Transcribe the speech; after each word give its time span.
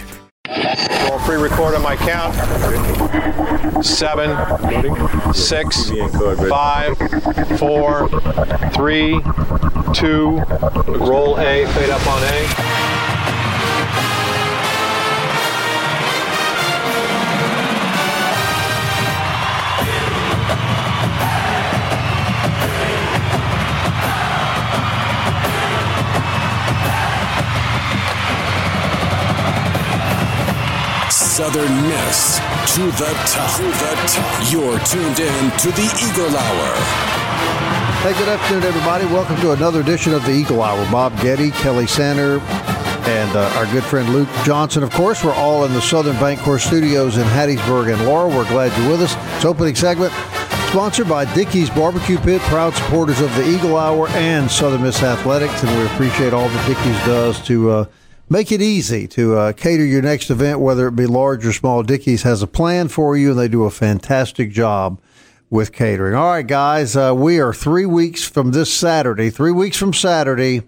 five. 0.00 0.20
Roll 1.08 1.18
pre-record 1.20 1.74
on 1.74 1.82
my 1.82 1.96
count. 1.96 2.34
Seven, 3.84 5.34
six, 5.34 5.90
five, 6.48 6.96
four, 7.58 8.08
three, 8.74 9.20
two. 9.94 10.40
Roll 10.88 11.38
A. 11.38 11.66
Fade 11.66 11.90
up 11.90 12.06
on 12.06 12.22
A. 12.22 13.01
Southern 31.52 31.82
Miss 31.82 32.38
to 32.74 32.80
the 32.80 33.12
top. 33.26 33.56
To 33.58 33.62
the 33.64 33.94
top. 34.06 34.50
You're 34.50 34.78
tuned 34.86 35.20
in 35.20 35.50
to 35.58 35.70
the 35.72 35.84
Eagle 36.00 36.34
Hour. 36.34 36.74
Hey, 38.00 38.18
good 38.18 38.28
afternoon, 38.28 38.62
everybody. 38.62 39.04
Welcome 39.04 39.36
to 39.42 39.52
another 39.52 39.82
edition 39.82 40.14
of 40.14 40.24
the 40.24 40.32
Eagle 40.32 40.62
Hour. 40.62 40.90
Bob 40.90 41.14
Getty, 41.20 41.50
Kelly 41.50 41.86
Sander, 41.86 42.38
and 42.40 43.36
uh, 43.36 43.52
our 43.56 43.66
good 43.66 43.84
friend 43.84 44.08
Luke 44.14 44.30
Johnson. 44.46 44.82
Of 44.82 44.92
course, 44.92 45.22
we're 45.22 45.34
all 45.34 45.66
in 45.66 45.74
the 45.74 45.82
Southern 45.82 46.18
Bank 46.18 46.40
Bancorp 46.40 46.60
Studios 46.60 47.18
in 47.18 47.24
Hattiesburg 47.24 47.92
and 47.92 48.02
Laurel. 48.06 48.30
We're 48.30 48.48
glad 48.48 48.72
you're 48.80 48.92
with 48.92 49.02
us. 49.02 49.14
It's 49.36 49.44
opening 49.44 49.74
segment 49.74 50.14
sponsored 50.70 51.06
by 51.06 51.30
Dickey's 51.34 51.68
Barbecue 51.68 52.16
Pit, 52.16 52.40
proud 52.42 52.72
supporters 52.72 53.20
of 53.20 53.34
the 53.36 53.46
Eagle 53.46 53.76
Hour 53.76 54.08
and 54.12 54.50
Southern 54.50 54.80
Miss 54.80 55.02
Athletics, 55.02 55.62
and 55.62 55.78
we 55.78 55.84
appreciate 55.84 56.32
all 56.32 56.48
that 56.48 56.66
Dickey's 56.66 57.04
does 57.04 57.44
to. 57.46 57.70
Uh, 57.70 57.84
Make 58.32 58.50
it 58.50 58.62
easy 58.62 59.06
to 59.08 59.36
uh, 59.36 59.52
cater 59.52 59.84
your 59.84 60.00
next 60.00 60.30
event, 60.30 60.58
whether 60.58 60.88
it 60.88 60.96
be 60.96 61.04
large 61.04 61.44
or 61.44 61.52
small. 61.52 61.82
Dickey's 61.82 62.22
has 62.22 62.40
a 62.40 62.46
plan 62.46 62.88
for 62.88 63.14
you, 63.14 63.32
and 63.32 63.38
they 63.38 63.46
do 63.46 63.64
a 63.64 63.70
fantastic 63.70 64.50
job 64.52 64.98
with 65.50 65.70
catering. 65.70 66.14
All 66.14 66.30
right, 66.30 66.46
guys, 66.46 66.96
uh, 66.96 67.12
we 67.14 67.38
are 67.38 67.52
three 67.52 67.84
weeks 67.84 68.24
from 68.24 68.52
this 68.52 68.72
Saturday, 68.72 69.28
three 69.28 69.52
weeks 69.52 69.76
from 69.76 69.92
Saturday, 69.92 70.62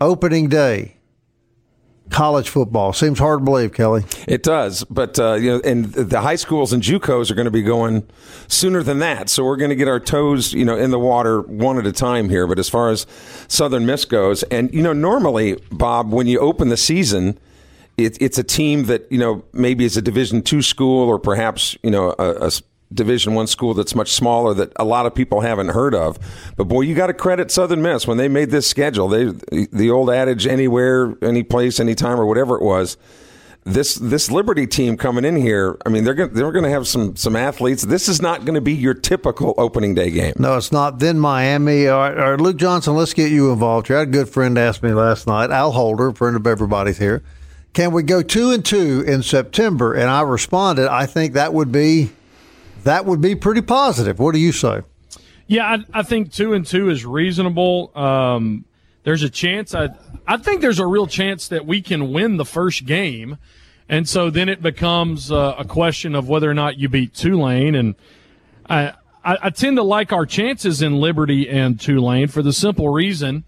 opening 0.00 0.48
day 0.48 0.97
college 2.10 2.48
football. 2.48 2.92
Seems 2.92 3.18
hard 3.18 3.40
to 3.40 3.44
believe, 3.44 3.72
Kelly. 3.72 4.04
It 4.26 4.42
does, 4.42 4.84
but 4.84 5.18
uh, 5.18 5.34
you 5.34 5.50
know, 5.50 5.60
and 5.64 5.86
the 5.86 6.20
high 6.20 6.36
schools 6.36 6.72
and 6.72 6.82
JUCOs 6.82 7.30
are 7.30 7.34
going 7.34 7.46
to 7.46 7.50
be 7.50 7.62
going 7.62 8.06
sooner 8.46 8.82
than 8.82 8.98
that. 9.00 9.28
So 9.28 9.44
we're 9.44 9.56
going 9.56 9.70
to 9.70 9.76
get 9.76 9.88
our 9.88 10.00
toes, 10.00 10.52
you 10.52 10.64
know, 10.64 10.76
in 10.76 10.90
the 10.90 10.98
water 10.98 11.42
one 11.42 11.78
at 11.78 11.86
a 11.86 11.92
time 11.92 12.28
here. 12.28 12.46
But 12.46 12.58
as 12.58 12.68
far 12.68 12.90
as 12.90 13.06
Southern 13.48 13.86
Miss 13.86 14.04
goes, 14.04 14.42
and 14.44 14.72
you 14.72 14.82
know, 14.82 14.92
normally, 14.92 15.58
Bob, 15.70 16.12
when 16.12 16.26
you 16.26 16.38
open 16.40 16.68
the 16.68 16.76
season. 16.76 17.38
It, 17.96 18.16
it's 18.22 18.38
a 18.38 18.44
team 18.44 18.84
that 18.84 19.10
you 19.10 19.18
know 19.18 19.42
maybe 19.52 19.84
is 19.84 19.96
a 19.96 20.02
Division 20.02 20.42
two 20.42 20.62
school 20.62 21.08
or 21.08 21.18
perhaps 21.18 21.76
you 21.82 21.90
know 21.90 22.14
a, 22.16 22.46
a 22.46 22.50
Division 22.92 23.34
One 23.34 23.46
school 23.46 23.74
that's 23.74 23.94
much 23.94 24.12
smaller 24.12 24.54
that 24.54 24.72
a 24.76 24.84
lot 24.84 25.06
of 25.06 25.14
people 25.14 25.40
haven't 25.40 25.68
heard 25.68 25.94
of. 25.94 26.18
But 26.56 26.64
boy, 26.64 26.82
you 26.82 26.94
got 26.94 27.08
to 27.08 27.14
credit 27.14 27.50
Southern 27.50 27.82
Miss 27.82 28.06
when 28.06 28.16
they 28.16 28.28
made 28.28 28.50
this 28.50 28.66
schedule. 28.66 29.08
They 29.08 29.26
the 29.72 29.90
old 29.90 30.10
adage 30.10 30.46
anywhere, 30.46 31.14
any 31.22 31.42
place, 31.42 31.80
anytime, 31.80 32.18
or 32.18 32.26
whatever 32.26 32.56
it 32.56 32.62
was. 32.62 32.96
This 33.64 33.96
this 33.96 34.30
Liberty 34.30 34.66
team 34.66 34.96
coming 34.96 35.26
in 35.26 35.36
here, 35.36 35.76
I 35.84 35.90
mean, 35.90 36.04
they're 36.04 36.14
gonna, 36.14 36.32
they're 36.32 36.52
going 36.52 36.64
to 36.64 36.70
have 36.70 36.88
some 36.88 37.14
some 37.16 37.36
athletes. 37.36 37.82
This 37.82 38.08
is 38.08 38.22
not 38.22 38.46
going 38.46 38.54
to 38.54 38.62
be 38.62 38.72
your 38.72 38.94
typical 38.94 39.54
opening 39.58 39.94
day 39.94 40.10
game. 40.10 40.32
No, 40.38 40.56
it's 40.56 40.72
not. 40.72 41.00
Then 41.00 41.18
Miami 41.18 41.86
or, 41.86 42.18
or 42.18 42.38
Luke 42.38 42.56
Johnson. 42.56 42.94
Let's 42.94 43.12
get 43.12 43.30
you 43.30 43.52
involved 43.52 43.88
here. 43.88 43.96
I 43.96 44.00
had 44.00 44.08
a 44.08 44.12
good 44.12 44.30
friend 44.30 44.56
asked 44.56 44.82
me 44.82 44.92
last 44.92 45.26
night, 45.26 45.50
Al 45.50 45.72
Holder, 45.72 46.12
friend 46.12 46.36
of 46.36 46.46
everybody's 46.46 46.96
here. 46.96 47.22
Can 47.74 47.92
we 47.92 48.02
go 48.02 48.22
two 48.22 48.50
and 48.52 48.64
two 48.64 49.04
in 49.06 49.22
September? 49.22 49.92
And 49.92 50.08
I 50.08 50.22
responded, 50.22 50.90
I 50.90 51.04
think 51.04 51.34
that 51.34 51.52
would 51.52 51.70
be 51.70 52.10
that 52.84 53.04
would 53.04 53.20
be 53.20 53.34
pretty 53.34 53.62
positive. 53.62 54.18
What 54.18 54.32
do 54.32 54.38
you 54.38 54.52
say? 54.52 54.82
Yeah, 55.46 55.64
I, 55.66 56.00
I 56.00 56.02
think 56.02 56.32
two 56.32 56.52
and 56.52 56.66
two 56.66 56.90
is 56.90 57.04
reasonable. 57.06 57.90
Um, 57.94 58.64
there's 59.04 59.22
a 59.22 59.30
chance. 59.30 59.74
I 59.74 59.88
I 60.26 60.36
think 60.36 60.60
there's 60.60 60.78
a 60.78 60.86
real 60.86 61.06
chance 61.06 61.48
that 61.48 61.64
we 61.64 61.80
can 61.80 62.12
win 62.12 62.36
the 62.36 62.44
first 62.44 62.84
game, 62.84 63.38
and 63.88 64.06
so 64.06 64.28
then 64.28 64.50
it 64.50 64.60
becomes 64.60 65.32
uh, 65.32 65.54
a 65.58 65.64
question 65.64 66.14
of 66.14 66.28
whether 66.28 66.50
or 66.50 66.54
not 66.54 66.78
you 66.78 66.90
beat 66.90 67.14
Tulane. 67.14 67.74
And 67.74 67.94
I, 68.68 68.92
I, 69.24 69.36
I 69.44 69.50
tend 69.50 69.78
to 69.78 69.82
like 69.82 70.12
our 70.12 70.26
chances 70.26 70.82
in 70.82 71.00
Liberty 71.00 71.48
and 71.48 71.80
Tulane 71.80 72.28
for 72.28 72.42
the 72.42 72.52
simple 72.52 72.90
reason 72.90 73.44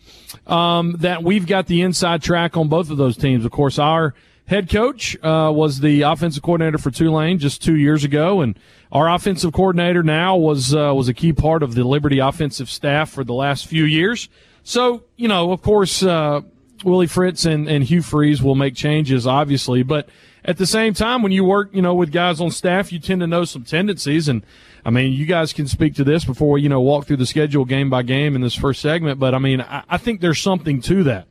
um, 0.47 0.93
that 1.01 1.23
we've 1.23 1.47
got 1.47 1.67
the 1.67 1.83
inside 1.83 2.23
track 2.23 2.57
on 2.57 2.69
both 2.69 2.91
of 2.91 2.97
those 2.97 3.19
teams. 3.19 3.45
Of 3.45 3.51
course, 3.51 3.79
our 3.79 4.15
head 4.47 4.71
coach 4.71 5.17
uh, 5.23 5.53
was 5.55 5.81
the 5.81 6.03
offensive 6.03 6.43
coordinator 6.43 6.79
for 6.79 6.91
Tulane 6.91 7.39
just 7.39 7.63
two 7.63 7.77
years 7.77 8.05
ago, 8.05 8.41
and 8.41 8.59
our 8.93 9.09
offensive 9.09 9.53
coordinator 9.53 10.03
now 10.03 10.37
was 10.37 10.75
uh, 10.75 10.93
was 10.95 11.09
a 11.09 11.15
key 11.15 11.33
part 11.33 11.63
of 11.63 11.75
the 11.75 11.85
Liberty 11.85 12.19
offensive 12.19 12.69
staff 12.69 13.11
for 13.11 13.25
the 13.25 13.35
last 13.35 13.67
few 13.67 13.85
years. 13.85 14.29
So 14.63 15.05
you 15.17 15.29
know, 15.29 15.53
of 15.53 15.63
course, 15.63 16.03
uh, 16.03 16.41
Willie 16.85 17.07
Fritz 17.07 17.45
and, 17.45 17.69
and 17.69 17.85
Hugh 17.85 18.03
Freeze 18.03 18.43
will 18.43 18.55
make 18.55 18.75
changes, 18.75 19.27
obviously, 19.27 19.83
but 19.83 20.09
at 20.45 20.57
the 20.57 20.67
same 20.67 20.95
time, 20.95 21.23
when 21.23 21.33
you 21.33 21.45
work, 21.45 21.71
you 21.73 21.83
know, 21.83 21.95
with 21.95 22.13
guys 22.13 22.41
on 22.41 22.51
staff, 22.51 22.93
you 22.93 22.99
tend 22.99 23.21
to 23.21 23.27
know 23.27 23.45
some 23.45 23.65
tendencies. 23.65 24.29
And 24.29 24.45
I 24.85 24.91
mean, 24.91 25.13
you 25.13 25.27
guys 25.27 25.53
can 25.53 25.69
speak 25.69 25.95
to 25.97 26.05
this 26.05 26.25
before 26.25 26.53
we, 26.53 26.63
you 26.63 26.69
know, 26.69 26.81
walk 26.81 27.07
through 27.07 27.19
the 27.19 27.27
schedule 27.27 27.65
game 27.65 27.91
by 27.91 28.03
game 28.03 28.35
in 28.35 28.41
this 28.41 28.55
first 28.55 28.81
segment. 28.81 29.19
But 29.19 29.35
I 29.35 29.39
mean, 29.39 29.61
I, 29.61 29.85
I 29.89 29.99
think 29.99 30.21
there's 30.21 30.41
something 30.41 30.81
to 30.83 31.05
that. 31.05 31.27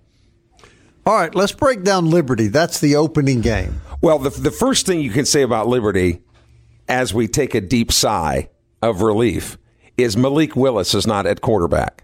All 1.05 1.15
right, 1.15 1.33
let's 1.33 1.53
break 1.53 1.83
down 1.83 2.09
Liberty. 2.09 2.47
That's 2.47 2.79
the 2.79 2.95
opening 2.95 3.41
game. 3.41 3.81
Well, 4.01 4.19
the, 4.19 4.29
the 4.29 4.51
first 4.51 4.85
thing 4.85 5.01
you 5.01 5.09
can 5.09 5.25
say 5.25 5.41
about 5.41 5.67
Liberty 5.67 6.21
as 6.89 7.13
we 7.13 7.27
take 7.27 7.55
a 7.55 7.61
deep 7.61 7.91
sigh 7.91 8.49
of 8.81 9.01
relief 9.01 9.57
is 9.97 10.17
Malik 10.17 10.55
Willis 10.55 10.93
is 10.93 11.05
not 11.05 11.25
at 11.25 11.41
quarterback. 11.41 12.03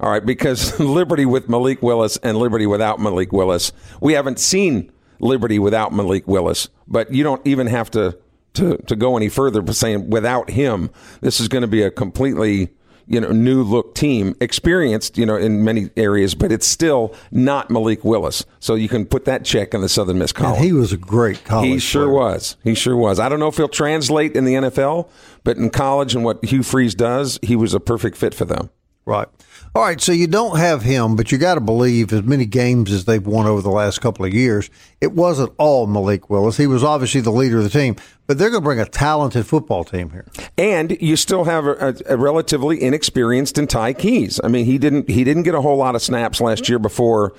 All 0.00 0.10
right, 0.10 0.24
because 0.24 0.78
Liberty 0.80 1.24
with 1.24 1.48
Malik 1.48 1.82
Willis 1.82 2.16
and 2.18 2.36
Liberty 2.36 2.66
without 2.66 3.00
Malik 3.00 3.32
Willis, 3.32 3.72
we 4.00 4.12
haven't 4.12 4.38
seen 4.38 4.90
Liberty 5.20 5.58
without 5.58 5.92
Malik 5.92 6.26
Willis, 6.26 6.68
but 6.88 7.12
you 7.12 7.22
don't 7.22 7.46
even 7.46 7.68
have 7.68 7.90
to 7.92 8.18
to, 8.54 8.76
to 8.86 8.94
go 8.94 9.16
any 9.16 9.28
further 9.28 9.60
by 9.62 9.72
saying 9.72 10.10
without 10.10 10.50
him, 10.50 10.90
this 11.20 11.40
is 11.40 11.48
going 11.48 11.62
to 11.62 11.68
be 11.68 11.82
a 11.82 11.90
completely 11.90 12.70
you 13.06 13.20
know, 13.20 13.30
new 13.30 13.62
look 13.62 13.94
team, 13.94 14.34
experienced, 14.40 15.18
you 15.18 15.26
know, 15.26 15.36
in 15.36 15.64
many 15.64 15.90
areas, 15.96 16.34
but 16.34 16.50
it's 16.50 16.66
still 16.66 17.14
not 17.30 17.70
Malik 17.70 18.04
Willis. 18.04 18.44
So 18.60 18.74
you 18.74 18.88
can 18.88 19.06
put 19.06 19.24
that 19.26 19.44
check 19.44 19.74
in 19.74 19.80
the 19.80 19.88
Southern 19.88 20.18
Miss 20.18 20.32
column. 20.32 20.54
And 20.54 20.64
he 20.64 20.72
was 20.72 20.92
a 20.92 20.96
great 20.96 21.44
college. 21.44 21.68
He 21.68 21.78
sure 21.78 22.06
player. 22.06 22.14
was. 22.14 22.56
He 22.64 22.74
sure 22.74 22.96
was. 22.96 23.18
I 23.18 23.28
don't 23.28 23.40
know 23.40 23.48
if 23.48 23.56
he'll 23.56 23.68
translate 23.68 24.34
in 24.34 24.44
the 24.44 24.54
NFL, 24.54 25.08
but 25.42 25.56
in 25.56 25.70
college 25.70 26.14
and 26.14 26.24
what 26.24 26.44
Hugh 26.44 26.62
Freeze 26.62 26.94
does, 26.94 27.38
he 27.42 27.56
was 27.56 27.74
a 27.74 27.80
perfect 27.80 28.16
fit 28.16 28.34
for 28.34 28.44
them. 28.44 28.70
Right. 29.06 29.28
All 29.76 29.82
right, 29.82 30.00
so 30.00 30.12
you 30.12 30.28
don't 30.28 30.56
have 30.56 30.82
him, 30.82 31.16
but 31.16 31.32
you 31.32 31.38
got 31.38 31.56
to 31.56 31.60
believe 31.60 32.12
as 32.12 32.22
many 32.22 32.46
games 32.46 32.92
as 32.92 33.06
they've 33.06 33.26
won 33.26 33.46
over 33.46 33.60
the 33.60 33.70
last 33.70 34.00
couple 34.00 34.24
of 34.24 34.32
years, 34.32 34.70
it 35.00 35.14
wasn't 35.14 35.52
all 35.58 35.88
Malik 35.88 36.30
Willis. 36.30 36.56
He 36.56 36.68
was 36.68 36.84
obviously 36.84 37.20
the 37.22 37.32
leader 37.32 37.58
of 37.58 37.64
the 37.64 37.70
team, 37.70 37.96
but 38.28 38.38
they're 38.38 38.50
going 38.50 38.62
to 38.62 38.64
bring 38.64 38.78
a 38.78 38.86
talented 38.86 39.48
football 39.48 39.82
team 39.82 40.10
here. 40.10 40.26
And 40.56 40.96
you 41.02 41.16
still 41.16 41.42
have 41.42 41.66
a, 41.66 41.96
a 42.06 42.16
relatively 42.16 42.80
inexperienced 42.80 43.58
in 43.58 43.66
Ty 43.66 43.94
Keys. 43.94 44.38
I 44.44 44.46
mean, 44.46 44.64
he 44.64 44.78
didn't 44.78 45.10
he 45.10 45.24
didn't 45.24 45.42
get 45.42 45.56
a 45.56 45.60
whole 45.60 45.76
lot 45.76 45.96
of 45.96 46.02
snaps 46.02 46.40
last 46.40 46.68
year 46.68 46.78
before 46.78 47.34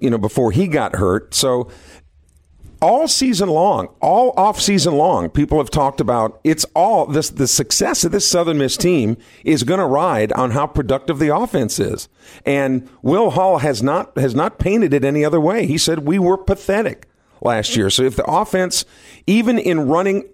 you 0.00 0.10
know 0.10 0.18
before 0.18 0.50
he 0.50 0.66
got 0.66 0.96
hurt. 0.96 1.34
So 1.34 1.70
all 2.80 3.08
season 3.08 3.48
long, 3.48 3.88
all 4.00 4.32
off 4.36 4.60
season 4.60 4.94
long, 4.94 5.28
people 5.28 5.58
have 5.58 5.70
talked 5.70 6.00
about 6.00 6.40
it's 6.44 6.64
all 6.74 7.06
this 7.06 7.30
the 7.30 7.46
success 7.46 8.04
of 8.04 8.12
this 8.12 8.28
Southern 8.28 8.58
Miss 8.58 8.76
team 8.76 9.16
is 9.44 9.64
going 9.64 9.80
to 9.80 9.86
ride 9.86 10.32
on 10.32 10.52
how 10.52 10.66
productive 10.66 11.18
the 11.18 11.34
offense 11.34 11.78
is. 11.78 12.08
And 12.46 12.88
Will 13.02 13.30
Hall 13.30 13.58
has 13.58 13.82
not 13.82 14.16
has 14.18 14.34
not 14.34 14.58
painted 14.58 14.94
it 14.94 15.04
any 15.04 15.24
other 15.24 15.40
way. 15.40 15.66
He 15.66 15.78
said 15.78 16.00
we 16.00 16.18
were 16.18 16.38
pathetic 16.38 17.06
last 17.42 17.76
year. 17.76 17.90
So 17.90 18.02
if 18.02 18.16
the 18.16 18.24
offense 18.24 18.84
even 19.26 19.58
in 19.58 19.88
running 19.88 20.28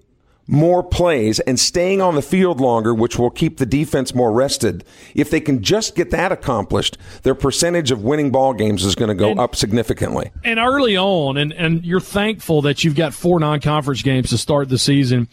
more 0.48 0.82
plays 0.82 1.40
and 1.40 1.58
staying 1.58 2.00
on 2.00 2.14
the 2.14 2.22
field 2.22 2.60
longer, 2.60 2.94
which 2.94 3.19
will 3.19 3.31
keep 3.31 3.56
the 3.58 3.66
defense 3.66 4.14
more 4.14 4.32
rested. 4.32 4.84
If 5.14 5.31
they 5.31 5.40
can 5.40 5.62
just 5.62 5.96
get 5.96 6.10
that 6.12 6.31
accomplished, 6.32 6.98
their 7.22 7.34
percentage 7.34 7.90
of 7.90 8.04
winning 8.04 8.31
ball 8.31 8.52
games 8.54 8.84
is 8.84 8.94
going 8.94 9.08
to 9.08 9.14
go 9.14 9.31
And- 9.32 9.40
up 9.40 9.56
significantly. 9.56 10.31
and 10.44 10.58
early 10.58 10.96
on, 10.96 11.37
and, 11.37 11.52
and 11.52 11.84
you're 11.84 12.00
thankful 12.00 12.62
that 12.62 12.84
you've 12.84 12.94
got 12.94 13.12
four 13.14 13.40
non 13.40 13.60
conference 13.60 14.02
games 14.02 14.31
to 14.31 14.38
start 14.38 14.69
the 14.69 14.78
season. 14.78 15.28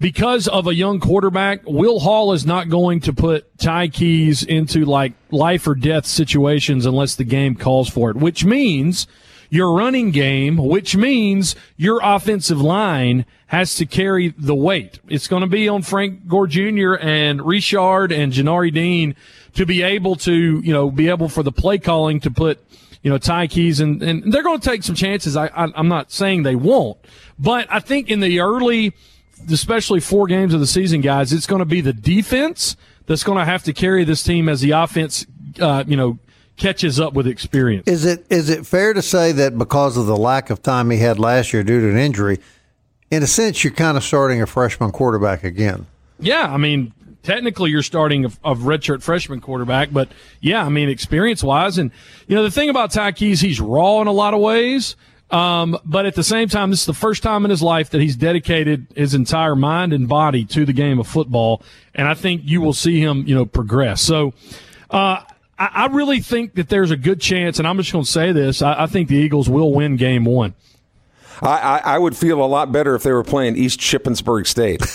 Because 0.00 0.46
of 0.46 0.68
a 0.68 0.74
young 0.74 1.00
quarterback, 1.00 1.62
Will 1.66 1.98
Hall 1.98 2.32
is 2.32 2.46
not 2.46 2.68
going 2.68 3.00
to 3.00 3.12
put 3.12 3.58
Ty 3.58 3.88
Keys 3.88 4.44
into 4.44 4.84
like 4.84 5.12
life 5.32 5.66
or 5.66 5.74
death 5.74 6.06
situations 6.06 6.86
unless 6.86 7.16
the 7.16 7.24
game 7.24 7.56
calls 7.56 7.88
for 7.88 8.10
it, 8.10 8.16
which 8.16 8.44
means 8.44 9.08
your 9.50 9.72
running 9.72 10.10
game, 10.10 10.56
which 10.56 10.96
means 10.96 11.56
your 11.76 12.00
offensive 12.02 12.60
line 12.60 13.24
has 13.46 13.74
to 13.76 13.86
carry 13.86 14.34
the 14.36 14.54
weight. 14.54 14.98
It's 15.08 15.26
going 15.26 15.40
to 15.42 15.48
be 15.48 15.68
on 15.68 15.82
Frank 15.82 16.28
Gore 16.28 16.46
Jr. 16.46 16.94
and 17.00 17.40
Richard 17.44 18.12
and 18.12 18.32
Janari 18.32 18.72
Dean 18.72 19.16
to 19.54 19.64
be 19.64 19.82
able 19.82 20.16
to, 20.16 20.60
you 20.60 20.72
know, 20.72 20.90
be 20.90 21.08
able 21.08 21.28
for 21.28 21.42
the 21.42 21.52
play 21.52 21.78
calling 21.78 22.20
to 22.20 22.30
put 22.30 22.62
you 23.02 23.10
know, 23.10 23.18
Ty 23.18 23.46
Keys, 23.46 23.80
and, 23.80 24.02
and 24.02 24.32
they're 24.32 24.42
going 24.42 24.60
to 24.60 24.68
take 24.68 24.82
some 24.82 24.94
chances. 24.94 25.36
I, 25.36 25.46
I, 25.46 25.68
I'm 25.74 25.88
not 25.88 26.10
saying 26.10 26.42
they 26.42 26.56
won't, 26.56 26.98
but 27.38 27.66
I 27.70 27.80
think 27.80 28.10
in 28.10 28.20
the 28.20 28.40
early, 28.40 28.92
especially 29.50 30.00
four 30.00 30.26
games 30.26 30.52
of 30.52 30.60
the 30.60 30.66
season, 30.66 31.00
guys, 31.00 31.32
it's 31.32 31.46
going 31.46 31.60
to 31.60 31.64
be 31.64 31.80
the 31.80 31.92
defense 31.92 32.76
that's 33.06 33.22
going 33.22 33.38
to 33.38 33.44
have 33.44 33.62
to 33.64 33.72
carry 33.72 34.04
this 34.04 34.22
team 34.22 34.48
as 34.48 34.60
the 34.60 34.72
offense, 34.72 35.26
uh, 35.60 35.84
you 35.86 35.96
know, 35.96 36.18
catches 36.58 37.00
up 37.00 37.14
with 37.14 37.26
experience. 37.26 37.86
Is 37.86 38.04
it 38.04 38.26
is 38.28 38.50
it 38.50 38.66
fair 38.66 38.92
to 38.92 39.00
say 39.00 39.32
that 39.32 39.56
because 39.56 39.96
of 39.96 40.06
the 40.06 40.16
lack 40.16 40.50
of 40.50 40.62
time 40.62 40.90
he 40.90 40.98
had 40.98 41.18
last 41.18 41.52
year 41.52 41.62
due 41.62 41.80
to 41.80 41.88
an 41.88 41.96
injury, 41.96 42.38
in 43.10 43.22
a 43.22 43.26
sense, 43.26 43.64
you're 43.64 43.72
kind 43.72 43.96
of 43.96 44.04
starting 44.04 44.42
a 44.42 44.46
freshman 44.46 44.90
quarterback 44.90 45.44
again? 45.44 45.86
Yeah, 46.20 46.52
I 46.52 46.56
mean, 46.56 46.92
technically 47.22 47.70
you're 47.70 47.82
starting 47.82 48.24
a, 48.24 48.28
a 48.44 48.54
redshirt 48.54 49.02
freshman 49.02 49.40
quarterback, 49.40 49.92
but 49.92 50.08
yeah, 50.40 50.64
I 50.64 50.68
mean, 50.68 50.88
experience 50.88 51.42
wise, 51.42 51.78
and 51.78 51.90
you 52.26 52.36
know 52.36 52.42
the 52.42 52.50
thing 52.50 52.68
about 52.68 52.90
Ty 52.90 53.12
Keys, 53.12 53.40
he's 53.40 53.60
raw 53.60 54.00
in 54.00 54.06
a 54.06 54.12
lot 54.12 54.34
of 54.34 54.40
ways. 54.40 54.96
Um, 55.30 55.78
but 55.84 56.06
at 56.06 56.14
the 56.14 56.24
same 56.24 56.48
time, 56.48 56.70
this 56.70 56.80
is 56.80 56.86
the 56.86 56.94
first 56.94 57.22
time 57.22 57.44
in 57.44 57.50
his 57.50 57.60
life 57.60 57.90
that 57.90 58.00
he's 58.00 58.16
dedicated 58.16 58.86
his 58.96 59.12
entire 59.12 59.54
mind 59.54 59.92
and 59.92 60.08
body 60.08 60.46
to 60.46 60.64
the 60.64 60.72
game 60.72 60.98
of 60.98 61.06
football, 61.06 61.62
and 61.94 62.08
I 62.08 62.14
think 62.14 62.42
you 62.44 62.60
will 62.60 62.72
see 62.72 62.98
him, 62.98 63.24
you 63.26 63.34
know, 63.34 63.44
progress. 63.44 64.00
So, 64.00 64.32
uh, 64.90 65.20
I, 65.58 65.86
really 65.86 66.20
think 66.20 66.54
that 66.54 66.68
there's 66.68 66.92
a 66.92 66.96
good 66.96 67.20
chance, 67.20 67.58
and 67.58 67.66
I'm 67.66 67.76
just 67.78 67.92
going 67.92 68.04
to 68.04 68.10
say 68.10 68.32
this: 68.32 68.62
I, 68.62 68.84
I 68.84 68.86
think 68.86 69.08
the 69.08 69.16
Eagles 69.16 69.48
will 69.48 69.72
win 69.72 69.96
Game 69.96 70.24
One. 70.24 70.54
I, 71.42 71.58
I, 71.58 71.78
I 71.94 71.98
would 71.98 72.16
feel 72.16 72.42
a 72.42 72.46
lot 72.46 72.72
better 72.72 72.94
if 72.94 73.02
they 73.02 73.12
were 73.12 73.24
playing 73.24 73.56
East 73.56 73.80
Shippensburg 73.80 74.46
State. 74.46 74.80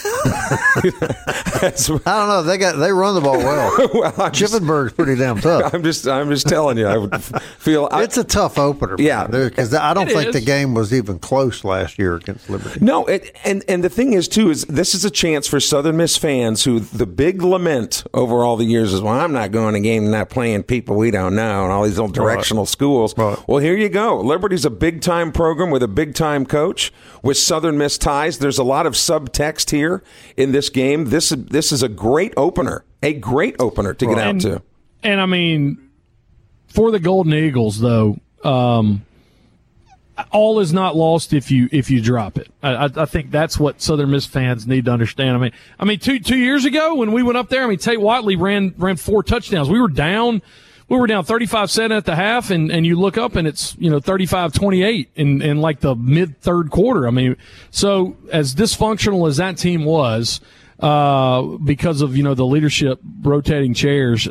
That's- 1.62 1.90
I 1.90 1.96
don't 1.96 2.28
know. 2.28 2.44
They 2.44 2.58
got 2.58 2.78
they 2.78 2.92
run 2.92 3.16
the 3.16 3.22
ball 3.22 3.38
well. 3.38 3.90
well, 3.94 4.14
I'm 4.18 4.90
pretty 4.92 5.16
damn 5.16 5.40
tough. 5.40 5.74
I'm 5.74 5.84
just, 5.84 6.08
I'm 6.08 6.30
just 6.30 6.48
telling 6.48 6.78
you. 6.78 6.88
I 6.88 6.98
would 6.98 7.24
feel. 7.24 7.88
I, 7.92 8.04
It's 8.04 8.18
a 8.18 8.24
tough 8.24 8.58
opener. 8.58 8.96
Yeah. 9.00 9.28
because 9.28 9.74
I 9.74 9.94
don't 9.94 10.10
It 10.10 10.14
think 10.14 10.34
the 10.34 10.42
game 10.42 10.74
was 10.74 10.94
even 10.94 11.20
close 11.20 11.64
last 11.64 12.00
year 12.00 12.16
against 12.16 12.50
Liberty. 12.50 12.80
No, 12.82 13.06
it, 13.06 13.36
and 13.44 13.64
and 13.68 13.84
the 13.84 13.90
thing 13.90 14.14
is 14.14 14.28
too 14.28 14.50
is 14.50 14.66
this 14.66 14.96
is 14.96 15.06
a 15.06 15.12
chance 15.12 15.48
for 15.48 15.60
Southern 15.60 15.98
Miss 15.98 16.18
fans 16.18 16.64
who 16.64 16.80
the 16.80 17.06
big 17.06 17.42
lament 17.42 18.04
over 18.14 18.44
all 18.44 18.58
the 18.58 18.66
years 18.66 18.94
is 18.94 19.02
well 19.02 19.14
I'm 19.14 19.32
not 19.34 19.52
going 19.52 19.74
to 19.76 19.80
game 19.80 20.04
and 20.04 20.12
not 20.12 20.30
playing 20.30 20.64
people 20.64 20.96
we 20.96 21.12
don't 21.12 21.36
know 21.36 21.64
and 21.64 21.72
all 21.72 21.84
these 21.84 22.00
little 22.00 22.12
directional 22.12 22.66
schools. 22.66 23.16
Right. 23.18 23.38
Well, 23.48 23.60
here 23.60 23.76
you 23.76 23.90
go. 23.90 24.20
Liberty's 24.20 24.66
a 24.66 24.70
big 24.72 25.02
time 25.02 25.32
program 25.32 25.70
with 25.70 25.84
a 25.84 25.88
big 25.88 26.16
time 26.16 26.33
coach 26.46 26.92
with 27.22 27.38
Southern 27.38 27.78
Miss 27.78 27.98
ties. 27.98 28.40
There's 28.40 28.58
a 28.58 28.64
lot 28.64 28.86
of 28.86 28.94
subtext 28.94 29.72
here 29.72 30.04
in 30.36 30.52
this 30.52 30.70
game. 30.70 31.06
This 31.06 31.30
this 31.30 31.72
is 31.72 31.84
a 31.84 31.90
great 31.90 32.34
opener, 32.36 32.84
a 33.02 33.14
great 33.14 33.56
opener 33.60 33.94
to 33.94 34.06
get 34.06 34.18
out 34.18 34.30
and, 34.30 34.42
to. 34.42 34.62
And 35.04 35.22
I 35.22 35.26
mean, 35.26 35.90
for 36.68 36.92
the 36.92 37.00
Golden 37.00 37.34
Eagles, 37.34 37.80
though, 37.80 38.18
um, 38.44 39.06
all 40.32 40.60
is 40.60 40.74
not 40.74 40.96
lost 40.96 41.34
if 41.34 41.50
you 41.52 41.70
if 41.72 41.90
you 41.90 42.02
drop 42.02 42.38
it. 42.38 42.50
I, 42.62 42.86
I, 42.86 42.90
I 42.98 43.06
think 43.06 43.32
that's 43.32 43.60
what 43.60 43.82
Southern 43.82 44.12
Miss 44.12 44.26
fans 44.26 44.68
need 44.68 44.86
to 44.86 44.92
understand. 44.92 45.36
I 45.36 45.40
mean, 45.40 45.52
I 45.80 45.86
mean, 45.86 46.00
two 46.00 46.20
two 46.20 46.38
years 46.38 46.66
ago 46.66 46.96
when 46.96 47.12
we 47.12 47.24
went 47.24 47.38
up 47.38 47.50
there, 47.50 47.64
I 47.64 47.68
mean, 47.68 47.80
Tate 47.80 48.02
Watley 48.02 48.36
ran 48.36 48.74
ran 48.78 48.98
four 48.98 49.24
touchdowns. 49.24 49.70
We 49.70 49.82
were 49.82 49.88
down. 49.88 50.42
We 50.94 51.00
were 51.00 51.08
down 51.08 51.26
35-7 51.26 51.98
at 51.98 52.06
the 52.06 52.16
half, 52.16 52.52
and, 52.52 52.72
and 52.72 52.86
you 52.86 52.96
look 52.96 53.18
up 53.18 53.36
and 53.36 53.48
it's, 53.48 53.76
you 53.80 53.90
know, 53.90 54.00
35-28 54.00 55.08
in, 55.16 55.42
in 55.42 55.58
like 55.58 55.80
the 55.80 55.96
mid 55.96 56.40
third 56.40 56.70
quarter. 56.70 57.08
I 57.08 57.10
mean, 57.10 57.36
so 57.72 58.16
as 58.32 58.54
dysfunctional 58.54 59.28
as 59.28 59.38
that 59.38 59.58
team 59.58 59.86
was, 59.86 60.40
uh, 60.80 61.42
because 61.42 62.04
of, 62.04 62.16
you 62.16 62.22
know, 62.22 62.36
the 62.36 62.46
leadership 62.46 63.00
rotating 63.24 63.74
chairs, 63.74 64.28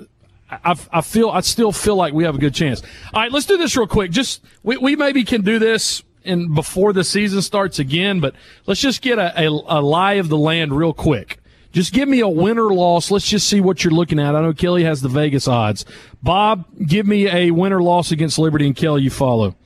I, 0.48 0.76
I 0.92 1.00
feel 1.00 1.30
I 1.30 1.40
still 1.40 1.72
feel 1.72 1.96
like 1.96 2.14
we 2.14 2.22
have 2.22 2.36
a 2.36 2.38
good 2.38 2.54
chance. 2.54 2.80
All 3.12 3.20
right, 3.20 3.32
let's 3.32 3.46
do 3.46 3.56
this 3.56 3.76
real 3.76 3.88
quick. 3.88 4.12
Just 4.12 4.40
we, 4.62 4.76
we 4.76 4.94
maybe 4.94 5.24
can 5.24 5.40
do 5.40 5.58
this 5.58 6.04
in 6.22 6.54
before 6.54 6.92
the 6.92 7.02
season 7.02 7.42
starts 7.42 7.80
again, 7.80 8.20
but 8.20 8.36
let's 8.66 8.80
just 8.80 9.02
get 9.02 9.18
a, 9.18 9.46
a, 9.46 9.48
a 9.48 9.80
lie 9.82 10.12
of 10.12 10.28
the 10.28 10.38
land 10.38 10.72
real 10.72 10.92
quick. 10.92 11.41
Just 11.72 11.92
give 11.94 12.08
me 12.08 12.20
a 12.20 12.28
win 12.28 12.58
or 12.58 12.72
loss. 12.72 13.10
Let's 13.10 13.26
just 13.26 13.48
see 13.48 13.60
what 13.60 13.82
you're 13.82 13.92
looking 13.92 14.18
at. 14.18 14.36
I 14.36 14.42
know 14.42 14.52
Kelly 14.52 14.84
has 14.84 15.00
the 15.00 15.08
Vegas 15.08 15.48
odds. 15.48 15.84
Bob, 16.22 16.66
give 16.86 17.06
me 17.06 17.28
a 17.28 17.50
win 17.50 17.72
or 17.72 17.82
loss 17.82 18.12
against 18.12 18.38
Liberty, 18.38 18.66
and 18.66 18.76
Kelly, 18.76 19.02
you 19.02 19.10
follow. 19.10 19.56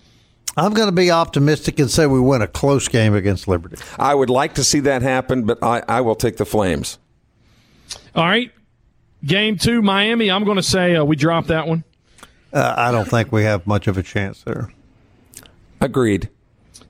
I'm 0.56 0.72
going 0.72 0.88
to 0.88 0.92
be 0.92 1.10
optimistic 1.10 1.78
and 1.80 1.90
say 1.90 2.06
we 2.06 2.20
win 2.20 2.40
a 2.40 2.46
close 2.46 2.88
game 2.88 3.14
against 3.14 3.46
Liberty. 3.46 3.76
I 3.98 4.14
would 4.14 4.30
like 4.30 4.54
to 4.54 4.64
see 4.64 4.80
that 4.80 5.02
happen, 5.02 5.44
but 5.44 5.62
I, 5.62 5.82
I 5.86 6.00
will 6.00 6.14
take 6.14 6.38
the 6.38 6.46
Flames. 6.46 6.98
All 8.14 8.24
right, 8.24 8.50
game 9.24 9.58
two, 9.58 9.82
Miami. 9.82 10.30
I'm 10.30 10.44
going 10.44 10.56
to 10.56 10.62
say 10.62 10.96
uh, 10.96 11.04
we 11.04 11.16
drop 11.16 11.48
that 11.48 11.66
one. 11.66 11.84
Uh, 12.52 12.74
I 12.76 12.90
don't 12.92 13.08
think 13.08 13.32
we 13.32 13.42
have 13.42 13.66
much 13.66 13.86
of 13.86 13.98
a 13.98 14.02
chance 14.02 14.42
there. 14.44 14.72
Agreed. 15.80 16.30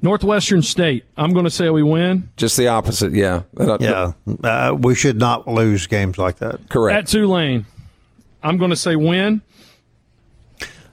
Northwestern 0.02 0.62
State. 0.62 1.04
I'm 1.16 1.32
going 1.32 1.44
to 1.44 1.50
say 1.50 1.70
we 1.70 1.82
win. 1.82 2.28
Just 2.37 2.56
the 2.56 2.69
opposite. 2.69 3.12
Yeah. 3.12 3.43
Yeah, 3.81 4.12
uh, 4.44 4.76
we 4.78 4.94
should 4.94 5.19
not 5.19 5.48
lose 5.48 5.87
games 5.87 6.19
like 6.19 6.37
that. 6.38 6.69
Correct. 6.69 6.98
At 6.98 7.06
Tulane. 7.08 7.66
I'm 8.43 8.58
going 8.58 8.70
to 8.70 8.76
say 8.76 8.94
win. 8.96 9.43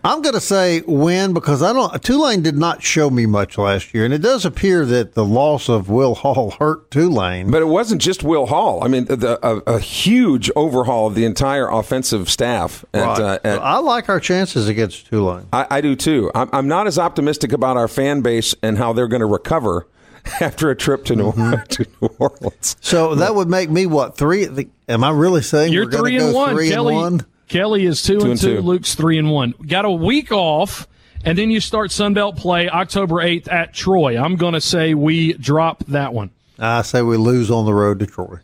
I'm 0.05 0.21
going 0.21 0.33
to 0.35 0.41
say 0.41 0.81
win 0.85 1.33
because 1.33 1.63
I 1.63 1.71
don't. 1.71 2.01
Tulane 2.03 2.41
did 2.41 2.57
not 2.57 2.83
show 2.83 3.09
me 3.09 3.25
much 3.25 3.57
last 3.57 3.93
year, 3.93 4.03
and 4.03 4.13
it 4.13 4.17
does 4.21 4.43
appear 4.45 4.85
that 4.85 5.13
the 5.13 5.23
loss 5.23 5.69
of 5.69 5.89
Will 5.89 6.13
Hall 6.15 6.51
hurt 6.59 6.91
Tulane. 6.91 7.49
But 7.51 7.61
it 7.61 7.65
wasn't 7.65 8.01
just 8.01 8.21
Will 8.23 8.45
Hall. 8.47 8.83
I 8.83 8.87
mean, 8.89 9.05
the, 9.05 9.39
a, 9.41 9.75
a 9.75 9.79
huge 9.79 10.51
overhaul 10.55 11.07
of 11.07 11.15
the 11.15 11.23
entire 11.25 11.69
offensive 11.69 12.29
staff. 12.29 12.83
At, 12.93 13.03
Right. 13.05 13.19
uh, 13.19 13.39
at, 13.43 13.59
I 13.61 13.77
like 13.79 14.09
our 14.09 14.19
chances 14.19 14.67
against 14.67 15.07
Tulane. 15.07 15.47
I, 15.53 15.67
I 15.69 15.81
do 15.81 15.95
too. 15.95 16.31
I'm, 16.35 16.49
I'm 16.51 16.67
not 16.67 16.85
as 16.87 16.99
optimistic 16.99 17.53
about 17.53 17.77
our 17.77 17.87
fan 17.87 18.21
base 18.21 18.53
and 18.61 18.77
how 18.77 18.91
they're 18.93 19.07
going 19.07 19.21
to 19.21 19.25
recover 19.25 19.87
after 20.41 20.69
a 20.69 20.75
trip 20.75 21.05
to 21.05 21.15
New, 21.15 21.31
Mm-hmm. 21.31 21.63
to 21.69 21.85
New 22.01 22.07
Orleans. 22.19 22.75
So 22.81 23.15
that 23.15 23.35
would 23.35 23.49
make 23.49 23.69
me 23.69 23.85
what 23.85 24.17
three? 24.17 24.45
The, 24.45 24.67
am 24.89 25.03
I 25.03 25.11
really 25.11 25.41
saying 25.41 25.71
You're 25.73 25.85
we're 25.85 25.91
three 25.97 26.17
to 26.17 26.25
and 26.25 26.33
one. 26.35 26.55
three 26.55 26.69
Kelly, 26.69 26.93
and 26.95 27.01
one? 27.19 27.25
Kelly 27.47 27.85
is 27.85 28.01
two, 28.01 28.19
and 28.19 28.31
and 28.31 28.39
two. 28.39 28.55
two. 28.57 28.61
Luke's 28.61 28.95
three 28.95 29.17
and 29.17 29.29
one. 29.29 29.53
Got 29.65 29.85
a 29.85 29.91
week 29.91 30.31
off, 30.31 30.87
and 31.23 31.37
then 31.37 31.51
you 31.51 31.59
start 31.59 31.91
Sunbelt 31.91 32.37
play 32.37 32.69
October 32.69 33.21
eighth 33.21 33.47
at 33.47 33.73
Troy. 33.73 34.17
I'm 34.17 34.35
going 34.35 34.53
to 34.53 34.61
say 34.61 34.93
we 34.93 35.33
drop 35.33 35.83
that 35.85 36.13
one. 36.13 36.31
I 36.59 36.81
say 36.81 37.01
we 37.01 37.17
lose 37.17 37.51
on 37.51 37.65
the 37.65 37.73
road 37.73 37.99
to 37.99 38.05
Troy. 38.05 38.39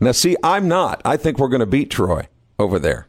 Now, 0.00 0.12
see, 0.12 0.36
I'm 0.42 0.68
not. 0.68 1.02
I 1.04 1.16
think 1.16 1.38
we're 1.38 1.48
going 1.48 1.60
to 1.60 1.66
beat 1.66 1.90
Troy 1.90 2.26
over 2.58 2.78
there. 2.78 3.06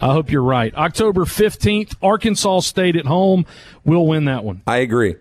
I 0.00 0.12
hope 0.12 0.30
you're 0.30 0.42
right. 0.42 0.74
October 0.74 1.26
15th, 1.26 1.94
Arkansas 2.02 2.60
State 2.60 2.96
at 2.96 3.04
home. 3.04 3.44
We'll 3.84 4.06
win 4.06 4.24
that 4.24 4.44
one. 4.44 4.62
I 4.66 4.78
agree. 4.78 5.16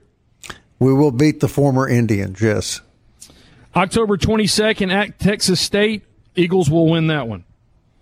We 0.80 0.94
will 0.94 1.12
beat 1.12 1.42
the 1.42 1.50
former 1.50 1.90
Indians. 1.90 2.42
Yes. 2.42 2.80
October 3.76 4.18
22nd 4.18 4.94
at 4.94 5.20
Texas 5.20 5.60
State. 5.60 6.04
Eagles 6.36 6.70
will 6.70 6.90
win 6.90 7.08
that 7.08 7.28
one. 7.28 7.44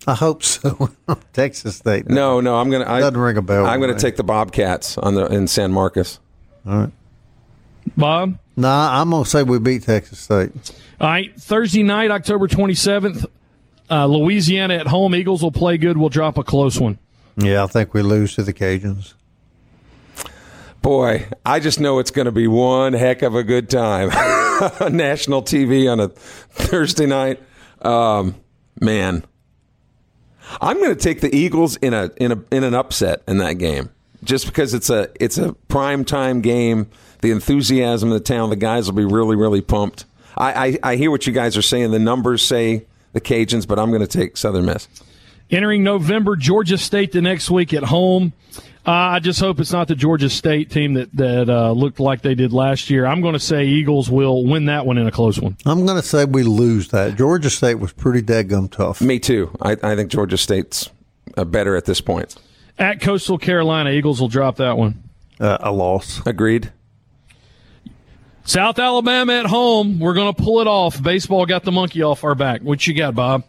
I 0.05 0.13
hope 0.13 0.43
so. 0.43 0.89
Texas 1.33 1.77
State. 1.77 2.07
No, 2.09 2.39
no, 2.39 2.57
I'm 2.57 2.69
going 2.69 2.83
to. 2.83 2.89
I, 2.91 2.99
Doesn't 2.99 3.17
ring 3.17 3.37
a 3.37 3.41
bell 3.41 3.65
I'm 3.65 3.79
gonna 3.81 3.93
me. 3.93 3.99
take 3.99 4.15
the 4.15 4.23
Bobcats 4.23 4.97
on 4.97 5.15
the 5.15 5.25
in 5.27 5.47
San 5.47 5.71
Marcos. 5.71 6.19
All 6.65 6.77
right, 6.77 6.91
Bob? 7.95 8.37
Nah, 8.55 9.01
I'm 9.01 9.09
going 9.11 9.23
to 9.23 9.29
say 9.29 9.43
we 9.43 9.59
beat 9.59 9.83
Texas 9.83 10.19
State. 10.19 10.51
All 10.99 11.07
right. 11.07 11.33
Thursday 11.39 11.83
night, 11.83 12.09
October 12.09 12.47
27th, 12.47 13.25
uh, 13.89 14.05
Louisiana 14.07 14.73
at 14.73 14.87
home. 14.87 15.13
Eagles 15.13 15.43
will 15.43 15.51
play 15.51 15.77
good. 15.77 15.95
We'll 15.95 16.09
drop 16.09 16.39
a 16.39 16.43
close 16.43 16.79
one. 16.79 16.97
Yeah, 17.37 17.63
I 17.63 17.67
think 17.67 17.93
we 17.93 18.01
lose 18.01 18.33
to 18.35 18.43
the 18.43 18.51
Cajuns. 18.53 19.13
Boy, 20.81 21.27
I 21.45 21.59
just 21.59 21.79
know 21.79 21.99
it's 21.99 22.09
going 22.11 22.25
to 22.25 22.31
be 22.31 22.47
one 22.47 22.93
heck 22.93 23.21
of 23.21 23.35
a 23.35 23.43
good 23.43 23.69
time. 23.69 24.09
National 24.95 25.43
TV 25.43 25.91
on 25.91 25.99
a 25.99 26.07
Thursday 26.07 27.05
night. 27.05 27.39
Um, 27.83 28.35
man, 28.81 29.23
I'm 30.61 30.77
going 30.77 30.95
to 30.95 31.01
take 31.01 31.21
the 31.21 31.35
Eagles 31.35 31.75
in 31.77 31.93
a 31.93 32.11
in 32.17 32.31
a 32.31 32.43
in 32.51 32.63
an 32.63 32.73
upset 32.73 33.23
in 33.27 33.37
that 33.37 33.53
game, 33.53 33.89
just 34.23 34.45
because 34.45 34.73
it's 34.73 34.89
a 34.89 35.09
it's 35.19 35.37
a 35.37 35.53
prime 35.67 36.05
time 36.05 36.41
game. 36.41 36.89
The 37.21 37.31
enthusiasm 37.31 38.11
of 38.11 38.13
the 38.13 38.23
town, 38.23 38.49
the 38.51 38.55
guys 38.55 38.85
will 38.87 38.95
be 38.95 39.05
really 39.05 39.35
really 39.35 39.61
pumped. 39.61 40.05
I, 40.37 40.67
I, 40.67 40.79
I 40.83 40.95
hear 40.95 41.09
what 41.09 41.25
you 41.25 41.33
guys 41.33 41.57
are 41.57 41.63
saying. 41.63 41.91
The 41.91 41.99
numbers 41.99 42.43
say 42.43 42.85
the 43.13 43.21
Cajuns, 43.21 43.67
but 43.67 43.79
I'm 43.79 43.89
going 43.89 44.01
to 44.01 44.07
take 44.07 44.37
Southern 44.37 44.65
Miss. 44.65 44.87
Entering 45.49 45.83
November, 45.83 46.35
Georgia 46.35 46.77
State 46.77 47.11
the 47.11 47.21
next 47.21 47.49
week 47.49 47.73
at 47.73 47.83
home. 47.83 48.33
Uh, 48.87 48.91
I 48.91 49.19
just 49.19 49.41
hope 49.41 49.59
it's 49.59 49.73
not 49.73 49.89
the 49.89 49.95
Georgia 49.95 50.29
State 50.29 50.71
team 50.71 50.93
that 50.93 51.13
that 51.17 51.49
uh, 51.49 51.71
looked 51.71 51.99
like 51.99 52.21
they 52.21 52.35
did 52.35 52.53
last 52.53 52.89
year. 52.89 53.05
I'm 53.05 53.21
going 53.21 53.33
to 53.33 53.39
say 53.39 53.65
Eagles 53.65 54.09
will 54.09 54.45
win 54.45 54.65
that 54.67 54.85
one 54.85 54.97
in 54.97 55.05
a 55.05 55.11
close 55.11 55.37
one. 55.41 55.57
I'm 55.65 55.85
going 55.85 56.01
to 56.01 56.07
say 56.07 56.23
we 56.23 56.43
lose 56.43 56.87
that. 56.89 57.17
Georgia 57.17 57.49
State 57.49 57.75
was 57.75 57.91
pretty 57.91 58.21
gum 58.21 58.69
tough. 58.69 59.01
Me 59.01 59.19
too. 59.19 59.51
I, 59.61 59.71
I 59.83 59.97
think 59.97 60.09
Georgia 60.09 60.37
State's 60.37 60.89
uh, 61.35 61.43
better 61.43 61.75
at 61.75 61.83
this 61.83 61.99
point. 61.99 62.37
At 62.79 63.01
Coastal 63.01 63.37
Carolina, 63.37 63.89
Eagles 63.89 64.21
will 64.21 64.29
drop 64.29 64.55
that 64.57 64.77
one. 64.77 65.03
Uh, 65.37 65.57
a 65.59 65.71
loss. 65.73 66.25
Agreed. 66.25 66.71
South 68.45 68.79
Alabama 68.79 69.33
at 69.33 69.47
home. 69.47 69.99
We're 69.99 70.13
going 70.13 70.33
to 70.33 70.41
pull 70.41 70.61
it 70.61 70.67
off. 70.67 71.03
Baseball 71.03 71.45
got 71.45 71.63
the 71.63 71.73
monkey 71.73 72.03
off 72.03 72.23
our 72.23 72.35
back. 72.35 72.61
What 72.61 72.87
you 72.87 72.93
got, 72.93 73.15
Bob? 73.15 73.43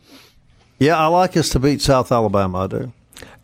Yeah, 0.81 0.99
I 0.99 1.07
like 1.07 1.37
us 1.37 1.51
to 1.51 1.61
beat 1.61 1.81
South 1.81 2.11
Alabama. 2.11 2.65
I 2.65 2.67
do. 2.67 2.93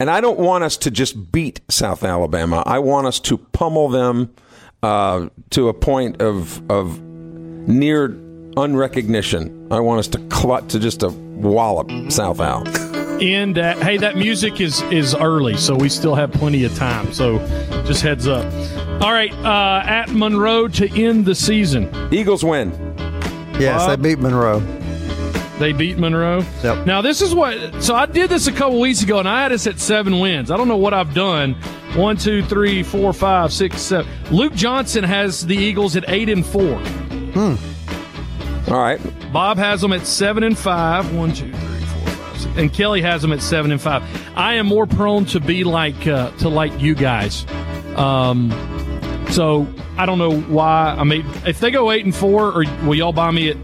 And 0.00 0.10
I 0.10 0.20
don't 0.20 0.38
want 0.38 0.64
us 0.64 0.76
to 0.78 0.90
just 0.90 1.32
beat 1.32 1.60
South 1.68 2.02
Alabama. 2.02 2.62
I 2.66 2.78
want 2.80 3.06
us 3.06 3.20
to 3.20 3.38
pummel 3.38 3.88
them 3.88 4.34
uh, 4.82 5.28
to 5.50 5.68
a 5.68 5.74
point 5.74 6.20
of 6.20 6.60
of 6.70 7.00
near 7.00 8.08
unrecognition. 8.56 9.72
I 9.72 9.80
want 9.80 10.00
us 10.00 10.08
to 10.08 10.18
clut 10.28 10.68
to 10.70 10.78
just 10.78 11.02
a 11.02 11.08
wallop 11.08 11.90
South 12.12 12.40
Al. 12.40 12.66
And 13.22 13.56
uh, 13.56 13.76
hey, 13.76 13.96
that 13.98 14.16
music 14.16 14.60
is 14.60 14.82
is 14.82 15.14
early, 15.14 15.56
so 15.56 15.74
we 15.74 15.88
still 15.88 16.14
have 16.14 16.32
plenty 16.32 16.64
of 16.64 16.74
time. 16.76 17.12
So 17.12 17.38
just 17.86 18.02
heads 18.02 18.26
up. 18.26 18.44
All 19.00 19.12
right, 19.12 19.32
uh, 19.44 19.82
at 19.86 20.10
Monroe 20.10 20.68
to 20.68 21.02
end 21.02 21.24
the 21.24 21.34
season. 21.34 21.90
Eagles 22.12 22.44
win. 22.44 22.70
Yes, 23.58 23.86
Bob, 23.86 24.00
they 24.00 24.14
beat 24.14 24.20
Monroe. 24.20 24.60
They 25.58 25.73
beat 25.73 25.99
Monroe. 25.99 26.44
Yep. 26.62 26.87
Now 26.87 27.00
this 27.00 27.23
is 27.23 27.34
what. 27.34 27.82
So 27.82 27.94
I 27.94 28.06
did 28.06 28.28
this 28.28 28.49
a 28.49 28.52
couple 28.52 28.80
weeks 28.80 29.02
ago, 29.02 29.20
and 29.20 29.28
I 29.28 29.42
had 29.42 29.52
us 29.52 29.66
at 29.66 29.78
seven 29.78 30.18
wins. 30.18 30.50
I 30.50 30.56
don't 30.56 30.66
know 30.68 30.76
what 30.76 30.92
I've 30.92 31.14
done. 31.14 31.54
One, 31.94 32.16
two, 32.16 32.42
three, 32.42 32.82
four, 32.82 33.12
five, 33.12 33.52
six, 33.52 33.80
seven. 33.80 34.11
Luke 34.32 34.54
Johnson 34.54 35.04
has 35.04 35.46
the 35.46 35.56
Eagles 35.56 35.94
at 35.94 36.04
eight 36.08 36.28
and 36.28 36.44
four. 36.44 36.76
Hmm. 37.34 37.54
All 38.70 38.80
right. 38.80 39.00
Bob 39.32 39.58
has 39.58 39.80
them 39.80 39.92
at 39.92 40.06
seven 40.06 40.42
and 40.42 40.58
five. 40.58 41.14
One, 41.14 41.32
two, 41.32 41.52
three, 41.52 41.84
four, 41.84 42.06
five, 42.08 42.40
six. 42.40 42.56
And 42.56 42.73
Kelly 42.73 43.02
has 43.02 43.23
them 43.23 43.32
at 43.32 43.40
seven 43.40 43.70
and 43.70 43.80
five. 43.80 44.02
I 44.37 44.54
am 44.54 44.66
more 44.66 44.87
prone 44.87 45.25
to 45.26 45.40
be 45.40 45.62
like 45.62 46.06
uh, 46.08 46.32
to 46.38 46.49
like 46.49 46.80
you 46.80 46.96
guys. 46.96 47.46
Um, 47.96 48.50
so 49.30 49.68
I 49.96 50.06
don't 50.06 50.18
know 50.18 50.40
why. 50.40 50.96
I 50.99 51.04
mean, 51.04 51.25
if 51.46 51.61
they 51.61 51.70
go 51.70 51.92
eight 51.92 52.04
and 52.04 52.14
four, 52.14 52.50
or 52.50 52.64
will 52.84 52.96
y'all 52.96 53.12
buy 53.12 53.30
me 53.30 53.50
at 53.50 53.56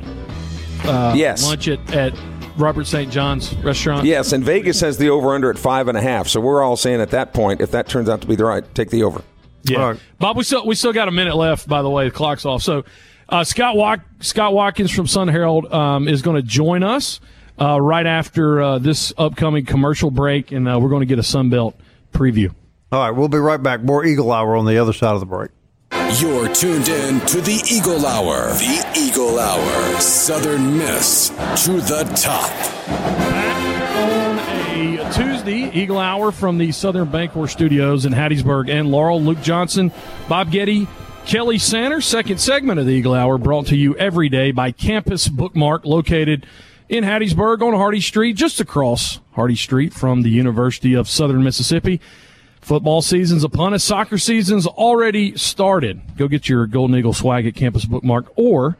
uh, 0.84 1.14
yes. 1.16 1.44
lunch 1.44 1.68
at, 1.68 1.94
at 1.94 2.14
Robert 2.56 2.86
St. 2.86 3.10
John's 3.10 3.54
restaurant? 3.56 4.06
Yes, 4.06 4.32
and 4.32 4.44
Vegas 4.44 4.80
has 4.80 4.98
the 4.98 5.10
over 5.10 5.34
under 5.34 5.50
at 5.50 5.58
five 5.58 5.88
and 5.88 5.96
a 5.96 6.02
half. 6.02 6.28
So 6.28 6.40
we're 6.40 6.62
all 6.62 6.76
saying 6.76 7.00
at 7.00 7.10
that 7.10 7.32
point, 7.32 7.60
if 7.60 7.70
that 7.72 7.88
turns 7.88 8.08
out 8.08 8.20
to 8.22 8.26
be 8.26 8.36
the 8.36 8.44
right, 8.44 8.64
take 8.74 8.90
the 8.90 9.02
over. 9.02 9.22
Yeah, 9.62 9.90
right. 9.90 10.00
Bob. 10.18 10.36
We 10.36 10.44
still 10.44 10.66
we 10.66 10.74
still 10.74 10.92
got 10.92 11.08
a 11.08 11.10
minute 11.10 11.36
left. 11.36 11.68
By 11.68 11.82
the 11.82 11.90
way, 11.90 12.04
the 12.06 12.10
clock's 12.10 12.44
off. 12.44 12.62
So 12.62 12.84
uh, 13.28 13.44
Scott 13.44 13.76
Wat- 13.76 14.00
Scott 14.20 14.54
Watkins 14.54 14.90
from 14.90 15.06
Sun 15.06 15.28
Herald 15.28 15.72
um, 15.72 16.08
is 16.08 16.22
going 16.22 16.36
to 16.36 16.42
join 16.42 16.82
us 16.82 17.20
uh, 17.60 17.80
right 17.80 18.06
after 18.06 18.60
uh, 18.60 18.78
this 18.78 19.12
upcoming 19.18 19.66
commercial 19.66 20.10
break, 20.10 20.52
and 20.52 20.68
uh, 20.68 20.78
we're 20.80 20.88
going 20.88 21.00
to 21.00 21.06
get 21.06 21.18
a 21.18 21.22
Sun 21.22 21.50
Belt 21.50 21.78
preview. 22.12 22.54
All 22.92 23.00
right, 23.00 23.16
we'll 23.16 23.28
be 23.28 23.38
right 23.38 23.62
back. 23.62 23.82
More 23.82 24.04
Eagle 24.04 24.32
Hour 24.32 24.56
on 24.56 24.66
the 24.66 24.78
other 24.78 24.92
side 24.92 25.14
of 25.14 25.20
the 25.20 25.26
break. 25.26 25.50
You're 26.18 26.52
tuned 26.52 26.88
in 26.88 27.20
to 27.26 27.40
the 27.40 27.62
Eagle 27.70 28.04
Hour. 28.04 28.48
The 28.54 28.92
Eagle 28.98 29.38
Hour. 29.38 30.00
Southern 30.00 30.76
Miss 30.76 31.28
to 31.28 31.80
the 31.80 32.02
top. 32.16 32.50
On 33.96 34.38
a 34.40 35.12
Tuesday, 35.12 35.70
Eagle 35.72 35.98
Hour 35.98 36.32
from 36.32 36.58
the 36.58 36.72
Southern 36.72 37.06
Bancorp 37.06 37.48
Studios 37.48 38.06
in 38.06 38.12
Hattiesburg 38.12 38.68
and 38.68 38.90
Laurel. 38.90 39.22
Luke 39.22 39.40
Johnson, 39.40 39.92
Bob 40.28 40.50
Getty, 40.50 40.88
Kelly 41.26 41.58
Sander. 41.58 42.00
Second 42.00 42.40
segment 42.40 42.80
of 42.80 42.86
the 42.86 42.92
Eagle 42.92 43.14
Hour 43.14 43.38
brought 43.38 43.66
to 43.68 43.76
you 43.76 43.96
every 43.96 44.28
day 44.28 44.50
by 44.50 44.72
Campus 44.72 45.28
Bookmark, 45.28 45.84
located 45.84 46.44
in 46.88 47.04
Hattiesburg 47.04 47.62
on 47.62 47.72
Hardy 47.74 48.00
Street, 48.00 48.34
just 48.34 48.58
across 48.58 49.20
Hardy 49.34 49.54
Street 49.54 49.94
from 49.94 50.22
the 50.22 50.30
University 50.30 50.92
of 50.94 51.08
Southern 51.08 51.44
Mississippi. 51.44 52.00
Football 52.60 53.02
season's 53.02 53.42
upon 53.42 53.74
us. 53.74 53.82
Soccer 53.82 54.18
season's 54.18 54.66
already 54.66 55.36
started. 55.36 56.00
Go 56.16 56.28
get 56.28 56.48
your 56.48 56.66
Golden 56.66 56.96
Eagle 56.96 57.12
swag 57.14 57.46
at 57.46 57.54
Campus 57.54 57.84
Bookmark 57.84 58.26
or 58.36 58.76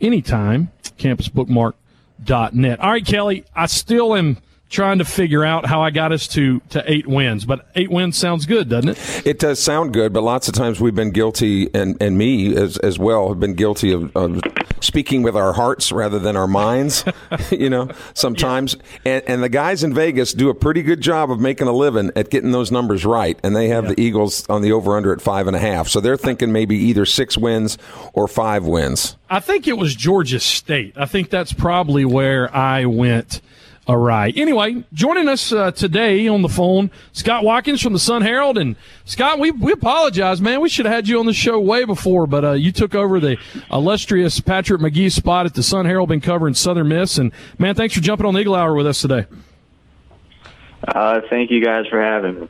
anytime, 0.00 0.70
campusbookmark.net. 0.98 2.80
All 2.80 2.90
right, 2.90 3.06
Kelly, 3.06 3.44
I 3.54 3.66
still 3.66 4.16
am 4.16 4.38
trying 4.72 4.98
to 4.98 5.04
figure 5.04 5.44
out 5.44 5.66
how 5.66 5.82
I 5.82 5.90
got 5.90 6.10
us 6.12 6.26
to, 6.28 6.60
to 6.70 6.82
eight 6.90 7.06
wins. 7.06 7.44
But 7.44 7.68
eight 7.76 7.90
wins 7.90 8.16
sounds 8.16 8.46
good, 8.46 8.68
doesn't 8.70 8.90
it? 8.90 9.26
It 9.26 9.38
does 9.38 9.62
sound 9.62 9.92
good, 9.92 10.12
but 10.12 10.22
lots 10.22 10.48
of 10.48 10.54
times 10.54 10.80
we've 10.80 10.94
been 10.94 11.10
guilty, 11.10 11.72
and, 11.74 12.00
and 12.00 12.16
me 12.18 12.56
as, 12.56 12.78
as 12.78 12.98
well, 12.98 13.28
have 13.28 13.38
been 13.38 13.54
guilty 13.54 13.92
of, 13.92 14.16
of 14.16 14.40
speaking 14.80 15.22
with 15.22 15.36
our 15.36 15.52
hearts 15.52 15.92
rather 15.92 16.18
than 16.18 16.36
our 16.36 16.46
minds, 16.46 17.04
you 17.50 17.68
know, 17.68 17.90
sometimes. 18.14 18.74
Yeah. 19.04 19.12
And, 19.12 19.24
and 19.28 19.42
the 19.42 19.50
guys 19.50 19.84
in 19.84 19.94
Vegas 19.94 20.32
do 20.32 20.48
a 20.48 20.54
pretty 20.54 20.82
good 20.82 21.02
job 21.02 21.30
of 21.30 21.38
making 21.38 21.68
a 21.68 21.72
living 21.72 22.10
at 22.16 22.30
getting 22.30 22.52
those 22.52 22.72
numbers 22.72 23.04
right. 23.04 23.38
And 23.42 23.54
they 23.54 23.68
have 23.68 23.84
yeah. 23.84 23.90
the 23.90 24.00
Eagles 24.00 24.48
on 24.48 24.62
the 24.62 24.72
over 24.72 24.96
under 24.96 25.12
at 25.12 25.20
five 25.20 25.46
and 25.46 25.54
a 25.54 25.60
half. 25.60 25.88
So 25.88 26.00
they're 26.00 26.16
thinking 26.16 26.50
maybe 26.50 26.76
either 26.76 27.04
six 27.04 27.36
wins 27.36 27.76
or 28.14 28.26
five 28.26 28.64
wins. 28.64 29.16
I 29.28 29.40
think 29.40 29.68
it 29.68 29.76
was 29.78 29.94
Georgia 29.94 30.40
State. 30.40 30.94
I 30.96 31.04
think 31.04 31.28
that's 31.30 31.52
probably 31.52 32.04
where 32.04 32.54
I 32.54 32.86
went 32.86 33.42
all 33.88 33.96
right. 33.96 34.36
Anyway, 34.36 34.84
joining 34.92 35.28
us 35.28 35.52
uh, 35.52 35.72
today 35.72 36.28
on 36.28 36.42
the 36.42 36.48
phone, 36.48 36.90
Scott 37.12 37.42
Watkins 37.42 37.82
from 37.82 37.92
the 37.92 37.98
Sun 37.98 38.22
Herald. 38.22 38.56
And 38.56 38.76
Scott, 39.04 39.40
we, 39.40 39.50
we 39.50 39.72
apologize, 39.72 40.40
man. 40.40 40.60
We 40.60 40.68
should 40.68 40.86
have 40.86 40.94
had 40.94 41.08
you 41.08 41.18
on 41.18 41.26
the 41.26 41.32
show 41.32 41.58
way 41.58 41.84
before, 41.84 42.28
but 42.28 42.44
uh, 42.44 42.52
you 42.52 42.70
took 42.70 42.94
over 42.94 43.18
the 43.18 43.38
illustrious 43.72 44.38
Patrick 44.38 44.80
McGee 44.80 45.10
spot 45.10 45.46
at 45.46 45.54
the 45.54 45.64
Sun 45.64 45.86
Herald, 45.86 46.10
been 46.10 46.20
covering 46.20 46.54
Southern 46.54 46.88
Miss. 46.88 47.18
And 47.18 47.32
man, 47.58 47.74
thanks 47.74 47.94
for 47.94 48.00
jumping 48.00 48.24
on 48.24 48.34
the 48.34 48.40
Eagle 48.40 48.54
Hour 48.54 48.74
with 48.74 48.86
us 48.86 49.00
today. 49.00 49.26
Uh, 50.86 51.20
thank 51.28 51.50
you 51.50 51.64
guys 51.64 51.86
for 51.88 52.00
having 52.00 52.40
me. 52.40 52.48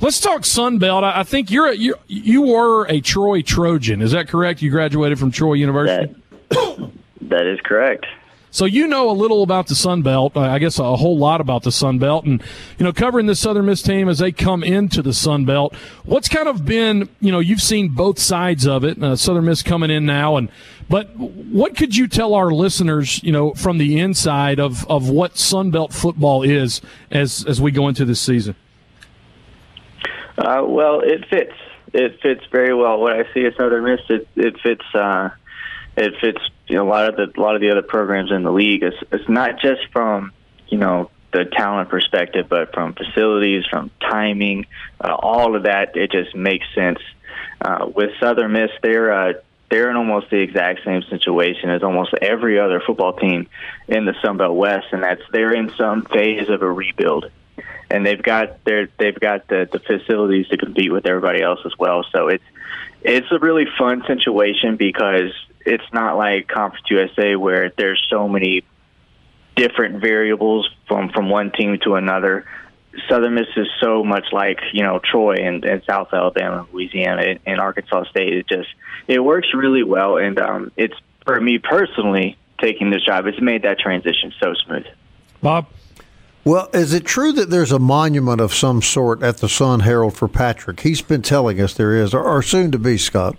Let's 0.00 0.20
talk 0.20 0.44
Sun 0.44 0.78
Belt. 0.78 1.04
I 1.04 1.22
think 1.22 1.50
you're 1.50 1.68
a, 1.68 1.76
you 1.76 1.94
you 2.08 2.42
were 2.42 2.86
a 2.86 3.00
Troy 3.00 3.40
Trojan. 3.40 4.02
Is 4.02 4.10
that 4.12 4.26
correct? 4.26 4.60
You 4.60 4.70
graduated 4.70 5.18
from 5.18 5.30
Troy 5.30 5.52
University. 5.54 6.12
That, 6.48 6.90
that 7.20 7.46
is 7.46 7.60
correct. 7.60 8.06
So 8.52 8.66
you 8.66 8.86
know 8.86 9.08
a 9.08 9.12
little 9.12 9.42
about 9.42 9.68
the 9.68 9.74
Sun 9.74 10.02
Belt, 10.02 10.36
I 10.36 10.58
guess 10.58 10.78
a 10.78 10.94
whole 10.94 11.16
lot 11.16 11.40
about 11.40 11.62
the 11.62 11.72
Sun 11.72 11.98
Belt, 11.98 12.26
and 12.26 12.42
you 12.78 12.84
know 12.84 12.92
covering 12.92 13.24
the 13.24 13.34
Southern 13.34 13.64
Miss 13.64 13.80
team 13.80 14.10
as 14.10 14.18
they 14.18 14.30
come 14.30 14.62
into 14.62 15.00
the 15.00 15.14
Sun 15.14 15.46
Belt. 15.46 15.74
What's 16.04 16.28
kind 16.28 16.46
of 16.46 16.66
been, 16.66 17.08
you 17.18 17.32
know, 17.32 17.38
you've 17.38 17.62
seen 17.62 17.88
both 17.88 18.18
sides 18.18 18.66
of 18.66 18.84
it. 18.84 19.02
Uh, 19.02 19.16
Southern 19.16 19.46
Miss 19.46 19.62
coming 19.62 19.90
in 19.90 20.04
now, 20.04 20.36
and 20.36 20.50
but 20.90 21.16
what 21.16 21.74
could 21.78 21.96
you 21.96 22.06
tell 22.06 22.34
our 22.34 22.50
listeners, 22.50 23.22
you 23.24 23.32
know, 23.32 23.54
from 23.54 23.78
the 23.78 23.98
inside 23.98 24.60
of 24.60 24.86
of 24.86 25.08
what 25.08 25.38
Sun 25.38 25.70
Belt 25.70 25.94
football 25.94 26.42
is 26.42 26.82
as 27.10 27.46
as 27.48 27.58
we 27.58 27.70
go 27.70 27.88
into 27.88 28.04
this 28.04 28.20
season? 28.20 28.54
Uh, 30.36 30.62
well, 30.66 31.00
it 31.00 31.24
fits. 31.30 31.54
It 31.94 32.20
fits 32.20 32.42
very 32.52 32.74
well. 32.74 33.00
What 33.00 33.14
I 33.14 33.32
see 33.32 33.46
at 33.46 33.56
Southern 33.56 33.84
Miss, 33.84 34.00
it, 34.10 34.28
it 34.36 34.60
fits. 34.60 34.84
Uh, 34.94 35.30
it 35.96 36.14
fits 36.20 36.40
you 36.68 36.76
know 36.76 36.86
a 36.86 36.88
lot 36.88 37.08
of 37.08 37.16
the 37.16 37.40
a 37.40 37.40
lot 37.40 37.54
of 37.54 37.60
the 37.60 37.70
other 37.70 37.82
programs 37.82 38.30
in 38.30 38.42
the 38.42 38.52
league. 38.52 38.82
It's 38.82 38.96
it's 39.10 39.28
not 39.28 39.60
just 39.60 39.80
from 39.92 40.32
you 40.68 40.78
know 40.78 41.10
the 41.32 41.44
talent 41.44 41.88
perspective, 41.88 42.46
but 42.48 42.72
from 42.74 42.94
facilities, 42.94 43.64
from 43.70 43.90
timing, 44.00 44.66
uh, 45.00 45.14
all 45.14 45.56
of 45.56 45.64
that. 45.64 45.96
It 45.96 46.12
just 46.12 46.34
makes 46.34 46.66
sense. 46.74 46.98
Uh, 47.60 47.90
with 47.94 48.10
Southern 48.20 48.52
Miss, 48.52 48.70
they're 48.82 49.12
uh, 49.12 49.32
they're 49.70 49.90
in 49.90 49.96
almost 49.96 50.30
the 50.30 50.36
exact 50.36 50.84
same 50.84 51.02
situation 51.04 51.70
as 51.70 51.82
almost 51.82 52.12
every 52.20 52.58
other 52.58 52.80
football 52.86 53.14
team 53.14 53.48
in 53.88 54.04
the 54.04 54.14
Sun 54.22 54.36
Belt 54.36 54.56
West, 54.56 54.88
and 54.92 55.02
that's 55.02 55.22
they're 55.32 55.54
in 55.54 55.70
some 55.76 56.02
phase 56.02 56.48
of 56.48 56.62
a 56.62 56.70
rebuild, 56.70 57.30
and 57.90 58.04
they've 58.04 58.22
got 58.22 58.64
their 58.64 58.88
they've 58.98 59.18
got 59.18 59.48
the, 59.48 59.68
the 59.70 59.78
facilities 59.78 60.48
to 60.48 60.58
compete 60.58 60.92
with 60.92 61.06
everybody 61.06 61.42
else 61.42 61.60
as 61.64 61.72
well. 61.78 62.04
So 62.12 62.28
it's 62.28 62.44
it's 63.02 63.26
a 63.30 63.38
really 63.38 63.66
fun 63.78 64.04
situation 64.06 64.76
because 64.76 65.32
it's 65.66 65.92
not 65.92 66.16
like 66.16 66.48
Conference 66.48 66.84
USA 66.90 67.36
where 67.36 67.72
there's 67.76 68.04
so 68.10 68.28
many 68.28 68.64
different 69.56 70.00
variables 70.00 70.68
from 70.88 71.10
from 71.10 71.28
one 71.28 71.50
team 71.52 71.78
to 71.84 71.94
another. 71.94 72.46
Southern 73.08 73.34
Miss 73.34 73.46
is 73.56 73.68
so 73.80 74.04
much 74.04 74.26
like 74.32 74.60
you 74.72 74.82
know 74.82 74.98
Troy 74.98 75.36
and, 75.36 75.64
and 75.64 75.82
South 75.88 76.08
Alabama, 76.12 76.66
Louisiana, 76.72 77.22
and, 77.22 77.40
and 77.46 77.60
Arkansas 77.60 78.04
State. 78.10 78.32
It 78.34 78.48
just 78.48 78.68
it 79.08 79.20
works 79.20 79.48
really 79.54 79.82
well, 79.82 80.18
and 80.18 80.38
um, 80.38 80.72
it's 80.76 80.94
for 81.24 81.40
me 81.40 81.58
personally 81.58 82.36
taking 82.60 82.90
this 82.90 83.04
job. 83.04 83.26
It's 83.26 83.40
made 83.40 83.62
that 83.62 83.78
transition 83.78 84.32
so 84.40 84.54
smooth. 84.66 84.86
Bob. 85.42 85.66
Well, 86.44 86.68
is 86.72 86.92
it 86.92 87.04
true 87.04 87.30
that 87.34 87.50
there's 87.50 87.70
a 87.70 87.78
monument 87.78 88.40
of 88.40 88.52
some 88.52 88.82
sort 88.82 89.22
at 89.22 89.38
the 89.38 89.48
Sun 89.48 89.80
Herald 89.80 90.16
for 90.16 90.26
Patrick? 90.26 90.80
He's 90.80 91.00
been 91.00 91.22
telling 91.22 91.60
us 91.60 91.74
there 91.74 91.94
is, 91.94 92.12
or, 92.12 92.24
or 92.24 92.42
soon 92.42 92.72
to 92.72 92.80
be, 92.80 92.98
Scott. 92.98 93.36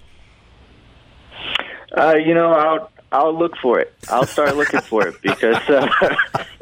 Uh, 1.96 2.16
you 2.16 2.34
know, 2.34 2.52
I'll 2.52 2.92
I'll 3.12 3.38
look 3.38 3.56
for 3.58 3.80
it. 3.80 3.94
I'll 4.10 4.26
start 4.26 4.58
looking 4.58 4.82
for 4.82 5.08
it 5.08 5.22
because 5.22 5.58
uh, 5.70 5.88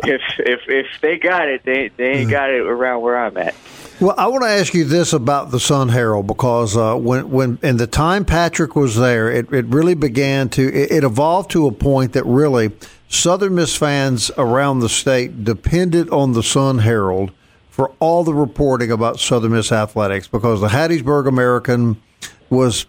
if 0.04 0.22
if 0.40 0.62
if 0.68 0.88
they 1.02 1.18
got 1.18 1.48
it, 1.48 1.64
they 1.64 1.90
they 1.96 2.12
ain't 2.12 2.30
got 2.30 2.50
it 2.50 2.62
around 2.62 3.02
where 3.02 3.18
I'm 3.18 3.38
at. 3.38 3.56
Well, 4.02 4.16
I 4.18 4.28
want 4.28 4.44
to 4.44 4.50
ask 4.50 4.74
you 4.74 4.84
this 4.84 5.14
about 5.14 5.52
the 5.52 5.60
Sun 5.60 5.90
Herald 5.90 6.28
because 6.28 6.76
uh, 6.76 6.96
when 6.96 7.30
when 7.30 7.60
in 7.62 7.78
the 7.78 7.88
time 7.88 8.26
Patrick 8.26 8.76
was 8.76 8.96
there, 8.96 9.32
it, 9.32 9.54
it 9.54 9.66
really 9.68 9.94
began 9.94 10.50
to 10.50 10.68
it, 10.68 10.92
it 10.92 11.04
evolved 11.04 11.52
to 11.52 11.68
a 11.68 11.72
point 11.72 12.14
that 12.14 12.26
really 12.26 12.72
Southern 13.08 13.56
Miss 13.56 13.76
fans 13.76 14.32
around 14.38 14.80
the 14.80 14.90
state 14.90 15.44
depended 15.44 16.10
on 16.10 16.34
the 16.34 16.44
Sun 16.44 16.80
Herald 16.80 17.32
for 17.70 17.94
all 18.00 18.24
the 18.24 18.34
reporting 18.34 18.92
about 18.92 19.20
Southern 19.20 19.52
Miss 19.52 19.72
athletics 19.72 20.28
because 20.28 20.62
the 20.62 20.70
Hattiesburg 20.70 21.28
American 21.28 22.02
was 22.50 22.86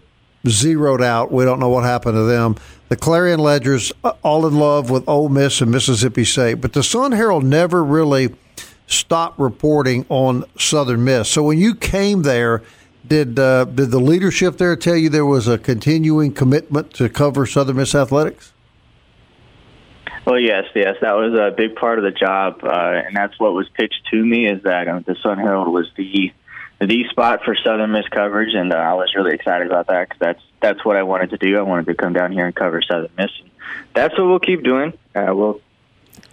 zeroed 0.47 1.01
out. 1.01 1.31
We 1.31 1.45
don't 1.45 1.59
know 1.59 1.69
what 1.69 1.83
happened 1.83 2.15
to 2.15 2.23
them. 2.23 2.55
The 2.89 2.95
Clarion 2.95 3.39
Ledger's 3.39 3.91
uh, 4.03 4.13
all 4.23 4.45
in 4.45 4.55
love 4.55 4.89
with 4.89 5.07
Ole 5.07 5.29
Miss 5.29 5.61
and 5.61 5.71
Mississippi 5.71 6.25
State, 6.25 6.55
but 6.55 6.73
the 6.73 6.83
Sun 6.83 7.13
Herald 7.13 7.43
never 7.43 7.83
really 7.83 8.35
stopped 8.87 9.39
reporting 9.39 10.05
on 10.09 10.45
Southern 10.57 11.03
Miss. 11.03 11.29
So 11.29 11.43
when 11.43 11.57
you 11.57 11.73
came 11.73 12.23
there, 12.23 12.61
did 13.07 13.39
uh, 13.39 13.65
did 13.65 13.91
the 13.91 13.99
leadership 13.99 14.57
there 14.57 14.75
tell 14.75 14.95
you 14.95 15.09
there 15.09 15.25
was 15.25 15.47
a 15.47 15.57
continuing 15.57 16.33
commitment 16.33 16.93
to 16.95 17.09
cover 17.09 17.45
Southern 17.45 17.77
Miss 17.77 17.95
athletics? 17.95 18.53
Well, 20.25 20.39
yes, 20.39 20.65
yes, 20.73 20.95
that 21.01 21.15
was 21.15 21.33
a 21.33 21.53
big 21.55 21.75
part 21.75 21.99
of 21.99 22.05
the 22.05 22.11
job, 22.11 22.63
uh, 22.63 23.01
and 23.05 23.13
that's 23.13 23.37
what 23.39 23.53
was 23.53 23.67
pitched 23.73 24.07
to 24.11 24.23
me. 24.23 24.47
Is 24.47 24.63
that 24.63 24.87
um, 24.87 25.03
the 25.05 25.15
Sun 25.21 25.37
Herald 25.37 25.67
was 25.67 25.87
the 25.97 26.31
the 26.87 27.07
spot 27.09 27.43
for 27.43 27.55
Southern 27.55 27.91
Miss 27.91 28.07
coverage, 28.07 28.53
and 28.53 28.73
uh, 28.73 28.77
I 28.77 28.93
was 28.93 29.13
really 29.15 29.33
excited 29.33 29.67
about 29.67 29.87
that 29.87 30.09
because 30.09 30.19
that's 30.19 30.41
that's 30.61 30.85
what 30.85 30.95
I 30.95 31.03
wanted 31.03 31.31
to 31.31 31.37
do. 31.37 31.57
I 31.57 31.61
wanted 31.61 31.85
to 31.87 31.95
come 31.95 32.13
down 32.13 32.31
here 32.31 32.45
and 32.45 32.55
cover 32.55 32.81
Southern 32.81 33.11
Miss. 33.17 33.31
And 33.39 33.51
that's 33.93 34.17
what 34.17 34.27
we'll 34.27 34.39
keep 34.39 34.63
doing. 34.63 34.93
Uh, 35.15 35.33
we'll 35.35 35.61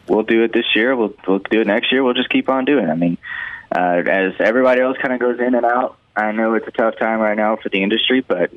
we'll 0.06 0.22
do 0.22 0.44
it 0.44 0.52
this 0.52 0.66
year. 0.74 0.96
We'll 0.96 1.14
we'll 1.26 1.38
do 1.38 1.60
it 1.60 1.66
next 1.66 1.92
year. 1.92 2.02
We'll 2.02 2.14
just 2.14 2.30
keep 2.30 2.48
on 2.48 2.64
doing. 2.64 2.86
it. 2.86 2.90
I 2.90 2.94
mean, 2.94 3.18
uh, 3.74 4.02
as 4.06 4.34
everybody 4.40 4.80
else 4.80 4.96
kind 4.98 5.14
of 5.14 5.20
goes 5.20 5.38
in 5.40 5.54
and 5.54 5.66
out, 5.66 5.96
I 6.16 6.32
know 6.32 6.54
it's 6.54 6.66
a 6.66 6.72
tough 6.72 6.96
time 6.98 7.20
right 7.20 7.36
now 7.36 7.56
for 7.56 7.68
the 7.68 7.82
industry, 7.82 8.20
but 8.20 8.50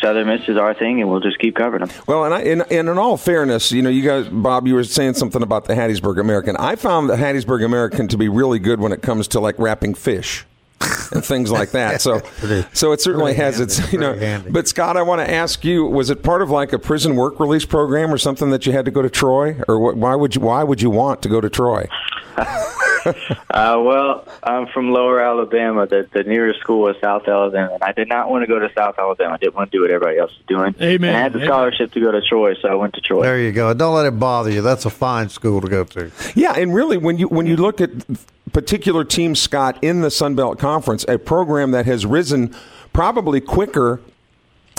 Southern 0.00 0.26
Miss 0.28 0.48
is 0.48 0.56
our 0.56 0.74
thing, 0.74 1.00
and 1.00 1.10
we'll 1.10 1.20
just 1.20 1.38
keep 1.38 1.56
covering 1.56 1.84
them. 1.84 1.96
Well, 2.06 2.24
and, 2.24 2.34
I, 2.34 2.40
and, 2.42 2.62
and 2.70 2.88
in 2.88 2.98
all 2.98 3.16
fairness, 3.16 3.72
you 3.72 3.82
know, 3.82 3.90
you 3.90 4.02
guys, 4.02 4.28
Bob, 4.28 4.66
you 4.66 4.74
were 4.74 4.84
saying 4.84 5.14
something 5.14 5.42
about 5.42 5.66
the 5.66 5.74
Hattiesburg 5.74 6.18
American. 6.20 6.56
I 6.56 6.76
found 6.76 7.10
the 7.10 7.16
Hattiesburg 7.16 7.64
American 7.64 8.08
to 8.08 8.16
be 8.16 8.28
really 8.28 8.58
good 8.58 8.80
when 8.80 8.92
it 8.92 9.02
comes 9.02 9.28
to 9.28 9.40
like 9.40 9.58
wrapping 9.58 9.94
fish. 9.94 10.46
And 11.12 11.24
things 11.24 11.50
like 11.50 11.70
that. 11.70 12.00
So, 12.00 12.20
so 12.72 12.92
it 12.92 13.00
certainly 13.00 13.34
has 13.34 13.58
handy, 13.58 13.72
its, 13.72 13.92
you 13.92 13.98
know. 13.98 14.14
Handy. 14.14 14.50
But 14.50 14.68
Scott, 14.68 14.96
I 14.96 15.02
want 15.02 15.20
to 15.26 15.30
ask 15.30 15.64
you: 15.64 15.84
Was 15.84 16.10
it 16.10 16.22
part 16.22 16.42
of 16.42 16.50
like 16.50 16.72
a 16.72 16.78
prison 16.78 17.16
work 17.16 17.40
release 17.40 17.64
program 17.64 18.12
or 18.12 18.18
something 18.18 18.50
that 18.50 18.66
you 18.66 18.72
had 18.72 18.84
to 18.84 18.90
go 18.90 19.02
to 19.02 19.10
Troy, 19.10 19.60
or 19.68 19.78
what, 19.78 19.96
why 19.96 20.14
would 20.14 20.34
you 20.34 20.40
why 20.40 20.62
would 20.62 20.82
you 20.82 20.90
want 20.90 21.22
to 21.22 21.28
go 21.28 21.40
to 21.40 21.50
Troy? 21.50 21.88
uh, 22.36 23.12
well, 23.50 24.26
I'm 24.42 24.66
from 24.68 24.92
Lower 24.92 25.20
Alabama. 25.20 25.86
The, 25.86 26.08
the 26.12 26.22
nearest 26.22 26.60
school 26.60 26.82
was 26.82 26.96
South 27.00 27.26
Alabama, 27.26 27.74
and 27.74 27.82
I 27.82 27.92
did 27.92 28.08
not 28.08 28.30
want 28.30 28.42
to 28.42 28.46
go 28.46 28.58
to 28.58 28.70
South 28.74 28.98
Alabama. 28.98 29.34
I 29.34 29.36
didn't 29.38 29.54
want 29.54 29.70
to 29.70 29.76
do 29.76 29.82
what 29.82 29.90
everybody 29.90 30.18
else 30.18 30.32
was 30.32 30.46
doing. 30.46 30.74
Amen. 30.80 31.10
And 31.10 31.16
I 31.16 31.20
had 31.20 31.32
the 31.32 31.44
scholarship 31.44 31.92
to 31.92 32.00
go 32.00 32.12
to 32.12 32.20
Troy, 32.20 32.54
so 32.54 32.68
I 32.68 32.74
went 32.74 32.94
to 32.94 33.00
Troy. 33.00 33.22
There 33.22 33.40
you 33.40 33.52
go. 33.52 33.72
Don't 33.74 33.94
let 33.94 34.06
it 34.06 34.18
bother 34.18 34.50
you. 34.50 34.62
That's 34.62 34.84
a 34.84 34.90
fine 34.90 35.28
school 35.28 35.60
to 35.60 35.68
go 35.68 35.84
to. 35.84 36.10
Yeah, 36.34 36.54
and 36.56 36.74
really, 36.74 36.96
when 36.96 37.18
you 37.18 37.28
when 37.28 37.46
you 37.46 37.56
look 37.56 37.80
at 37.80 37.90
particular 38.52 39.04
team, 39.04 39.34
Scott, 39.34 39.78
in 39.82 40.00
the 40.00 40.10
Sun 40.10 40.34
Belt 40.34 40.58
Conference, 40.58 41.04
a 41.08 41.18
program 41.18 41.70
that 41.72 41.86
has 41.86 42.04
risen 42.06 42.54
probably 42.92 43.40
quicker 43.40 44.00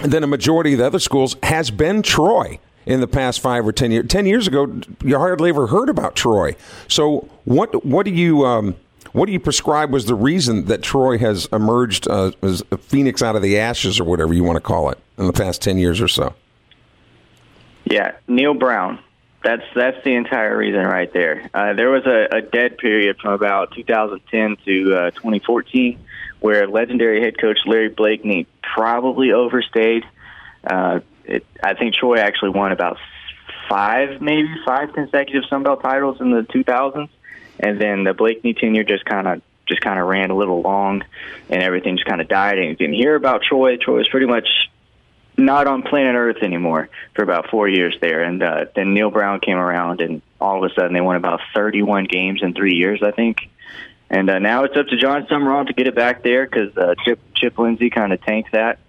than 0.03 0.23
a 0.23 0.27
majority 0.27 0.73
of 0.73 0.79
the 0.79 0.85
other 0.85 0.99
schools 0.99 1.35
has 1.43 1.71
been 1.71 2.01
Troy 2.01 2.59
in 2.85 2.99
the 2.99 3.07
past 3.07 3.39
five 3.39 3.65
or 3.65 3.71
ten 3.71 3.91
years. 3.91 4.07
Ten 4.07 4.25
years 4.25 4.47
ago, 4.47 4.81
you 5.03 5.17
hardly 5.17 5.49
ever 5.49 5.67
heard 5.67 5.89
about 5.89 6.15
Troy. 6.15 6.55
So, 6.87 7.29
what 7.45 7.85
what 7.85 8.05
do 8.05 8.11
you 8.11 8.45
um, 8.45 8.75
what 9.13 9.27
do 9.27 9.31
you 9.31 9.39
prescribe 9.39 9.91
was 9.91 10.05
the 10.05 10.15
reason 10.15 10.65
that 10.65 10.81
Troy 10.81 11.17
has 11.17 11.47
emerged 11.51 12.07
uh, 12.07 12.31
as 12.41 12.63
a 12.71 12.77
phoenix 12.77 13.21
out 13.21 13.35
of 13.35 13.41
the 13.41 13.59
ashes, 13.59 13.99
or 13.99 14.05
whatever 14.05 14.33
you 14.33 14.43
want 14.43 14.57
to 14.57 14.61
call 14.61 14.89
it, 14.89 14.97
in 15.17 15.27
the 15.27 15.33
past 15.33 15.61
ten 15.61 15.77
years 15.77 16.01
or 16.01 16.07
so? 16.07 16.33
Yeah, 17.85 18.13
Neal 18.27 18.53
Brown. 18.53 18.99
That's 19.43 19.63
that's 19.75 20.03
the 20.03 20.13
entire 20.13 20.55
reason 20.55 20.81
right 20.81 21.11
there. 21.11 21.49
Uh, 21.53 21.73
there 21.73 21.89
was 21.89 22.05
a, 22.05 22.37
a, 22.37 22.41
dead 22.41 22.77
period 22.77 23.17
from 23.19 23.33
about 23.33 23.71
2010 23.73 24.57
to 24.65 24.95
uh, 24.95 25.11
2014 25.11 25.99
where 26.41 26.67
legendary 26.67 27.21
head 27.21 27.39
coach 27.39 27.59
Larry 27.65 27.89
Blakeney 27.89 28.45
probably 28.61 29.31
overstayed. 29.31 30.03
Uh, 30.63 30.99
it, 31.25 31.45
I 31.63 31.73
think 31.75 31.95
Troy 31.95 32.17
actually 32.17 32.49
won 32.49 32.71
about 32.71 32.97
five, 33.69 34.21
maybe 34.21 34.49
five 34.65 34.93
consecutive 34.93 35.45
Sun 35.49 35.63
Belt 35.63 35.81
titles 35.81 36.19
in 36.19 36.31
the 36.31 36.41
2000s, 36.41 37.09
and 37.59 37.79
then 37.79 38.03
the 38.03 38.13
Blakeney 38.13 38.53
tenure 38.53 38.83
just 38.83 39.05
kind 39.05 39.27
of 39.27 39.41
just 39.67 39.81
kind 39.81 39.99
of 39.99 40.07
ran 40.07 40.31
a 40.31 40.35
little 40.35 40.61
long, 40.61 41.03
and 41.49 41.63
everything 41.63 41.95
just 41.95 42.07
kind 42.07 42.19
of 42.19 42.27
died. 42.27 42.57
And 42.57 42.69
you 42.69 42.75
didn't 42.75 42.95
hear 42.95 43.15
about 43.15 43.43
Troy. 43.43 43.77
Troy 43.77 43.97
was 43.97 44.09
pretty 44.09 44.25
much 44.25 44.49
not 45.45 45.67
on 45.67 45.83
planet 45.83 46.15
Earth 46.15 46.43
anymore 46.43 46.89
for 47.15 47.23
about 47.23 47.49
four 47.49 47.67
years 47.67 47.95
there. 48.01 48.23
And 48.23 48.41
uh, 48.41 48.65
then 48.75 48.93
Neal 48.93 49.11
Brown 49.11 49.39
came 49.39 49.57
around, 49.57 50.01
and 50.01 50.21
all 50.39 50.63
of 50.63 50.71
a 50.71 50.73
sudden 50.73 50.93
they 50.93 51.01
won 51.01 51.15
about 51.15 51.41
31 51.53 52.05
games 52.05 52.41
in 52.41 52.53
three 52.53 52.75
years, 52.75 53.01
I 53.03 53.11
think. 53.11 53.49
And 54.09 54.29
uh, 54.29 54.39
now 54.39 54.65
it's 54.65 54.75
up 54.75 54.87
to 54.87 54.97
Jon 54.97 55.25
Sumrall 55.27 55.67
to 55.67 55.73
get 55.73 55.87
it 55.87 55.95
back 55.95 56.21
there 56.21 56.45
because 56.45 56.75
uh, 56.77 56.95
Chip 57.05 57.19
Chip 57.33 57.57
Lindsey 57.57 57.89
kind 57.89 58.11
of 58.11 58.21
tanked 58.21 58.51
that. 58.51 58.79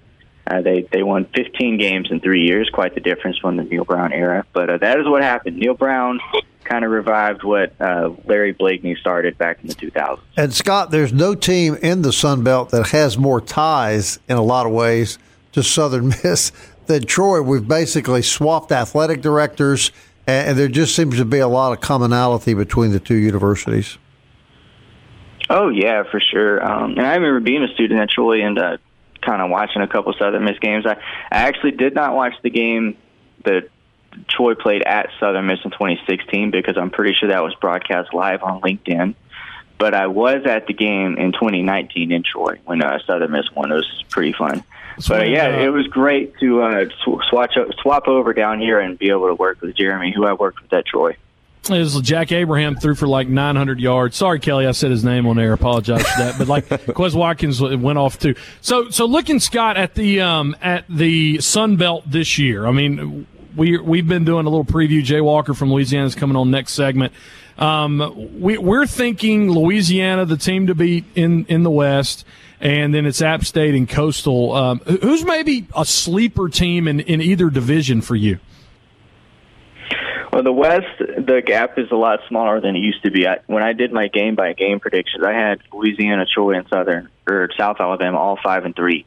Uh, 0.45 0.61
they 0.61 0.83
they 0.91 1.05
won 1.05 1.25
15 1.37 1.79
games 1.79 2.11
in 2.11 2.19
three 2.19 2.43
years, 2.43 2.69
quite 2.69 2.95
the 2.95 3.01
difference 3.01 3.39
from 3.39 3.57
the 3.57 3.63
Neal 3.63 3.85
Brown 3.85 4.13
era. 4.13 4.45
But 4.53 4.69
uh, 4.69 4.79
that 4.79 4.99
is 4.99 5.07
what 5.07 5.23
happened. 5.23 5.59
Neal 5.59 5.75
Brown 5.75 6.19
kind 6.65 6.85
of 6.85 6.91
revived 6.91 7.45
what 7.45 7.73
uh, 7.81 8.11
Larry 8.25 8.53
Blakeney 8.53 8.97
started 8.97 9.39
back 9.39 9.59
in 9.63 9.69
the 9.69 9.75
2000s. 9.75 10.21
And 10.37 10.53
Scott, 10.53 10.91
there's 10.91 11.13
no 11.13 11.35
team 11.35 11.77
in 11.77 12.03
the 12.03 12.13
Sun 12.13 12.43
Belt 12.43 12.71
that 12.71 12.89
has 12.89 13.17
more 13.17 13.41
ties 13.41 14.19
in 14.29 14.37
a 14.37 14.43
lot 14.43 14.67
of 14.67 14.73
ways 14.73 15.19
to 15.53 15.63
Southern 15.63 16.09
Miss 16.25 16.53
than 16.87 17.05
Troy. 17.05 17.43
We've 17.43 17.67
basically 17.67 18.23
swapped 18.23 18.73
athletic 18.73 19.21
directors, 19.21 19.93
and 20.27 20.59
there 20.59 20.69
just 20.69 20.95
seems 20.95 21.17
to 21.19 21.25
be 21.25 21.39
a 21.39 21.49
lot 21.49 21.73
of 21.73 21.81
commonality 21.81 22.55
between 22.55 22.93
the 22.93 23.01
two 23.01 23.17
universities. 23.17 23.99
Oh 25.51 25.69
yeah, 25.69 26.05
for 26.11 26.21
sure. 26.21 26.65
Um, 26.65 26.93
and 26.93 27.03
I 27.03 27.15
remember 27.15 27.41
being 27.41 27.63
a 27.63 27.69
student 27.75 28.01
at 28.01 28.11
Troy 28.11 28.45
and 28.45 28.59
uh, 28.59 28.79
kind 29.21 29.43
of 29.43 29.51
watching 29.51 29.83
a 29.83 29.89
couple 29.89 30.13
Southern 30.19 30.45
Miss 30.45 30.59
games. 30.59 30.87
I, 30.87 30.95
I 31.31 31.43
actually 31.45 31.73
did 31.73 31.95
not 31.95 32.15
watch 32.15 32.35
the 32.43 32.51
game 32.51 32.97
that 33.45 33.69
Troy 34.29 34.55
played 34.55 34.83
at 34.83 35.11
Southern 35.19 35.47
Miss 35.47 35.59
in 35.65 35.71
2016 35.71 36.51
because 36.51 36.77
I'm 36.77 36.91
pretty 36.91 37.15
sure 37.15 37.29
that 37.31 37.43
was 37.43 37.55
broadcast 37.57 38.13
live 38.13 38.43
on 38.43 38.61
LinkedIn. 38.61 39.15
But 39.79 39.95
I 39.95 40.07
was 40.07 40.47
at 40.47 40.67
the 40.67 40.75
game 40.75 41.17
in 41.19 41.33
2019 41.33 42.13
in 42.13 42.23
Troy 42.23 42.61
when 42.65 42.83
uh, 42.83 42.99
Southern 43.07 43.33
Miss 43.33 43.51
won. 43.55 43.73
It 43.73 43.75
was 43.75 44.05
pretty 44.11 44.33
fun. 44.33 44.63
So 44.99 45.19
but 45.19 45.29
yeah, 45.29 45.47
uh, 45.47 45.65
it 45.65 45.69
was 45.69 45.87
great 45.87 46.37
to 46.41 46.63
uh, 46.63 46.85
swatch, 47.29 47.57
swap 47.81 48.09
over 48.09 48.33
down 48.33 48.61
here 48.61 48.81
and 48.81 48.99
be 48.99 49.11
able 49.11 49.29
to 49.29 49.35
work 49.35 49.61
with 49.61 49.77
Jeremy, 49.77 50.13
who 50.15 50.27
I 50.27 50.33
worked 50.33 50.63
with 50.63 50.73
at 50.73 50.87
Troy. 50.87 51.17
It 51.71 51.79
was 51.79 52.01
Jack 52.01 52.33
Abraham 52.33 52.75
threw 52.75 52.97
for 52.97 53.07
like 53.07 53.29
900 53.29 53.79
yards. 53.79 54.17
Sorry, 54.17 54.41
Kelly, 54.41 54.67
I 54.67 54.73
said 54.73 54.91
his 54.91 55.05
name 55.05 55.27
on 55.27 55.39
air. 55.39 55.53
Apologize 55.53 56.03
for 56.03 56.19
that. 56.23 56.35
But 56.37 56.49
like 56.49 56.69
Quez 56.69 57.15
Watkins 57.15 57.61
went 57.61 57.99
off 57.99 58.19
too. 58.19 58.35
So 58.61 58.91
so 58.91 59.07
looking 59.07 59.39
Scott 59.39 59.77
at 59.77 59.95
the 59.95 60.23
um, 60.23 60.57
at 60.61 60.85
the 60.89 61.41
Sun 61.41 61.77
Belt 61.77 62.03
this 62.11 62.37
year. 62.37 62.67
I 62.67 62.73
mean, 62.73 63.29
we 63.55 63.79
we've 63.79 64.09
been 64.09 64.25
doing 64.25 64.47
a 64.47 64.51
little 64.51 64.65
preview. 64.65 65.05
Jay 65.05 65.21
Walker 65.21 65.55
from 65.55 65.73
Louisiana 65.73 66.07
is 66.07 66.17
coming 66.17 66.37
on 66.37 66.51
next 66.51 66.73
segment. 66.73 67.13
Um, 67.59 68.41
we, 68.41 68.59
we're 68.59 68.87
thinking 68.87 69.51
Louisiana, 69.51 70.25
the 70.25 70.37
team 70.37 70.67
to 70.67 70.75
beat 70.75 71.05
in 71.15 71.45
in 71.47 71.63
the 71.63 71.71
West 71.71 72.25
and 72.63 72.95
then 72.95 73.05
it's 73.05 73.21
App 73.21 73.45
State 73.45 73.75
and 73.75 73.89
Coastal. 73.89 74.53
Um, 74.53 74.79
who's 74.79 75.25
maybe 75.25 75.67
a 75.77 75.85
sleeper 75.85 76.49
team 76.49 76.87
in, 76.87 77.01
in 77.01 77.21
either 77.21 77.51
division 77.51 78.01
for 78.01 78.15
you? 78.15 78.39
Well, 80.33 80.45
the 80.45 80.53
West, 80.53 80.87
the 80.99 81.43
gap 81.45 81.79
is 81.79 81.91
a 81.91 81.97
lot 81.97 82.21
smaller 82.29 82.61
than 82.61 82.75
it 82.75 82.79
used 82.79 83.03
to 83.03 83.11
be. 83.11 83.27
I, 83.27 83.41
when 83.49 83.63
I 83.63 83.75
did 83.75 83.93
my 83.93 84.09
game 84.09 84.35
by 84.35 84.55
game 84.55 84.81
predictions, 84.81 85.23
I 85.23 85.33
had 85.33 85.61
Louisiana, 85.73 86.25
Troy, 86.25 86.57
and 86.57 86.67
Southern 86.69 87.11
or 87.29 87.51
South 87.59 87.77
Alabama 87.81 88.17
all 88.17 88.39
five 88.43 88.65
and 88.65 88.75
three. 88.75 89.05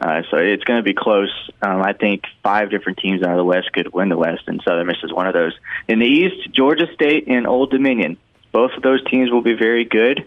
Uh, 0.00 0.22
so 0.30 0.38
it's 0.38 0.64
going 0.64 0.78
to 0.78 0.82
be 0.82 0.94
close. 0.94 1.30
Um, 1.60 1.82
I 1.82 1.92
think 1.92 2.22
five 2.42 2.70
different 2.70 2.98
teams 2.98 3.22
out 3.22 3.32
of 3.32 3.36
the 3.36 3.44
West 3.44 3.70
could 3.72 3.92
win 3.92 4.08
the 4.08 4.16
West, 4.16 4.44
and 4.46 4.62
Southern 4.66 4.86
Miss 4.86 4.96
is 5.02 5.12
one 5.12 5.26
of 5.26 5.34
those. 5.34 5.52
In 5.88 5.98
the 5.98 6.06
East, 6.06 6.54
Georgia 6.54 6.86
State 6.94 7.28
and 7.28 7.46
Old 7.46 7.70
Dominion. 7.70 8.16
Both 8.52 8.72
of 8.76 8.82
those 8.82 9.02
teams 9.10 9.30
will 9.30 9.42
be 9.42 9.54
very 9.54 9.84
good. 9.84 10.26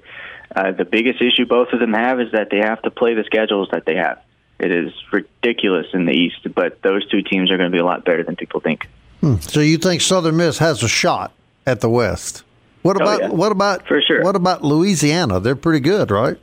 Uh, 0.56 0.72
the 0.72 0.86
biggest 0.86 1.22
issue 1.22 1.46
both 1.46 1.70
of 1.74 1.80
them 1.80 1.94
have 1.94 2.22
is 2.22 2.32
that 2.32 2.50
they 2.50 2.60
have 2.60 2.82
to 2.84 2.92
play 2.92 3.14
the 3.14 3.24
schedules 3.26 3.68
that 3.72 3.86
they 3.86 3.96
have. 3.96 4.22
It 4.58 4.72
is 4.72 4.94
ridiculous 5.12 5.88
in 5.94 6.06
the 6.06 6.14
East, 6.14 6.48
but 6.56 6.82
those 6.82 7.06
two 7.10 7.22
teams 7.22 7.52
are 7.52 7.58
going 7.58 7.70
to 7.70 7.76
be 7.76 7.80
a 7.80 7.86
lot 7.86 8.06
better 8.06 8.24
than 8.24 8.38
people 8.38 8.62
think. 8.62 8.88
Hmm. 9.20 9.36
So 9.40 9.60
you 9.60 9.78
think 9.78 10.02
Southern 10.02 10.38
Miss 10.38 10.60
has 10.60 10.82
a 10.82 10.88
shot 10.88 11.34
at 11.66 11.82
the 11.82 11.90
West? 11.90 12.44
What 12.84 13.02
oh, 13.02 13.04
about 13.04 13.22
oh, 13.22 13.26
yeah. 13.26 13.34
what 13.34 13.52
about 13.52 13.88
for 13.88 14.02
sure? 14.02 14.24
What 14.24 14.36
about 14.36 14.64
Louisiana? 14.64 15.40
They're 15.40 15.56
pretty 15.56 15.82
good, 15.82 16.12
right? 16.12 16.38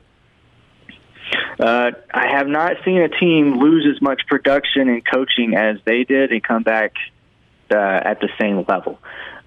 Uh, 1.59 1.93
I 2.13 2.27
have 2.33 2.49
not 2.49 2.77
seen 2.85 3.01
a 3.01 3.09
team 3.09 3.59
lose 3.61 3.87
as 3.95 4.03
much 4.03 4.23
production 4.27 4.89
and 4.89 5.03
coaching 5.07 5.55
as 5.55 5.79
they 5.85 6.05
did 6.05 6.33
and 6.33 6.43
come 6.43 6.65
back 6.65 6.95
uh, 7.73 8.01
at 8.05 8.21
the 8.21 8.29
same 8.41 8.65
level. 8.69 8.99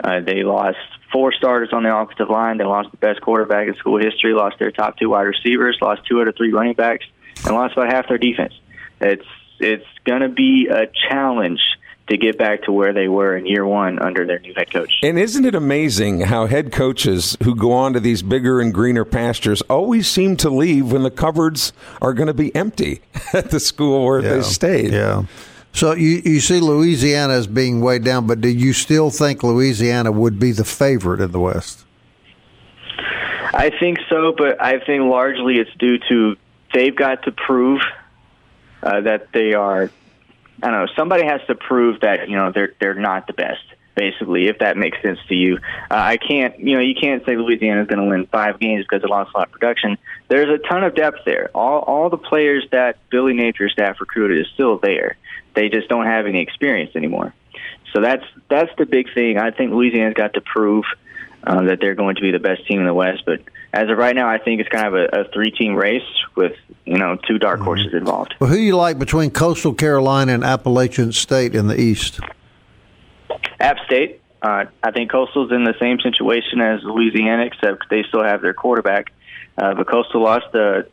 Uh, 0.04 0.20
they 0.20 0.44
lost 0.44 0.78
four 1.12 1.32
starters 1.32 1.70
on 1.72 1.84
the 1.84 1.96
offensive 1.96 2.30
line. 2.30 2.58
They 2.58 2.66
lost 2.66 2.92
the 2.92 2.98
best 2.98 3.22
quarterback 3.22 3.68
in 3.68 3.76
school 3.76 3.98
history. 3.98 4.34
Lost 4.34 4.60
their 4.60 4.72
top 4.72 4.98
two 4.98 5.10
wide 5.10 5.22
receivers. 5.24 5.78
Lost 5.82 6.02
two 6.06 6.20
out 6.22 6.28
of 6.28 6.36
three 6.36 6.52
running 6.52 6.74
backs, 6.74 7.06
and 7.46 7.56
lost 7.56 7.74
about 7.78 7.92
half 7.92 8.08
their 8.10 8.18
defense. 8.18 8.54
It's 9.00 9.26
it's 9.60 9.86
going 10.04 10.22
to 10.22 10.30
be 10.30 10.68
a 10.70 10.88
challenge 11.10 11.62
to 12.08 12.18
get 12.18 12.38
back 12.38 12.62
to 12.64 12.72
where 12.72 12.94
they 12.94 13.08
were 13.08 13.36
in 13.36 13.48
year 13.48 13.66
one 13.66 13.98
under 14.00 14.28
their 14.28 14.38
new 14.40 14.54
head 14.56 14.72
coach. 14.72 14.94
And 15.02 15.18
isn't 15.18 15.44
it 15.44 15.56
amazing 15.56 16.22
how 16.22 16.46
head 16.46 16.72
coaches 16.72 17.36
who 17.44 17.56
go 17.56 17.72
on 17.72 17.94
to 17.94 18.00
these 18.00 18.22
bigger 18.22 18.62
and 18.62 18.72
greener 18.72 19.06
pastures 19.06 19.62
always 19.64 20.08
seem 20.08 20.38
to 20.38 20.50
leave 20.52 20.92
when 20.92 21.02
the 21.02 21.10
cupboards 21.10 21.74
are 22.04 22.14
going 22.14 22.28
to 22.28 22.34
be 22.34 22.54
empty 22.56 23.02
at 23.34 23.50
the 23.50 23.60
school 23.60 24.06
where 24.06 24.22
Yeah. 24.22 24.34
they 24.36 24.42
stayed? 24.44 24.92
Yeah. 24.94 25.24
So 25.76 25.94
you, 25.94 26.22
you 26.24 26.40
see 26.40 26.62
Louisiana 26.62 27.34
as 27.34 27.48
being 27.48 27.82
way 27.82 28.00
down, 28.00 28.28
but 28.28 28.40
do 28.40 28.48
you 28.48 28.72
still 28.72 29.10
think 29.10 29.44
Louisiana 29.44 30.10
would 30.10 30.40
be 30.40 30.54
the 30.54 30.64
favorite 30.64 31.20
in 31.20 31.34
the 31.34 31.40
West? 31.40 31.84
I 33.54 33.72
think 33.78 34.00
so, 34.10 34.34
but 34.38 34.62
I 34.62 34.80
think 34.80 35.04
largely 35.04 35.58
it's 35.58 35.72
due 35.78 35.98
to 36.10 36.38
they've 36.74 36.96
got 36.96 37.24
to 37.24 37.34
prove 37.34 37.82
uh, 38.82 39.02
that 39.02 39.34
they 39.34 39.54
are. 39.54 39.92
I 40.64 40.72
don't 40.72 40.86
know. 40.86 40.88
Somebody 40.96 41.26
has 41.26 41.42
to 41.48 41.56
prove 41.56 42.00
that 42.00 42.30
you 42.30 42.38
know 42.38 42.54
they're 42.54 42.74
they're 42.80 42.96
not 42.96 43.28
the 43.28 43.34
best. 43.34 43.64
Basically, 43.96 44.48
if 44.48 44.60
that 44.60 44.76
makes 44.78 45.02
sense 45.02 45.20
to 45.28 45.36
you, 45.36 45.58
uh, 45.92 45.96
I 45.96 46.18
can't. 46.18 46.58
You 46.58 46.76
know, 46.76 46.82
you 46.82 46.96
can't 46.96 47.26
say 47.26 47.36
Louisiana 47.36 47.82
is 47.82 47.88
going 47.88 48.02
to 48.02 48.10
win 48.10 48.28
five 48.28 48.60
games 48.60 48.86
because 48.86 49.02
they 49.02 49.10
lost 49.10 49.32
a 49.36 49.38
lot 49.38 49.48
of 49.48 49.52
production. 49.52 49.98
There's 50.30 50.50
a 50.50 50.58
ton 50.70 50.86
of 50.86 50.96
depth 50.96 51.20
there. 51.26 51.50
All 51.54 51.80
all 51.80 52.10
the 52.10 52.18
players 52.18 52.66
that 52.72 52.98
Billy 53.10 53.34
Napier's 53.34 53.74
staff 53.74 54.00
recruited 54.00 54.40
is 54.40 54.48
still 54.54 54.78
there. 54.80 55.18
They 55.56 55.70
just 55.70 55.88
don't 55.88 56.06
have 56.06 56.26
any 56.26 56.42
experience 56.42 56.96
anymore. 56.96 57.34
So 57.94 58.02
that's 58.02 58.24
that's 58.50 58.72
the 58.78 58.86
big 58.86 59.14
thing. 59.14 59.38
I 59.38 59.52
think 59.52 59.72
Louisiana's 59.72 60.16
got 60.16 60.34
to 60.34 60.42
prove 60.42 60.86
uh, 61.46 61.64
that 61.64 61.80
they're 61.80 61.96
going 61.96 62.16
to 62.16 62.22
be 62.22 62.32
the 62.32 62.40
best 62.40 62.68
team 62.68 62.80
in 62.80 62.86
the 62.86 62.94
West. 62.94 63.24
But 63.26 63.42
as 63.74 63.90
of 63.90 63.98
right 63.98 64.16
now, 64.16 64.30
I 64.30 64.38
think 64.38 64.60
it's 64.60 64.70
kind 64.70 64.88
of 64.88 64.94
a, 64.94 65.22
a 65.22 65.32
three-team 65.32 65.76
race 65.76 66.04
with 66.36 66.54
you 66.86 66.98
know 66.98 67.18
two 67.28 67.38
dark 67.40 67.62
horses 67.62 67.94
involved. 67.94 68.36
Well, 68.40 68.50
who 68.50 68.58
do 68.58 68.62
you 68.62 68.76
like 68.76 69.00
between 69.00 69.32
Coastal 69.32 69.74
Carolina 69.74 70.34
and 70.34 70.44
Appalachian 70.44 71.12
State 71.12 71.56
in 71.56 71.68
the 71.68 71.80
East? 71.80 72.20
App 73.60 73.78
State, 73.86 74.22
uh, 74.42 74.66
I 74.84 74.92
think 74.92 75.12
Coastal's 75.12 75.52
in 75.52 75.64
the 75.64 75.76
same 75.80 76.00
situation 76.00 76.62
as 76.62 76.84
Louisiana, 76.84 77.46
except 77.46 77.90
they 77.90 78.04
still 78.04 78.24
have 78.24 78.42
their 78.42 78.54
quarterback. 78.54 79.12
Uh, 79.58 79.74
but 79.74 79.88
Coastal 79.88 80.22
lost 80.22 80.46
the 80.52 80.88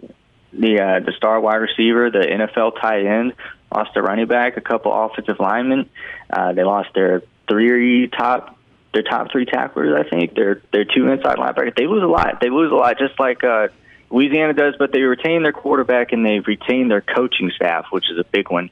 the 0.53 0.81
uh, 0.81 1.01
the 1.05 1.13
star 1.17 1.41
wide 1.41 1.57
receiver, 1.57 2.11
the 2.11 2.21
NFL 2.21 2.81
tight 2.81 3.07
end, 3.07 3.33
lost 3.75 3.95
their 3.95 4.03
running 4.03 4.27
back, 4.27 4.57
a 4.57 4.61
couple 4.61 4.93
offensive 4.93 5.41
linemen. 5.41 5.89
Uh, 6.31 6.53
they 6.53 6.65
lost 6.65 6.91
their 6.95 7.23
three 7.49 8.09
top 8.09 8.59
their 8.93 9.03
top 9.03 9.31
three 9.33 9.47
tacklers. 9.47 9.95
I 9.95 10.09
think 10.09 10.35
their 10.35 10.61
their 10.73 10.85
two 10.85 11.09
inside 11.09 11.39
linebackers. 11.39 11.77
They 11.77 11.87
lose 11.87 12.03
a 12.03 12.07
lot. 12.07 12.41
They 12.41 12.51
lose 12.51 12.71
a 12.71 12.75
lot, 12.75 12.99
just 12.99 13.19
like 13.19 13.43
uh, 13.43 13.69
Louisiana 14.11 14.53
does. 14.53 14.75
But 14.79 14.93
they 14.93 15.01
retain 15.01 15.43
their 15.43 15.53
quarterback 15.53 16.13
and 16.13 16.25
they 16.25 16.41
retain 16.41 16.89
their 16.89 17.01
coaching 17.01 17.51
staff, 17.55 17.87
which 17.91 18.11
is 18.11 18.19
a 18.19 18.25
big 18.25 18.51
one. 18.51 18.71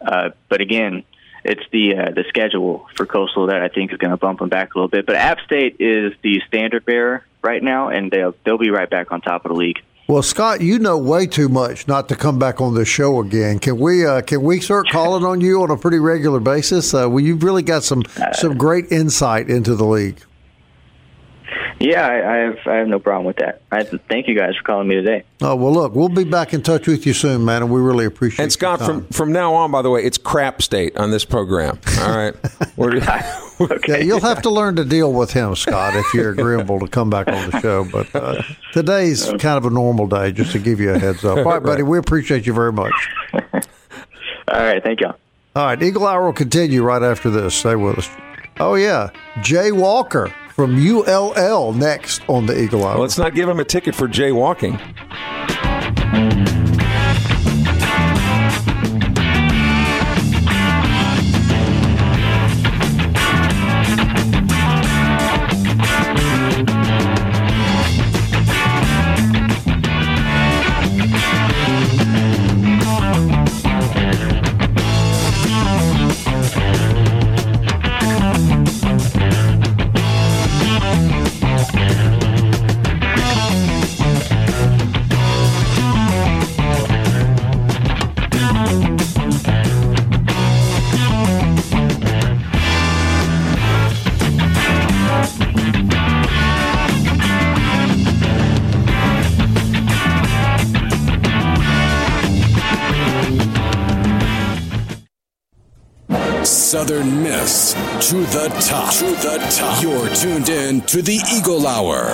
Uh, 0.00 0.30
but 0.48 0.60
again, 0.60 1.04
it's 1.44 1.62
the 1.70 1.96
uh, 1.96 2.10
the 2.10 2.24
schedule 2.28 2.88
for 2.96 3.06
Coastal 3.06 3.46
that 3.48 3.62
I 3.62 3.68
think 3.68 3.92
is 3.92 3.98
going 3.98 4.10
to 4.10 4.16
bump 4.16 4.38
them 4.40 4.48
back 4.48 4.74
a 4.74 4.78
little 4.78 4.88
bit. 4.88 5.06
But 5.06 5.16
App 5.16 5.40
State 5.40 5.76
is 5.80 6.12
the 6.22 6.40
standard 6.46 6.84
bearer 6.84 7.24
right 7.42 7.62
now, 7.62 7.88
and 7.88 8.10
they'll 8.10 8.34
they'll 8.44 8.58
be 8.58 8.70
right 8.70 8.88
back 8.88 9.12
on 9.12 9.20
top 9.20 9.44
of 9.44 9.50
the 9.50 9.56
league. 9.56 9.80
Well, 10.08 10.22
Scott, 10.22 10.62
you 10.62 10.78
know 10.78 10.96
way 10.96 11.26
too 11.26 11.50
much 11.50 11.86
not 11.86 12.08
to 12.08 12.16
come 12.16 12.38
back 12.38 12.62
on 12.62 12.74
this 12.74 12.88
show 12.88 13.20
again. 13.20 13.58
Can 13.58 13.78
we 13.78 14.06
uh, 14.06 14.22
can 14.22 14.40
we 14.40 14.58
start 14.58 14.88
calling 14.88 15.22
on 15.22 15.42
you 15.42 15.62
on 15.62 15.70
a 15.70 15.76
pretty 15.76 15.98
regular 15.98 16.40
basis? 16.40 16.94
Uh, 16.94 17.10
well, 17.10 17.20
you've 17.20 17.42
really 17.42 17.62
got 17.62 17.84
some 17.84 18.04
some 18.32 18.56
great 18.56 18.90
insight 18.90 19.50
into 19.50 19.74
the 19.74 19.84
league. 19.84 20.18
Yeah, 21.80 22.04
I, 22.04 22.32
I 22.34 22.36
have 22.38 22.58
I 22.66 22.74
have 22.76 22.88
no 22.88 22.98
problem 22.98 23.24
with 23.24 23.36
that. 23.36 23.62
I 23.70 23.84
thank 23.84 24.26
you 24.26 24.36
guys 24.36 24.56
for 24.56 24.64
calling 24.64 24.88
me 24.88 24.96
today. 24.96 25.22
Oh 25.40 25.54
well, 25.54 25.72
look, 25.72 25.94
we'll 25.94 26.08
be 26.08 26.24
back 26.24 26.52
in 26.52 26.62
touch 26.62 26.88
with 26.88 27.06
you 27.06 27.12
soon, 27.12 27.44
man, 27.44 27.62
and 27.62 27.70
we 27.70 27.80
really 27.80 28.04
appreciate. 28.04 28.40
It. 28.40 28.42
And 28.44 28.52
Scott, 28.52 28.80
your 28.80 28.86
from 28.88 29.06
from 29.06 29.32
now 29.32 29.54
on, 29.54 29.70
by 29.70 29.82
the 29.82 29.90
way, 29.90 30.02
it's 30.02 30.18
crap 30.18 30.60
state 30.60 30.96
on 30.96 31.12
this 31.12 31.24
program. 31.24 31.78
All 32.00 32.16
right, 32.16 32.34
We're- 32.76 33.00
Yeah, 33.88 33.96
you'll 33.98 34.20
have 34.20 34.42
to 34.42 34.50
learn 34.50 34.76
to 34.76 34.84
deal 34.84 35.12
with 35.12 35.32
him, 35.32 35.56
Scott, 35.56 35.94
if 35.96 36.14
you're 36.14 36.30
agreeable 36.30 36.78
to 36.80 36.86
come 36.86 37.10
back 37.10 37.26
on 37.28 37.50
the 37.50 37.60
show. 37.60 37.84
But 37.84 38.14
uh, 38.14 38.42
today's 38.72 39.24
kind 39.24 39.58
of 39.58 39.64
a 39.64 39.70
normal 39.70 40.06
day, 40.06 40.30
just 40.30 40.52
to 40.52 40.58
give 40.60 40.78
you 40.78 40.92
a 40.92 40.98
heads 40.98 41.24
up. 41.24 41.38
All 41.38 41.44
right, 41.44 41.62
buddy, 41.62 41.82
we 41.82 41.98
appreciate 41.98 42.46
you 42.46 42.52
very 42.52 42.72
much. 42.72 42.92
All 43.32 43.50
right, 44.48 44.82
thank 44.82 45.00
you. 45.00 45.08
All 45.56 45.66
right, 45.66 45.82
Eagle 45.82 46.06
Hour 46.06 46.26
will 46.26 46.32
continue 46.32 46.82
right 46.82 47.02
after 47.02 47.30
this. 47.30 47.54
Stay 47.54 47.74
with 47.74 47.98
us. 47.98 48.08
Oh 48.60 48.74
yeah, 48.74 49.10
Jay 49.42 49.72
Walker 49.72 50.32
from 50.58 50.74
ULL 50.74 51.72
next 51.72 52.20
on 52.28 52.46
the 52.46 52.60
Eagle 52.60 52.84
Hour. 52.84 52.98
let's 52.98 53.16
not 53.16 53.32
give 53.32 53.48
him 53.48 53.60
a 53.60 53.64
ticket 53.64 53.94
for 53.94 54.08
jaywalking. 54.08 54.76
Top. 108.48 108.94
To 108.94 109.04
the 109.04 109.46
top. 109.50 109.82
You're 109.82 110.08
tuned 110.14 110.48
in 110.48 110.80
to 110.82 111.02
the 111.02 111.20
Eagle 111.32 111.66
Hour. 111.66 112.06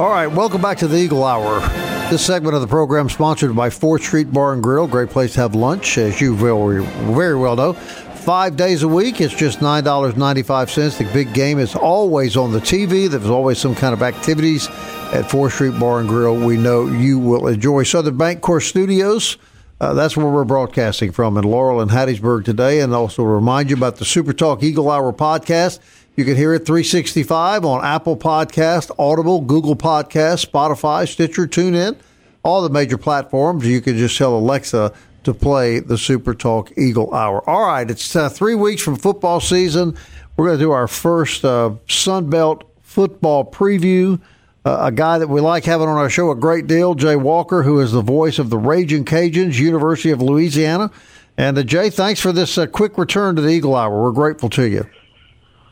All 0.00 0.10
right, 0.10 0.28
welcome 0.28 0.62
back 0.62 0.78
to 0.78 0.86
the 0.86 0.96
Eagle 0.96 1.24
Hour. 1.24 1.60
This 2.08 2.24
segment 2.24 2.54
of 2.54 2.60
the 2.60 2.68
program 2.68 3.08
sponsored 3.08 3.56
by 3.56 3.68
4th 3.68 4.02
Street 4.02 4.32
Bar 4.32 4.52
and 4.52 4.62
Grill. 4.62 4.86
Great 4.86 5.10
place 5.10 5.34
to 5.34 5.40
have 5.40 5.56
lunch, 5.56 5.98
as 5.98 6.20
you 6.20 6.36
very, 6.36 6.84
very 7.12 7.36
well 7.36 7.56
know. 7.56 7.72
Five 7.72 8.56
days 8.56 8.84
a 8.84 8.88
week, 8.88 9.20
it's 9.20 9.34
just 9.34 9.58
$9.95. 9.58 10.96
The 10.96 11.12
big 11.12 11.34
game 11.34 11.58
is 11.58 11.74
always 11.74 12.36
on 12.36 12.52
the 12.52 12.60
TV. 12.60 13.10
There's 13.10 13.26
always 13.26 13.58
some 13.58 13.74
kind 13.74 13.92
of 13.92 14.02
activities 14.02 14.68
at 14.68 15.24
4th 15.24 15.50
Street 15.52 15.78
Bar 15.80 15.98
and 15.98 16.08
Grill. 16.08 16.36
We 16.36 16.56
know 16.56 16.86
you 16.86 17.18
will 17.18 17.48
enjoy. 17.48 17.82
Southern 17.82 18.16
Bancorp 18.16 18.62
Studios. 18.62 19.36
Uh, 19.80 19.94
that's 19.94 20.16
where 20.16 20.26
we're 20.26 20.44
broadcasting 20.44 21.12
from 21.12 21.36
in 21.36 21.44
Laurel 21.44 21.80
and 21.80 21.90
Hattiesburg 21.90 22.44
today. 22.44 22.80
And 22.80 22.92
also 22.92 23.22
remind 23.22 23.70
you 23.70 23.76
about 23.76 23.96
the 23.96 24.04
Super 24.04 24.32
Talk 24.32 24.62
Eagle 24.62 24.90
Hour 24.90 25.12
podcast. 25.12 25.78
You 26.16 26.24
can 26.24 26.34
hear 26.34 26.52
it 26.52 26.66
365 26.66 27.64
on 27.64 27.84
Apple 27.84 28.16
Podcast, 28.16 28.90
Audible, 28.98 29.40
Google 29.40 29.76
Podcast, 29.76 30.44
Spotify, 30.44 31.06
Stitcher, 31.06 31.46
TuneIn, 31.46 31.96
all 32.42 32.60
the 32.60 32.70
major 32.70 32.98
platforms. 32.98 33.64
You 33.64 33.80
can 33.80 33.96
just 33.96 34.18
tell 34.18 34.36
Alexa 34.36 34.92
to 35.22 35.34
play 35.34 35.78
the 35.78 35.96
Super 35.96 36.34
Talk 36.34 36.72
Eagle 36.76 37.14
Hour. 37.14 37.48
All 37.48 37.66
right, 37.66 37.88
it's 37.88 38.16
uh, 38.16 38.28
three 38.28 38.56
weeks 38.56 38.82
from 38.82 38.96
football 38.96 39.38
season. 39.38 39.96
We're 40.36 40.46
going 40.46 40.58
to 40.58 40.64
do 40.64 40.72
our 40.72 40.88
first 40.88 41.44
uh, 41.44 41.74
Sun 41.88 42.30
Belt 42.30 42.64
football 42.82 43.48
preview. 43.48 44.20
Uh, 44.68 44.84
a 44.84 44.92
guy 44.92 45.16
that 45.16 45.28
we 45.28 45.40
like 45.40 45.64
having 45.64 45.88
on 45.88 45.96
our 45.96 46.10
show 46.10 46.30
a 46.30 46.34
great 46.36 46.66
deal, 46.66 46.94
Jay 46.94 47.16
Walker, 47.16 47.62
who 47.62 47.80
is 47.80 47.92
the 47.92 48.02
voice 48.02 48.38
of 48.38 48.50
the 48.50 48.58
Raging 48.58 49.02
Cajuns, 49.02 49.58
University 49.58 50.10
of 50.10 50.20
Louisiana. 50.20 50.90
And 51.38 51.56
uh, 51.56 51.62
Jay, 51.62 51.88
thanks 51.88 52.20
for 52.20 52.32
this 52.32 52.58
uh, 52.58 52.66
quick 52.66 52.98
return 52.98 53.34
to 53.36 53.40
the 53.40 53.48
Eagle 53.48 53.74
Hour. 53.74 54.02
We're 54.02 54.12
grateful 54.12 54.50
to 54.50 54.64
you. 54.64 54.86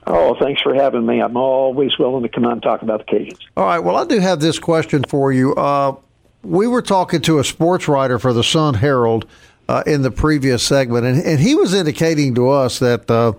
Oh, 0.06 0.34
thanks 0.40 0.62
for 0.62 0.72
having 0.72 1.04
me. 1.04 1.20
I'm 1.20 1.36
always 1.36 1.98
willing 1.98 2.22
to 2.22 2.30
come 2.30 2.46
on 2.46 2.52
and 2.52 2.62
talk 2.62 2.80
about 2.80 3.04
the 3.04 3.12
Cajuns. 3.12 3.38
All 3.54 3.66
right. 3.66 3.80
Well, 3.80 3.96
I 3.96 4.06
do 4.06 4.18
have 4.18 4.40
this 4.40 4.58
question 4.58 5.04
for 5.04 5.30
you. 5.30 5.54
Uh, 5.56 5.96
we 6.42 6.66
were 6.66 6.80
talking 6.80 7.20
to 7.20 7.38
a 7.38 7.44
sports 7.44 7.88
writer 7.88 8.18
for 8.18 8.32
the 8.32 8.44
Sun 8.44 8.74
Herald 8.74 9.26
uh, 9.68 9.82
in 9.84 10.00
the 10.00 10.10
previous 10.10 10.62
segment, 10.62 11.04
and, 11.04 11.22
and 11.22 11.38
he 11.38 11.54
was 11.54 11.74
indicating 11.74 12.34
to 12.36 12.48
us 12.48 12.78
that 12.78 13.10
uh, 13.10 13.34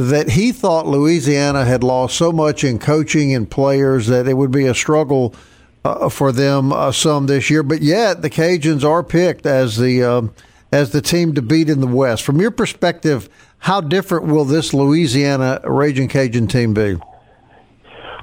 that 0.00 0.30
he 0.30 0.52
thought 0.52 0.86
Louisiana 0.86 1.64
had 1.64 1.82
lost 1.82 2.16
so 2.16 2.30
much 2.32 2.64
in 2.64 2.78
coaching 2.78 3.34
and 3.34 3.50
players 3.50 4.06
that 4.08 4.28
it 4.28 4.34
would 4.34 4.50
be 4.50 4.66
a 4.66 4.74
struggle 4.74 5.34
uh, 5.84 6.08
for 6.08 6.32
them 6.32 6.72
uh, 6.72 6.92
some 6.92 7.26
this 7.26 7.48
year. 7.48 7.62
But 7.62 7.82
yet, 7.82 8.22
the 8.22 8.30
Cajuns 8.30 8.84
are 8.84 9.02
picked 9.02 9.46
as 9.46 9.78
the 9.78 10.02
um, 10.02 10.34
as 10.72 10.90
the 10.90 11.00
team 11.00 11.34
to 11.34 11.42
beat 11.42 11.70
in 11.70 11.80
the 11.80 11.86
West. 11.86 12.24
From 12.24 12.40
your 12.40 12.50
perspective, 12.50 13.28
how 13.58 13.80
different 13.80 14.26
will 14.26 14.44
this 14.44 14.74
Louisiana 14.74 15.60
Raging 15.64 16.08
Cajun 16.08 16.48
team 16.48 16.74
be? 16.74 16.98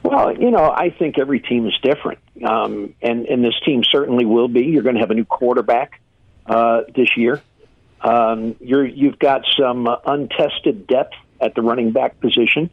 Well, 0.04 0.38
you 0.38 0.52
know, 0.52 0.70
I 0.70 0.90
think 0.90 1.18
every 1.18 1.40
team 1.40 1.66
is 1.66 1.74
different, 1.82 2.20
um, 2.46 2.94
and 3.02 3.26
and 3.26 3.44
this 3.44 3.60
team 3.66 3.84
certainly 3.90 4.26
will 4.26 4.50
be. 4.50 4.66
You're 4.66 4.84
going 4.84 4.96
to 4.96 5.02
have 5.02 5.12
a 5.12 5.16
new 5.16 5.26
quarterback 5.26 6.02
uh, 6.46 6.82
this 6.94 7.16
year. 7.16 7.42
Um, 8.02 8.58
you're 8.60 8.86
you've 8.86 9.18
got 9.18 9.46
some 9.58 9.88
uh, 9.88 9.96
untested 10.06 10.88
depth 10.88 11.16
at 11.42 11.56
the 11.56 11.62
running 11.62 11.92
back 11.92 12.20
position 12.20 12.70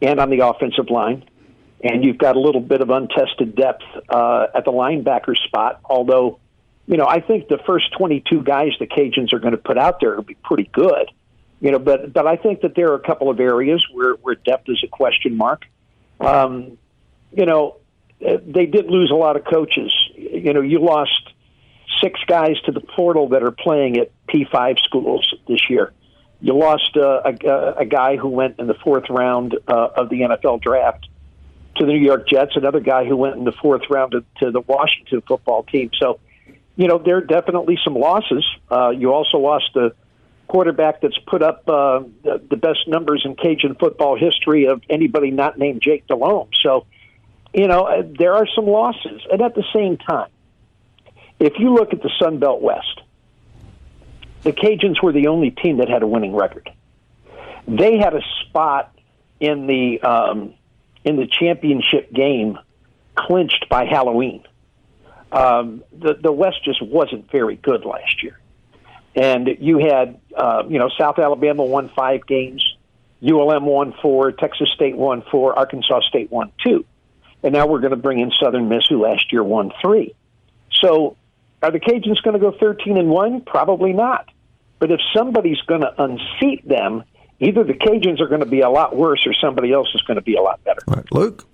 and 0.00 0.20
on 0.20 0.30
the 0.30 0.46
offensive 0.46 0.90
line, 0.90 1.24
and 1.82 2.04
you've 2.04 2.18
got 2.18 2.36
a 2.36 2.40
little 2.40 2.60
bit 2.60 2.80
of 2.80 2.90
untested 2.90 3.54
depth 3.54 3.84
uh, 4.08 4.46
at 4.54 4.64
the 4.64 4.72
linebacker 4.72 5.36
spot. 5.36 5.80
Although, 5.84 6.38
you 6.86 6.96
know, 6.96 7.06
I 7.06 7.20
think 7.20 7.48
the 7.48 7.58
first 7.66 7.92
22 7.96 8.42
guys 8.42 8.72
the 8.78 8.86
Cajuns 8.86 9.32
are 9.32 9.38
going 9.38 9.52
to 9.52 9.58
put 9.58 9.78
out 9.78 10.00
there 10.00 10.14
will 10.16 10.22
be 10.22 10.36
pretty 10.42 10.68
good. 10.72 11.10
You 11.60 11.72
know, 11.72 11.78
but 11.80 12.12
but 12.12 12.26
I 12.26 12.36
think 12.36 12.60
that 12.60 12.76
there 12.76 12.92
are 12.92 12.94
a 12.94 13.02
couple 13.02 13.30
of 13.30 13.40
areas 13.40 13.84
where 13.92 14.14
where 14.14 14.36
depth 14.36 14.68
is 14.68 14.80
a 14.84 14.88
question 14.88 15.36
mark. 15.36 15.64
Um, 16.20 16.78
you 17.32 17.46
know, 17.46 17.76
uh, 18.24 18.38
they 18.46 18.66
did 18.66 18.86
lose 18.86 19.10
a 19.10 19.16
lot 19.16 19.36
of 19.36 19.44
coaches. 19.44 19.92
You 20.16 20.52
know, 20.52 20.60
you 20.60 20.78
lost 20.78 21.32
six 22.00 22.20
guys 22.26 22.60
to 22.66 22.72
the 22.72 22.80
portal 22.80 23.30
that 23.30 23.42
are 23.42 23.50
playing 23.50 23.98
at 23.98 24.12
P5 24.28 24.78
schools 24.80 25.34
this 25.48 25.68
year. 25.68 25.92
You 26.40 26.56
lost 26.56 26.96
uh, 26.96 27.22
a, 27.24 27.80
a 27.80 27.84
guy 27.84 28.16
who 28.16 28.28
went 28.28 28.58
in 28.58 28.66
the 28.66 28.74
fourth 28.74 29.10
round 29.10 29.56
uh, 29.66 29.88
of 29.96 30.08
the 30.08 30.20
NFL 30.20 30.62
draft 30.62 31.08
to 31.76 31.86
the 31.86 31.92
New 31.92 32.04
York 32.04 32.28
Jets, 32.28 32.52
another 32.54 32.80
guy 32.80 33.04
who 33.04 33.16
went 33.16 33.36
in 33.36 33.44
the 33.44 33.52
fourth 33.52 33.82
round 33.90 34.12
to, 34.12 34.24
to 34.40 34.50
the 34.50 34.60
Washington 34.60 35.22
football 35.26 35.64
team. 35.64 35.90
So, 35.98 36.20
you 36.76 36.86
know, 36.86 36.98
there 36.98 37.16
are 37.16 37.22
definitely 37.22 37.78
some 37.82 37.94
losses. 37.94 38.44
Uh, 38.70 38.90
you 38.90 39.12
also 39.12 39.38
lost 39.38 39.70
the 39.74 39.94
quarterback 40.46 41.00
that's 41.00 41.18
put 41.26 41.42
up 41.42 41.68
uh, 41.68 42.00
the, 42.22 42.40
the 42.50 42.56
best 42.56 42.86
numbers 42.86 43.22
in 43.24 43.36
Cajun 43.36 43.74
football 43.74 44.16
history 44.16 44.66
of 44.66 44.82
anybody 44.88 45.30
not 45.30 45.58
named 45.58 45.82
Jake 45.82 46.06
Delhomme. 46.06 46.48
So, 46.62 46.86
you 47.52 47.66
know, 47.66 47.84
uh, 47.84 48.02
there 48.18 48.34
are 48.34 48.46
some 48.54 48.66
losses. 48.66 49.22
And 49.30 49.42
at 49.42 49.54
the 49.54 49.64
same 49.74 49.96
time, 49.96 50.30
if 51.40 51.54
you 51.58 51.74
look 51.74 51.92
at 51.92 52.02
the 52.02 52.10
Sun 52.20 52.38
Belt 52.38 52.60
West, 52.60 53.02
the 54.42 54.52
Cajuns 54.52 55.02
were 55.02 55.12
the 55.12 55.28
only 55.28 55.50
team 55.50 55.78
that 55.78 55.88
had 55.88 56.02
a 56.02 56.06
winning 56.06 56.34
record. 56.34 56.70
They 57.66 57.98
had 57.98 58.14
a 58.14 58.22
spot 58.42 58.96
in 59.40 59.66
the 59.66 60.00
um, 60.02 60.54
in 61.04 61.16
the 61.16 61.26
championship 61.26 62.12
game 62.12 62.58
clinched 63.14 63.66
by 63.68 63.84
Halloween. 63.84 64.44
Um, 65.30 65.84
the 65.92 66.14
the 66.14 66.32
West 66.32 66.64
just 66.64 66.82
wasn't 66.82 67.30
very 67.30 67.56
good 67.56 67.84
last 67.84 68.22
year 68.22 68.38
and 69.18 69.48
you 69.60 69.78
had 69.78 70.20
uh, 70.36 70.62
you 70.68 70.78
know 70.78 70.88
South 70.96 71.18
Alabama 71.18 71.64
won 71.64 71.90
five 71.94 72.26
games, 72.26 72.64
ULM 73.22 73.64
won 73.64 73.94
four, 74.00 74.32
Texas 74.32 74.70
State 74.74 74.96
won 74.96 75.22
four, 75.30 75.58
Arkansas 75.58 76.00
State 76.08 76.30
won 76.30 76.52
two, 76.64 76.84
and 77.42 77.52
now 77.52 77.66
we're 77.66 77.80
going 77.80 77.90
to 77.90 77.96
bring 77.96 78.20
in 78.20 78.30
Southern 78.40 78.68
Miss, 78.68 78.86
who 78.86 79.02
last 79.02 79.32
year 79.32 79.42
won 79.42 79.72
three. 79.82 80.14
So, 80.72 81.16
are 81.62 81.70
the 81.70 81.80
Cajuns 81.80 82.22
going 82.22 82.34
to 82.34 82.40
go 82.40 82.52
thirteen 82.58 82.96
and 82.96 83.08
one? 83.08 83.40
Probably 83.40 83.92
not. 83.92 84.28
But 84.78 84.90
if 84.90 85.00
somebody's 85.14 85.60
going 85.62 85.80
to 85.80 85.92
unseat 86.02 86.66
them, 86.66 87.02
either 87.40 87.64
the 87.64 87.74
Cajuns 87.74 88.20
are 88.20 88.28
going 88.28 88.40
to 88.40 88.46
be 88.46 88.60
a 88.60 88.70
lot 88.70 88.94
worse, 88.94 89.26
or 89.26 89.34
somebody 89.34 89.72
else 89.72 89.88
is 89.94 90.02
going 90.02 90.16
to 90.16 90.22
be 90.22 90.36
a 90.36 90.42
lot 90.42 90.62
better. 90.64 90.80
Luke. 91.10 91.44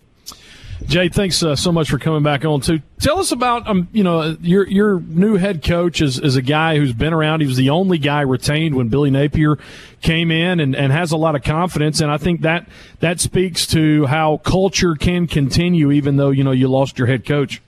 Jay, 0.86 1.08
thanks 1.08 1.42
uh, 1.42 1.56
so 1.56 1.72
much 1.72 1.88
for 1.88 1.98
coming 1.98 2.22
back 2.22 2.44
on 2.44 2.60
too. 2.60 2.82
Tell 3.00 3.18
us 3.18 3.32
about 3.32 3.66
um, 3.66 3.88
you 3.92 4.02
know, 4.02 4.36
your 4.42 4.68
your 4.68 5.00
new 5.00 5.36
head 5.36 5.64
coach 5.64 6.02
is, 6.02 6.18
is 6.18 6.36
a 6.36 6.42
guy 6.42 6.76
who's 6.76 6.92
been 6.92 7.14
around. 7.14 7.40
He 7.40 7.46
was 7.46 7.56
the 7.56 7.70
only 7.70 7.96
guy 7.96 8.20
retained 8.20 8.74
when 8.74 8.88
Billy 8.88 9.10
Napier 9.10 9.56
came 10.02 10.30
in 10.30 10.60
and, 10.60 10.76
and 10.76 10.92
has 10.92 11.12
a 11.12 11.16
lot 11.16 11.36
of 11.36 11.42
confidence. 11.42 12.00
And 12.00 12.10
I 12.10 12.18
think 12.18 12.42
that 12.42 12.68
that 13.00 13.20
speaks 13.20 13.66
to 13.68 14.04
how 14.06 14.38
culture 14.38 14.94
can 14.94 15.26
continue 15.26 15.90
even 15.90 16.16
though, 16.16 16.30
you 16.30 16.44
know, 16.44 16.50
you 16.50 16.68
lost 16.68 16.98
your 16.98 17.06
head 17.06 17.24
coach. 17.24 17.62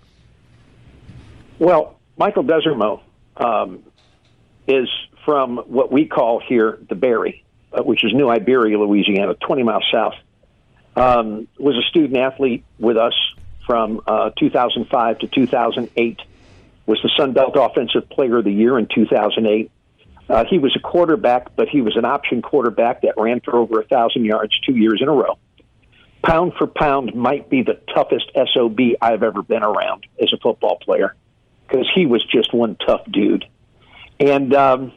Well, 1.59 1.96
Michael 2.16 2.44
Desormeaux 2.44 3.00
um, 3.37 3.83
is 4.66 4.88
from 5.24 5.59
what 5.59 5.92
we 5.92 6.07
call 6.07 6.40
here 6.40 6.79
the 6.88 6.94
Berry, 6.94 7.44
uh, 7.72 7.83
which 7.83 8.05
is 8.05 8.12
New 8.14 8.29
Iberia, 8.29 8.79
Louisiana, 8.79 9.35
20 9.35 9.62
miles 9.62 9.85
south 9.92 10.14
um, 10.96 11.46
was 11.59 11.76
a 11.76 11.83
student 11.88 12.16
athlete 12.16 12.64
with 12.79 12.96
us 12.96 13.14
from 13.66 14.00
uh, 14.07 14.31
2005 14.38 15.18
to 15.20 15.26
2008. 15.26 16.20
Was 16.87 17.00
the 17.02 17.11
Sun 17.16 17.33
Belt 17.33 17.57
Offensive 17.57 18.09
Player 18.09 18.38
of 18.38 18.44
the 18.44 18.52
Year 18.52 18.79
in 18.79 18.87
2008. 18.87 19.70
Uh, 20.29 20.44
he 20.48 20.59
was 20.59 20.74
a 20.76 20.81
quarterback, 20.81 21.55
but 21.55 21.68
he 21.68 21.81
was 21.81 21.96
an 21.96 22.05
option 22.05 22.42
quarterback 22.42 23.02
that 23.02 23.14
ran 23.16 23.40
for 23.40 23.57
over 23.57 23.81
a 23.81 23.85
thousand 23.85 24.24
yards 24.24 24.59
two 24.61 24.74
years 24.74 25.00
in 25.02 25.09
a 25.09 25.12
row. 25.12 25.38
Pound 26.22 26.55
for 26.55 26.66
pound, 26.66 27.14
might 27.14 27.50
be 27.50 27.62
the 27.62 27.79
toughest 27.94 28.31
sob 28.55 28.79
I've 29.02 29.22
ever 29.22 29.42
been 29.42 29.62
around 29.62 30.07
as 30.20 30.33
a 30.33 30.37
football 30.38 30.79
player 30.79 31.14
because 31.66 31.90
he 31.94 32.07
was 32.07 32.24
just 32.24 32.52
one 32.52 32.76
tough 32.76 33.02
dude. 33.11 33.44
And 34.18 34.55
um, 34.55 34.92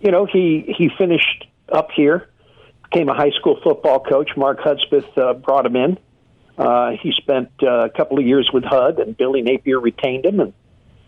you 0.00 0.10
know, 0.10 0.26
he 0.26 0.74
he 0.76 0.90
finished 0.96 1.46
up 1.72 1.90
here 1.94 2.28
became 2.90 3.08
a 3.08 3.14
high 3.14 3.30
school 3.30 3.58
football 3.62 4.00
coach. 4.00 4.30
Mark 4.36 4.60
Hudspeth 4.60 5.16
uh, 5.18 5.34
brought 5.34 5.66
him 5.66 5.76
in. 5.76 5.98
Uh, 6.56 6.92
he 7.02 7.12
spent 7.12 7.50
uh, 7.62 7.84
a 7.84 7.90
couple 7.90 8.18
of 8.18 8.24
years 8.24 8.48
with 8.52 8.64
HUD, 8.64 8.98
and 8.98 9.16
Billy 9.16 9.42
Napier 9.42 9.78
retained 9.78 10.24
him 10.24 10.40
and 10.40 10.54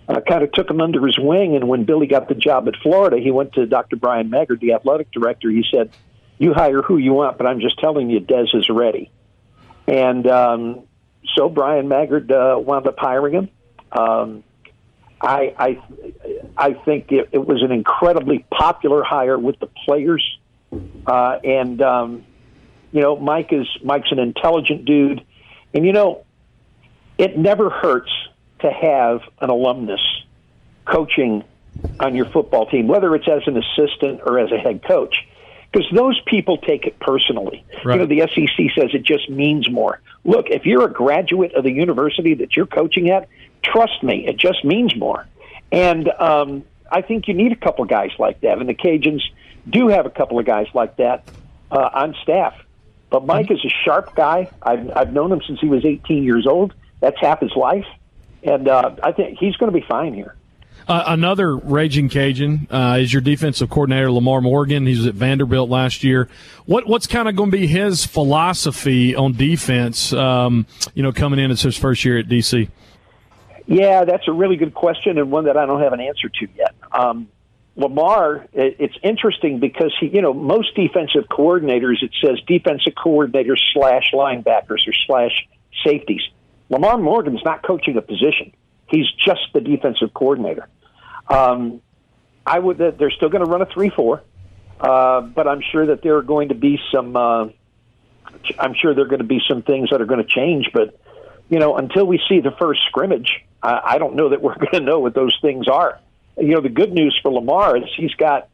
uh, 0.08 0.20
kind 0.20 0.42
of 0.42 0.52
took 0.52 0.68
him 0.68 0.80
under 0.80 1.04
his 1.06 1.18
wing. 1.18 1.56
And 1.56 1.68
when 1.68 1.84
Billy 1.84 2.06
got 2.06 2.28
the 2.28 2.34
job 2.34 2.68
at 2.68 2.74
Florida, 2.82 3.18
he 3.18 3.30
went 3.30 3.54
to 3.54 3.66
Dr. 3.66 3.96
Bryan 3.96 4.28
Maggard, 4.28 4.60
the 4.60 4.74
athletic 4.74 5.10
director. 5.10 5.50
He 5.50 5.64
said, 5.72 5.90
"You 6.38 6.52
hire 6.52 6.82
who 6.82 6.98
you 6.98 7.14
want, 7.14 7.38
but 7.38 7.46
I'm 7.46 7.60
just 7.60 7.78
telling 7.78 8.10
you, 8.10 8.20
Dez 8.20 8.54
is 8.54 8.68
ready." 8.68 9.10
And 9.86 10.26
um, 10.26 10.82
so 11.34 11.48
Bryan 11.48 11.88
Maggard 11.88 12.30
uh, 12.30 12.58
wound 12.58 12.86
up 12.86 12.98
hiring 12.98 13.34
him. 13.34 13.48
Um, 13.92 14.44
I, 15.20 15.54
I 15.58 16.42
I 16.56 16.72
think 16.74 17.10
it, 17.10 17.30
it 17.32 17.44
was 17.44 17.62
an 17.62 17.72
incredibly 17.72 18.44
popular 18.50 19.02
hire 19.02 19.38
with 19.38 19.58
the 19.58 19.66
players 19.66 20.38
uh, 21.06 21.38
and 21.44 21.80
um, 21.80 22.24
you 22.92 23.00
know, 23.00 23.16
Mike 23.16 23.52
is 23.52 23.66
Mike's 23.82 24.12
an 24.12 24.18
intelligent 24.18 24.84
dude, 24.84 25.22
and 25.74 25.84
you 25.84 25.92
know, 25.92 26.24
it 27.16 27.38
never 27.38 27.70
hurts 27.70 28.10
to 28.60 28.70
have 28.70 29.20
an 29.40 29.50
alumnus 29.50 30.00
coaching 30.84 31.44
on 32.00 32.14
your 32.14 32.26
football 32.26 32.66
team, 32.66 32.88
whether 32.88 33.14
it's 33.14 33.28
as 33.28 33.42
an 33.46 33.56
assistant 33.56 34.20
or 34.24 34.38
as 34.38 34.50
a 34.50 34.58
head 34.58 34.82
coach, 34.86 35.16
because 35.70 35.88
those 35.94 36.20
people 36.26 36.58
take 36.58 36.86
it 36.86 36.98
personally. 36.98 37.64
Right. 37.84 37.94
You 37.94 38.06
know, 38.06 38.06
the 38.06 38.28
SEC 38.34 38.66
says 38.74 38.90
it 38.94 39.04
just 39.04 39.30
means 39.30 39.70
more. 39.70 40.00
Look, 40.24 40.50
if 40.50 40.66
you're 40.66 40.84
a 40.84 40.92
graduate 40.92 41.54
of 41.54 41.64
the 41.64 41.72
university 41.72 42.34
that 42.34 42.56
you're 42.56 42.66
coaching 42.66 43.10
at, 43.10 43.28
trust 43.62 44.02
me, 44.02 44.26
it 44.26 44.36
just 44.36 44.64
means 44.64 44.94
more. 44.96 45.26
And 45.70 46.08
um, 46.08 46.64
I 46.90 47.02
think 47.02 47.28
you 47.28 47.34
need 47.34 47.52
a 47.52 47.56
couple 47.56 47.84
of 47.84 47.90
guys 47.90 48.10
like 48.18 48.40
that. 48.40 48.58
And 48.58 48.68
the 48.68 48.74
Cajuns 48.74 49.22
do 49.68 49.88
have 49.88 50.06
a 50.06 50.10
couple 50.10 50.38
of 50.38 50.46
guys 50.46 50.66
like 50.74 50.96
that 50.96 51.28
uh, 51.70 51.90
on 51.92 52.14
staff. 52.22 52.54
But 53.10 53.24
Mike 53.24 53.50
is 53.50 53.64
a 53.64 53.72
sharp 53.84 54.14
guy. 54.14 54.50
I've, 54.62 54.90
I've 54.94 55.12
known 55.12 55.32
him 55.32 55.40
since 55.46 55.60
he 55.60 55.68
was 55.68 55.84
18 55.84 56.22
years 56.24 56.46
old. 56.46 56.74
That's 57.00 57.18
half 57.20 57.40
his 57.40 57.54
life. 57.56 57.86
And 58.42 58.68
uh, 58.68 58.96
I 59.02 59.12
think 59.12 59.38
he's 59.38 59.56
going 59.56 59.72
to 59.72 59.78
be 59.78 59.84
fine 59.86 60.14
here. 60.14 60.34
Uh, 60.86 61.04
another 61.08 61.54
raging 61.54 62.08
Cajun 62.08 62.66
uh, 62.70 62.98
is 63.00 63.12
your 63.12 63.20
defensive 63.20 63.68
coordinator 63.68 64.10
Lamar 64.10 64.40
Morgan. 64.40 64.86
He 64.86 64.96
was 64.96 65.06
at 65.06 65.14
Vanderbilt 65.14 65.68
last 65.68 66.02
year. 66.02 66.28
What 66.64 66.86
what's 66.86 67.06
kind 67.06 67.28
of 67.28 67.36
going 67.36 67.50
to 67.50 67.56
be 67.58 67.66
his 67.66 68.06
philosophy 68.06 69.14
on 69.14 69.34
defense? 69.34 70.14
Um, 70.14 70.66
you 70.94 71.02
know, 71.02 71.12
coming 71.12 71.40
in 71.40 71.50
as 71.50 71.60
his 71.60 71.76
first 71.76 72.06
year 72.06 72.18
at 72.18 72.26
DC. 72.26 72.70
Yeah, 73.68 74.06
that's 74.06 74.26
a 74.26 74.32
really 74.32 74.56
good 74.56 74.72
question 74.72 75.18
and 75.18 75.30
one 75.30 75.44
that 75.44 75.58
I 75.58 75.66
don't 75.66 75.82
have 75.82 75.92
an 75.92 76.00
answer 76.00 76.30
to 76.30 76.48
yet. 76.56 76.74
Um, 76.90 77.28
Lamar, 77.76 78.46
it's 78.54 78.96
interesting 79.04 79.60
because 79.60 79.94
he, 80.00 80.08
you 80.08 80.22
know, 80.22 80.32
most 80.32 80.74
defensive 80.74 81.28
coordinators, 81.30 82.02
it 82.02 82.10
says 82.24 82.40
defensive 82.46 82.94
coordinators 82.94 83.60
slash 83.74 84.10
linebackers 84.14 84.88
or 84.88 84.94
slash 85.06 85.46
safeties. 85.84 86.22
Lamar 86.70 86.96
Morgan's 86.96 87.42
not 87.44 87.62
coaching 87.62 87.96
a 87.98 88.02
position; 88.02 88.52
he's 88.88 89.06
just 89.24 89.42
the 89.52 89.60
defensive 89.60 90.12
coordinator. 90.14 90.66
Um, 91.28 91.82
I 92.44 92.58
would. 92.58 92.78
They're 92.78 93.10
still 93.10 93.28
going 93.28 93.44
to 93.44 93.50
run 93.50 93.60
a 93.60 93.66
three-four, 93.66 94.22
uh, 94.80 95.20
but 95.20 95.46
I'm 95.46 95.60
sure 95.70 95.86
that 95.86 96.02
there 96.02 96.16
are 96.16 96.22
going 96.22 96.48
to 96.48 96.54
be 96.54 96.80
some. 96.92 97.14
Uh, 97.14 97.48
I'm 98.58 98.74
sure 98.74 98.94
there 98.94 99.04
are 99.04 99.08
going 99.08 99.20
to 99.20 99.24
be 99.24 99.40
some 99.46 99.62
things 99.62 99.90
that 99.90 100.00
are 100.00 100.06
going 100.06 100.24
to 100.24 100.28
change, 100.28 100.70
but 100.72 100.98
you 101.50 101.58
know, 101.58 101.76
until 101.76 102.06
we 102.06 102.18
see 102.28 102.40
the 102.40 102.52
first 102.58 102.80
scrimmage, 102.88 103.44
I, 103.62 103.80
I 103.84 103.98
don't 103.98 104.16
know 104.16 104.30
that 104.30 104.42
we're 104.42 104.54
going 104.58 104.72
to 104.72 104.80
know 104.80 105.00
what 105.00 105.14
those 105.14 105.36
things 105.40 105.68
are. 105.68 106.00
You 106.36 106.54
know, 106.54 106.60
the 106.60 106.68
good 106.68 106.92
news 106.92 107.18
for 107.22 107.32
Lamar 107.32 107.76
is 107.76 107.84
he's 107.96 108.14
got 108.14 108.48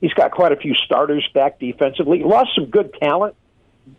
he's 0.00 0.12
got 0.12 0.30
quite 0.30 0.52
a 0.52 0.56
few 0.56 0.74
starters 0.74 1.28
back 1.32 1.58
defensively. 1.58 2.18
He 2.18 2.24
lost 2.24 2.50
some 2.54 2.66
good 2.66 2.94
talent, 3.00 3.34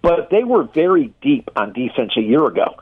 but 0.01 0.29
they 0.29 0.43
were 0.43 0.63
very 0.63 1.13
deep 1.21 1.49
on 1.55 1.73
defense 1.73 2.13
a 2.17 2.21
year 2.21 2.45
ago. 2.45 2.75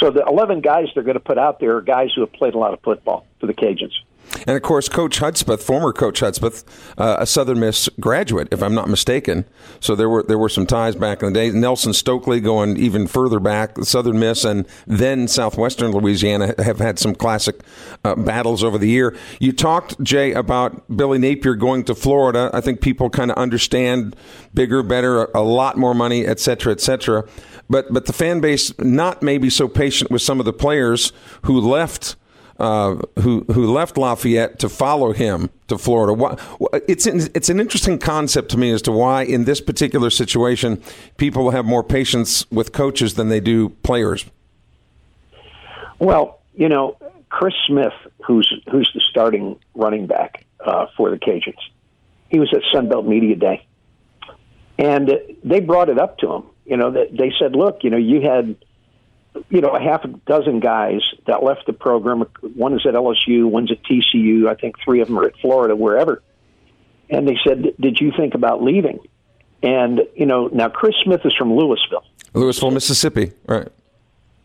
So 0.00 0.10
the 0.10 0.24
11 0.26 0.60
guys 0.60 0.86
they're 0.94 1.02
going 1.02 1.14
to 1.14 1.20
put 1.20 1.38
out 1.38 1.60
there 1.60 1.76
are 1.76 1.82
guys 1.82 2.10
who 2.14 2.22
have 2.22 2.32
played 2.32 2.54
a 2.54 2.58
lot 2.58 2.72
of 2.72 2.80
football 2.80 3.26
for 3.40 3.46
the 3.46 3.54
Cajuns. 3.54 3.92
And 4.46 4.56
of 4.56 4.62
course, 4.62 4.88
Coach 4.88 5.18
Hudspeth, 5.18 5.62
former 5.62 5.92
Coach 5.92 6.20
Hudspeth, 6.20 6.64
uh, 6.98 7.16
a 7.18 7.26
Southern 7.26 7.60
Miss 7.60 7.88
graduate, 8.00 8.48
if 8.50 8.62
I'm 8.62 8.74
not 8.74 8.88
mistaken. 8.88 9.44
So 9.80 9.94
there 9.94 10.08
were 10.08 10.22
there 10.22 10.38
were 10.38 10.48
some 10.48 10.66
ties 10.66 10.94
back 10.94 11.22
in 11.22 11.32
the 11.32 11.34
day. 11.34 11.50
Nelson 11.50 11.92
Stokley 11.92 12.40
going 12.40 12.76
even 12.76 13.06
further 13.06 13.40
back, 13.40 13.78
Southern 13.84 14.18
Miss, 14.18 14.44
and 14.44 14.66
then 14.86 15.28
Southwestern 15.28 15.92
Louisiana 15.92 16.54
have 16.58 16.78
had 16.78 16.98
some 16.98 17.14
classic 17.14 17.60
uh, 18.04 18.14
battles 18.14 18.62
over 18.62 18.78
the 18.78 18.88
year. 18.88 19.16
You 19.40 19.52
talked, 19.52 20.00
Jay, 20.02 20.32
about 20.32 20.96
Billy 20.96 21.18
Napier 21.18 21.54
going 21.54 21.84
to 21.84 21.94
Florida. 21.94 22.50
I 22.52 22.60
think 22.60 22.80
people 22.80 23.10
kind 23.10 23.30
of 23.30 23.36
understand 23.36 24.16
bigger, 24.54 24.82
better, 24.82 25.24
a, 25.24 25.40
a 25.40 25.42
lot 25.42 25.76
more 25.76 25.94
money, 25.94 26.26
et 26.26 26.40
cetera, 26.40 26.72
et 26.72 26.80
cetera. 26.80 27.24
But 27.68 27.92
but 27.92 28.06
the 28.06 28.12
fan 28.12 28.40
base 28.40 28.76
not 28.78 29.22
maybe 29.22 29.50
so 29.50 29.66
patient 29.68 30.10
with 30.10 30.22
some 30.22 30.38
of 30.40 30.46
the 30.46 30.52
players 30.52 31.12
who 31.42 31.60
left 31.60 32.16
uh, 32.58 32.96
who 33.20 33.44
who 33.52 33.72
left 33.72 33.98
Lafayette 33.98 34.58
to 34.60 34.68
follow 34.68 35.12
him 35.12 35.50
to 35.68 35.76
Florida. 35.76 36.38
It's 36.88 37.06
an, 37.06 37.28
it's 37.34 37.48
an 37.48 37.60
interesting 37.60 37.98
concept 37.98 38.50
to 38.52 38.58
me 38.58 38.70
as 38.70 38.82
to 38.82 38.92
why 38.92 39.22
in 39.22 39.44
this 39.44 39.60
particular 39.60 40.10
situation 40.10 40.82
people 41.16 41.50
have 41.50 41.64
more 41.64 41.84
patience 41.84 42.50
with 42.50 42.72
coaches 42.72 43.14
than 43.14 43.28
they 43.28 43.40
do 43.40 43.70
players. 43.82 44.24
Well, 45.98 46.40
you 46.54 46.68
know, 46.68 46.96
Chris 47.28 47.54
Smith, 47.66 47.92
who's 48.24 48.50
who's 48.70 48.90
the 48.94 49.00
starting 49.00 49.58
running 49.74 50.06
back 50.06 50.46
uh, 50.64 50.86
for 50.96 51.10
the 51.10 51.18
Cajuns, 51.18 51.54
he 52.28 52.38
was 52.38 52.52
at 52.54 52.62
Sun 52.72 52.88
Belt 52.88 53.06
Media 53.06 53.36
Day, 53.36 53.66
and 54.78 55.10
they 55.44 55.60
brought 55.60 55.88
it 55.88 55.98
up 55.98 56.18
to 56.18 56.32
him. 56.32 56.42
You 56.64 56.76
know, 56.76 56.90
they 56.90 57.32
said, 57.38 57.54
"Look, 57.54 57.84
you 57.84 57.90
know, 57.90 57.98
you 57.98 58.22
had." 58.22 58.56
You 59.48 59.60
know, 59.60 59.68
a 59.68 59.80
half 59.80 60.04
a 60.04 60.08
dozen 60.08 60.60
guys 60.60 61.00
that 61.26 61.42
left 61.42 61.66
the 61.66 61.72
program. 61.72 62.24
One 62.54 62.74
is 62.74 62.86
at 62.86 62.94
LSU, 62.94 63.48
one's 63.48 63.70
at 63.70 63.82
TCU. 63.82 64.48
I 64.48 64.54
think 64.54 64.76
three 64.84 65.00
of 65.00 65.08
them 65.08 65.18
are 65.18 65.24
at 65.24 65.36
Florida, 65.40 65.74
wherever. 65.74 66.22
And 67.08 67.26
they 67.28 67.36
said, 67.46 67.74
"Did 67.80 67.98
you 68.00 68.12
think 68.16 68.34
about 68.34 68.62
leaving?" 68.62 69.00
And 69.62 70.02
you 70.14 70.26
know, 70.26 70.48
now 70.48 70.68
Chris 70.68 70.94
Smith 71.04 71.20
is 71.24 71.34
from 71.34 71.54
Louisville, 71.54 72.04
Louisville, 72.34 72.70
Mississippi, 72.70 73.32
right? 73.46 73.68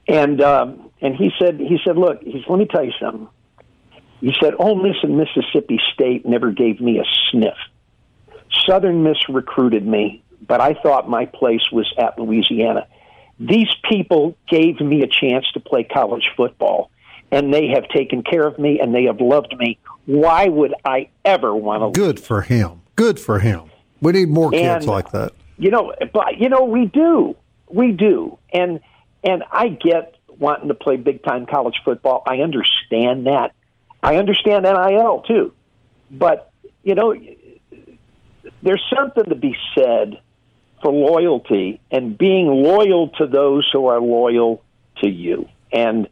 And 0.08 0.42
um, 0.42 0.92
and 1.02 1.16
he 1.16 1.32
said, 1.40 1.60
he 1.60 1.80
said, 1.86 1.98
"Look, 1.98 2.22
he 2.22 2.42
said, 2.42 2.50
let 2.50 2.60
me 2.60 2.66
tell 2.66 2.84
you 2.84 2.94
something." 3.00 3.28
He 4.20 4.34
said, 4.42 4.54
"Ole 4.60 4.76
Miss 4.76 4.98
and 5.04 5.18
Mississippi 5.18 5.80
State 5.94 6.26
never 6.26 6.52
gave 6.52 6.80
me 6.80 7.00
a 7.00 7.04
sniff. 7.32 7.58
Southern 8.68 9.04
Miss 9.04 9.18
recruited 9.30 9.86
me, 9.86 10.24
but 10.48 10.62
I 10.62 10.76
thought 10.76 11.10
my 11.10 11.26
place 11.26 11.72
was 11.72 11.92
at 11.98 12.20
Louisiana." 12.20 12.88
These 13.40 13.70
people 13.90 14.38
gave 14.48 14.80
me 14.80 15.02
a 15.02 15.08
chance 15.08 15.46
to 15.54 15.60
play 15.60 15.84
college 15.84 16.30
football, 16.36 16.92
and 17.32 17.54
they 17.54 17.68
have 17.70 17.88
taken 17.90 18.24
care 18.24 18.46
of 18.46 18.60
me 18.60 18.80
and 18.80 18.94
they 18.94 19.06
have 19.06 19.22
loved 19.22 19.56
me. 19.58 19.80
Why 20.06 20.48
would 20.48 20.74
I 20.86 21.10
ever 21.26 21.56
want 21.56 21.94
to? 21.94 22.00
Good 22.00 22.20
for 22.20 22.42
him. 22.42 22.82
Good 22.96 23.20
for 23.20 23.40
him. 23.40 23.72
We 24.02 24.12
need 24.14 24.30
more 24.30 24.52
kids 24.52 24.86
and, 24.86 24.88
like 24.88 25.12
that. 25.12 25.34
You 25.58 25.72
know, 25.72 25.94
but 26.12 26.40
you 26.40 26.50
know 26.50 26.66
we 26.66 26.86
do, 26.86 27.36
we 27.70 27.92
do, 27.92 28.38
and 28.52 28.80
and 29.24 29.44
I 29.52 29.70
get 29.70 30.16
wanting 30.40 30.70
to 30.70 30.74
play 30.74 30.98
big 30.98 31.24
time 31.24 31.46
college 31.46 31.76
football. 31.86 32.24
I 32.26 32.38
understand 32.38 33.28
that. 33.28 33.54
I 34.04 34.16
understand 34.16 34.64
NIL 34.64 35.22
too, 35.28 35.54
but 36.10 36.52
you 36.84 36.96
know, 36.96 37.16
there's 38.64 38.84
something 38.96 39.26
to 39.26 39.36
be 39.36 39.56
said 39.76 40.20
for 40.82 40.92
loyalty 40.92 41.80
and 41.92 42.18
being 42.18 42.48
loyal 42.48 43.10
to 43.18 43.28
those 43.28 43.70
who 43.72 43.88
are 43.88 44.00
loyal 44.00 44.64
to 45.02 45.10
you. 45.10 45.48
And 45.72 46.08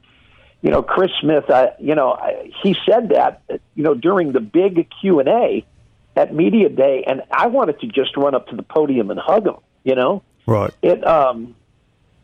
you 0.62 0.72
know, 0.72 0.84
Chris 0.84 1.12
Smith, 1.22 1.46
I, 1.50 1.72
you 1.80 1.96
know, 1.96 2.12
I, 2.12 2.52
he 2.62 2.76
said 2.86 3.10
that 3.10 3.42
you 3.76 3.84
know 3.84 3.94
during 3.94 4.32
the 4.32 4.42
big 4.42 4.88
Q 5.02 5.20
and 5.20 5.30
A 5.30 5.66
at 6.16 6.34
media 6.34 6.70
day, 6.70 7.04
and 7.08 7.24
I 7.32 7.48
wanted 7.48 7.80
to 7.82 7.88
just 7.88 8.18
run 8.18 8.36
up 8.36 8.48
to 8.48 8.56
the 8.56 8.64
podium 8.64 9.10
and 9.10 9.20
hug 9.20 9.48
him. 9.48 9.56
You 9.84 9.96
know, 9.96 10.24
right? 10.46 10.74
It 10.82 11.06
um 11.06 11.56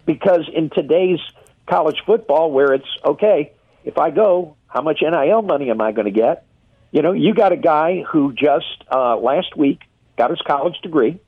because 0.06 0.50
in 0.54 0.70
today's 0.70 1.20
college 1.68 1.98
football, 2.06 2.52
where 2.52 2.74
it's 2.74 2.88
okay, 3.04 3.54
if 3.84 3.98
I 3.98 4.12
go, 4.12 4.56
how 4.68 4.82
much 4.82 5.02
NIL 5.02 5.42
money 5.42 5.70
am 5.70 5.82
I 5.82 5.94
going 5.94 6.06
to 6.06 6.12
get? 6.12 6.46
You 6.92 7.02
know, 7.02 7.14
you 7.14 7.34
got 7.34 7.52
a 7.52 7.58
guy 7.58 8.04
who 8.04 8.34
just 8.34 8.84
uh, 8.92 9.18
last 9.18 9.56
week 9.58 9.82
got 10.18 10.30
his 10.30 10.42
college 10.46 10.80
degree 10.82 11.20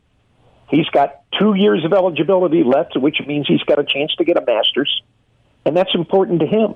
He's 0.70 0.88
got 0.90 1.22
two 1.40 1.54
years 1.54 1.86
of 1.86 1.94
eligibility 1.94 2.64
left, 2.64 2.98
which 2.98 3.22
means 3.26 3.48
he's 3.48 3.64
got 3.64 3.80
a 3.80 3.84
chance 3.84 4.14
to 4.16 4.26
get 4.26 4.38
a 4.38 4.46
master's, 4.46 5.02
and 5.66 5.76
that's 5.76 5.96
important 5.96 6.42
to 6.42 6.46
him. 6.46 6.76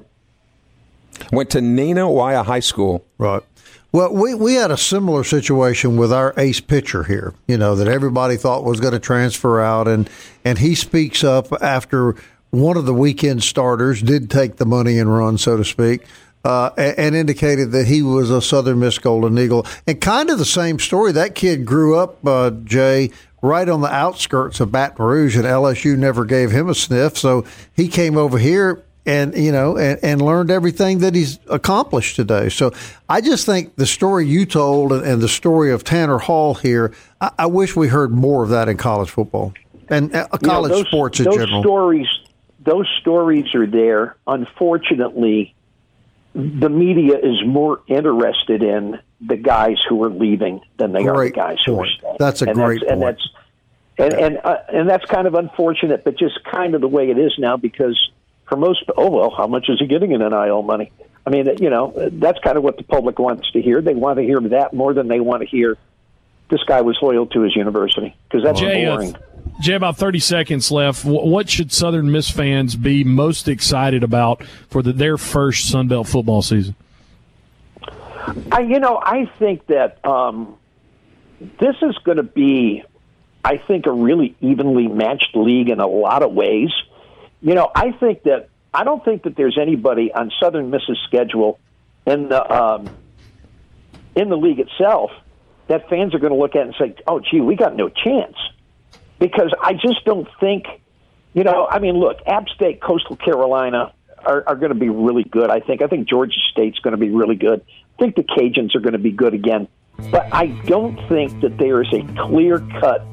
Went 1.31 1.49
to 1.51 1.59
Nanih 1.59 2.07
Waiya 2.07 2.45
High 2.45 2.61
School. 2.61 3.05
Right. 3.17 3.43
Well, 3.93 4.13
we, 4.13 4.33
we 4.33 4.53
had 4.53 4.71
a 4.71 4.77
similar 4.77 5.25
situation 5.25 5.97
with 5.97 6.13
our 6.13 6.33
ace 6.37 6.61
pitcher 6.61 7.03
here, 7.03 7.33
you 7.45 7.57
know, 7.57 7.75
that 7.75 7.89
everybody 7.89 8.37
thought 8.37 8.63
was 8.63 8.79
going 8.79 8.93
to 8.93 8.99
transfer 8.99 9.59
out. 9.59 9.89
And, 9.89 10.09
and 10.45 10.57
he 10.57 10.75
speaks 10.75 11.25
up 11.25 11.51
after 11.61 12.15
one 12.51 12.77
of 12.77 12.85
the 12.85 12.93
weekend 12.93 13.43
starters 13.43 14.01
did 14.01 14.29
take 14.29 14.57
the 14.57 14.65
money 14.65 14.97
and 14.97 15.13
run, 15.13 15.37
so 15.37 15.57
to 15.57 15.65
speak, 15.65 16.03
uh, 16.45 16.71
and, 16.77 16.99
and, 16.99 17.15
indicated 17.15 17.71
that 17.71 17.85
he 17.85 18.01
was 18.01 18.29
a 18.29 18.41
Southern 18.41 18.79
Miss 18.79 18.97
Golden 18.97 19.37
Eagle. 19.37 19.65
And 19.85 19.99
kind 19.99 20.29
of 20.29 20.37
the 20.37 20.45
same 20.45 20.79
story. 20.79 21.11
That 21.11 21.35
kid 21.35 21.65
grew 21.65 21.97
up, 21.97 22.25
uh, 22.25 22.51
Jay, 22.63 23.11
right 23.41 23.67
on 23.67 23.81
the 23.81 23.93
outskirts 23.93 24.59
of 24.59 24.71
Baton 24.71 25.03
Rouge, 25.05 25.35
and 25.35 25.45
LSU 25.45 25.97
never 25.97 26.25
gave 26.25 26.51
him 26.51 26.69
a 26.69 26.75
sniff. 26.75 27.17
So 27.17 27.45
he 27.75 27.87
came 27.87 28.17
over 28.17 28.37
here 28.37 28.83
and 29.05 29.35
you 29.35 29.51
know 29.51 29.77
and, 29.77 29.99
and 30.03 30.21
learned 30.21 30.51
everything 30.51 30.99
that 30.99 31.15
he's 31.15 31.39
accomplished 31.47 32.15
today. 32.15 32.49
So 32.49 32.71
I 33.09 33.21
just 33.21 33.45
think 33.45 33.75
the 33.75 33.85
story 33.85 34.27
you 34.27 34.45
told 34.45 34.91
and, 34.91 35.03
and 35.03 35.21
the 35.21 35.27
story 35.27 35.71
of 35.71 35.83
Tanner 35.83 36.19
Hall 36.19 36.53
here, 36.53 36.93
I, 37.19 37.31
I, 37.39 37.45
wish 37.47 37.75
we 37.75 37.87
heard 37.87 38.11
more 38.11 38.43
of 38.43 38.49
that 38.49 38.69
in 38.69 38.77
college 38.77 39.09
football 39.09 39.53
and 39.89 40.13
uh, 40.15 40.27
college 40.43 40.71
those, 40.71 40.87
sports 40.87 41.19
in 41.19 41.25
those 41.25 41.35
general. 41.35 41.63
Stories, 41.63 42.07
those 42.59 42.87
stories 42.99 43.53
are 43.55 43.65
there. 43.65 44.17
Unfortunately, 44.27 45.55
the 46.33 46.69
media 46.69 47.17
is 47.17 47.43
more 47.45 47.81
interested 47.87 48.61
in 48.63 48.99
the 49.25 49.37
guys 49.37 49.77
who 49.87 50.03
are 50.03 50.09
leaving 50.09 50.61
than 50.77 50.91
they 50.91 51.03
great 51.03 51.09
are 51.09 51.25
the 51.25 51.31
guys 51.31 51.57
who 51.65 51.79
are 51.79 51.87
staying. 51.87 52.17
That's 52.19 52.41
a 52.41 52.45
and 52.45 52.55
great 52.55 52.81
that's, 52.81 52.91
point. 52.91 52.91
And 52.91 53.01
that's 53.01 53.27
and 53.97 54.13
and, 54.13 54.41
uh, 54.43 54.57
and 54.73 54.89
that's 54.89 55.05
kind 55.05 55.27
of 55.27 55.35
unfortunate, 55.35 56.03
but 56.03 56.17
just 56.17 56.43
kind 56.43 56.75
of 56.75 56.81
the 56.81 56.87
way 56.87 57.09
it 57.09 57.17
is 57.17 57.33
now. 57.37 57.57
Because 57.57 58.11
for 58.47 58.57
most, 58.57 58.83
oh 58.97 59.09
well, 59.09 59.29
how 59.29 59.47
much 59.47 59.69
is 59.69 59.79
he 59.79 59.85
getting 59.85 60.11
in 60.11 60.19
NIL 60.19 60.63
money? 60.63 60.91
I 61.25 61.29
mean, 61.29 61.47
you 61.59 61.69
know, 61.69 61.93
that's 62.13 62.39
kind 62.39 62.57
of 62.57 62.63
what 62.63 62.77
the 62.77 62.83
public 62.83 63.19
wants 63.19 63.51
to 63.51 63.61
hear. 63.61 63.79
They 63.81 63.93
want 63.93 64.17
to 64.17 64.23
hear 64.23 64.39
that 64.41 64.73
more 64.73 64.93
than 64.93 65.07
they 65.07 65.19
want 65.19 65.41
to 65.41 65.47
hear 65.47 65.77
this 66.49 66.63
guy 66.63 66.81
was 66.81 66.97
loyal 67.01 67.25
to 67.27 67.41
his 67.41 67.55
university 67.55 68.15
because 68.29 68.43
that's 68.43 68.59
Jay, 68.59 68.85
uh, 68.85 68.95
boring. 68.95 69.15
Uh, 69.15 69.19
Jay, 69.61 69.73
about 69.73 69.97
30 69.97 70.19
seconds 70.19 70.71
left. 70.71 71.05
What 71.05 71.49
should 71.49 71.71
Southern 71.71 72.11
Miss 72.11 72.29
fans 72.29 72.75
be 72.75 73.03
most 73.03 73.47
excited 73.47 74.03
about 74.03 74.43
for 74.69 74.81
the, 74.81 74.93
their 74.93 75.17
first 75.17 75.69
Sun 75.69 75.87
Belt 75.87 76.07
football 76.07 76.41
season? 76.41 76.75
I, 78.51 78.61
you 78.61 78.79
know, 78.79 78.99
I 79.01 79.31
think 79.39 79.67
that 79.67 80.05
um, 80.05 80.57
this 81.39 81.75
is 81.81 81.97
going 82.03 82.17
to 82.17 82.23
be, 82.23 82.83
I 83.43 83.57
think, 83.57 83.85
a 83.85 83.91
really 83.91 84.35
evenly 84.39 84.87
matched 84.87 85.35
league 85.35 85.69
in 85.69 85.79
a 85.79 85.87
lot 85.87 86.23
of 86.23 86.33
ways. 86.33 86.69
You 87.41 87.55
know, 87.55 87.71
I 87.73 87.91
think 87.91 88.23
that 88.23 88.49
I 88.73 88.83
don't 88.83 89.03
think 89.03 89.23
that 89.23 89.35
there's 89.35 89.57
anybody 89.59 90.13
on 90.13 90.31
Southern 90.41 90.69
Miss's 90.69 90.99
schedule 91.07 91.59
in 92.05 92.29
the 92.29 92.51
um, 92.51 92.89
in 94.15 94.29
the 94.29 94.37
league 94.37 94.59
itself 94.59 95.11
that 95.67 95.89
fans 95.89 96.13
are 96.13 96.19
going 96.19 96.33
to 96.33 96.39
look 96.39 96.55
at 96.55 96.63
and 96.63 96.75
say, 96.79 96.95
"Oh, 97.07 97.19
gee, 97.19 97.41
we 97.41 97.55
got 97.55 97.75
no 97.75 97.89
chance," 97.89 98.35
because 99.19 99.53
I 99.61 99.73
just 99.73 100.05
don't 100.05 100.27
think. 100.39 100.65
You 101.33 101.45
know, 101.45 101.65
I 101.65 101.79
mean, 101.79 101.95
look, 101.95 102.17
App 102.27 102.49
State, 102.49 102.81
Coastal 102.81 103.15
Carolina 103.15 103.93
are, 104.25 104.43
are 104.45 104.55
going 104.57 104.73
to 104.73 104.77
be 104.77 104.89
really 104.89 105.23
good. 105.23 105.49
I 105.49 105.61
think. 105.61 105.81
I 105.81 105.87
think 105.87 106.07
Georgia 106.07 106.39
State's 106.51 106.79
going 106.79 106.91
to 106.91 106.97
be 106.97 107.09
really 107.09 107.35
good 107.35 107.63
think 108.01 108.15
the 108.15 108.23
Cajuns 108.23 108.75
are 108.75 108.79
going 108.79 108.93
to 108.93 108.99
be 108.99 109.11
good 109.11 109.35
again, 109.35 109.67
but 110.09 110.27
I 110.33 110.47
don't 110.65 110.97
think 111.07 111.39
that 111.41 111.57
there 111.59 111.83
is 111.83 111.93
a 111.93 112.01
clear 112.17 112.59
cut 112.79 113.05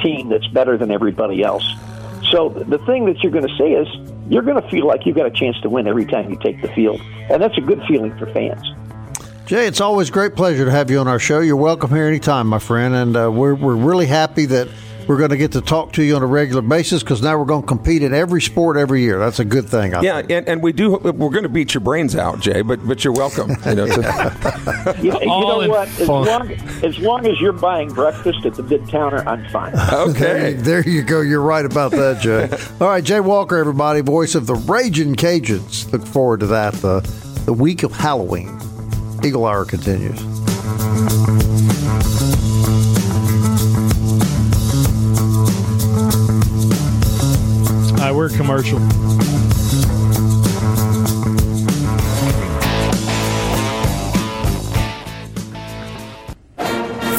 team 0.00 0.28
that's 0.28 0.46
better 0.48 0.78
than 0.78 0.92
everybody 0.92 1.42
else. 1.42 1.66
So 2.30 2.48
the 2.50 2.78
thing 2.86 3.06
that 3.06 3.20
you're 3.22 3.32
going 3.32 3.48
to 3.48 3.56
see 3.56 3.72
is 3.72 3.88
you're 4.30 4.42
going 4.42 4.62
to 4.62 4.68
feel 4.70 4.86
like 4.86 5.06
you've 5.06 5.16
got 5.16 5.26
a 5.26 5.30
chance 5.30 5.60
to 5.62 5.68
win 5.68 5.88
every 5.88 6.06
time 6.06 6.30
you 6.30 6.38
take 6.40 6.62
the 6.62 6.68
field, 6.68 7.00
and 7.00 7.42
that's 7.42 7.58
a 7.58 7.60
good 7.60 7.82
feeling 7.88 8.16
for 8.16 8.26
fans. 8.32 8.62
Jay, 9.46 9.66
it's 9.66 9.80
always 9.80 10.08
a 10.10 10.12
great 10.12 10.36
pleasure 10.36 10.66
to 10.66 10.70
have 10.70 10.88
you 10.88 10.98
on 11.00 11.08
our 11.08 11.18
show. 11.18 11.40
You're 11.40 11.56
welcome 11.56 11.90
here 11.90 12.06
anytime, 12.06 12.46
my 12.46 12.60
friend, 12.60 12.94
and 12.94 13.16
uh, 13.16 13.32
we're 13.32 13.54
we're 13.54 13.74
really 13.74 14.06
happy 14.06 14.46
that 14.46 14.68
we're 15.08 15.16
going 15.16 15.30
to 15.30 15.36
get 15.38 15.52
to 15.52 15.62
talk 15.62 15.94
to 15.94 16.02
you 16.02 16.14
on 16.14 16.22
a 16.22 16.26
regular 16.26 16.60
basis 16.60 17.02
because 17.02 17.22
now 17.22 17.36
we're 17.38 17.46
going 17.46 17.62
to 17.62 17.66
compete 17.66 18.02
in 18.02 18.12
every 18.12 18.42
sport 18.42 18.76
every 18.76 19.00
year. 19.00 19.18
That's 19.18 19.40
a 19.40 19.44
good 19.44 19.66
thing. 19.66 19.94
I 19.94 20.02
yeah, 20.02 20.18
and, 20.18 20.46
and, 20.46 20.62
we 20.62 20.72
do. 20.72 20.98
We're 20.98 21.30
going 21.30 21.44
to 21.44 21.48
beat 21.48 21.72
your 21.72 21.80
brains 21.80 22.14
out, 22.14 22.40
Jay. 22.40 22.60
But 22.60 22.86
but 22.86 23.02
you're 23.02 23.14
welcome. 23.14 23.50
You 23.64 23.74
know, 23.74 23.86
to... 23.86 24.94
you, 25.02 25.12
you 25.18 25.26
know 25.26 25.66
what? 25.66 25.88
As 25.88 26.08
long, 26.08 26.50
as 26.84 26.98
long, 26.98 27.26
as 27.26 27.40
you're 27.40 27.52
buying 27.54 27.88
breakfast 27.88 28.44
at 28.44 28.54
the 28.54 28.62
Mid 28.62 28.86
Towner, 28.88 29.26
I'm 29.26 29.48
fine. 29.48 29.74
Okay, 29.92 30.52
there, 30.52 30.82
there, 30.82 30.88
you 30.88 31.02
go. 31.02 31.22
You're 31.22 31.40
right 31.40 31.64
about 31.64 31.92
that, 31.92 32.20
Jay. 32.20 32.50
All 32.80 32.88
right, 32.88 33.02
Jay 33.02 33.20
Walker, 33.20 33.56
everybody, 33.56 34.02
voice 34.02 34.34
of 34.34 34.46
the 34.46 34.54
Raging 34.54 35.14
Cajuns. 35.14 35.90
Look 35.90 36.06
forward 36.06 36.40
to 36.40 36.46
that. 36.48 36.74
The 36.74 37.00
the 37.46 37.54
week 37.54 37.82
of 37.82 37.92
Halloween. 37.92 38.54
Eagle 39.24 39.46
Hour 39.46 39.64
continues. 39.64 41.47
We're 48.18 48.30
commercial. 48.30 48.80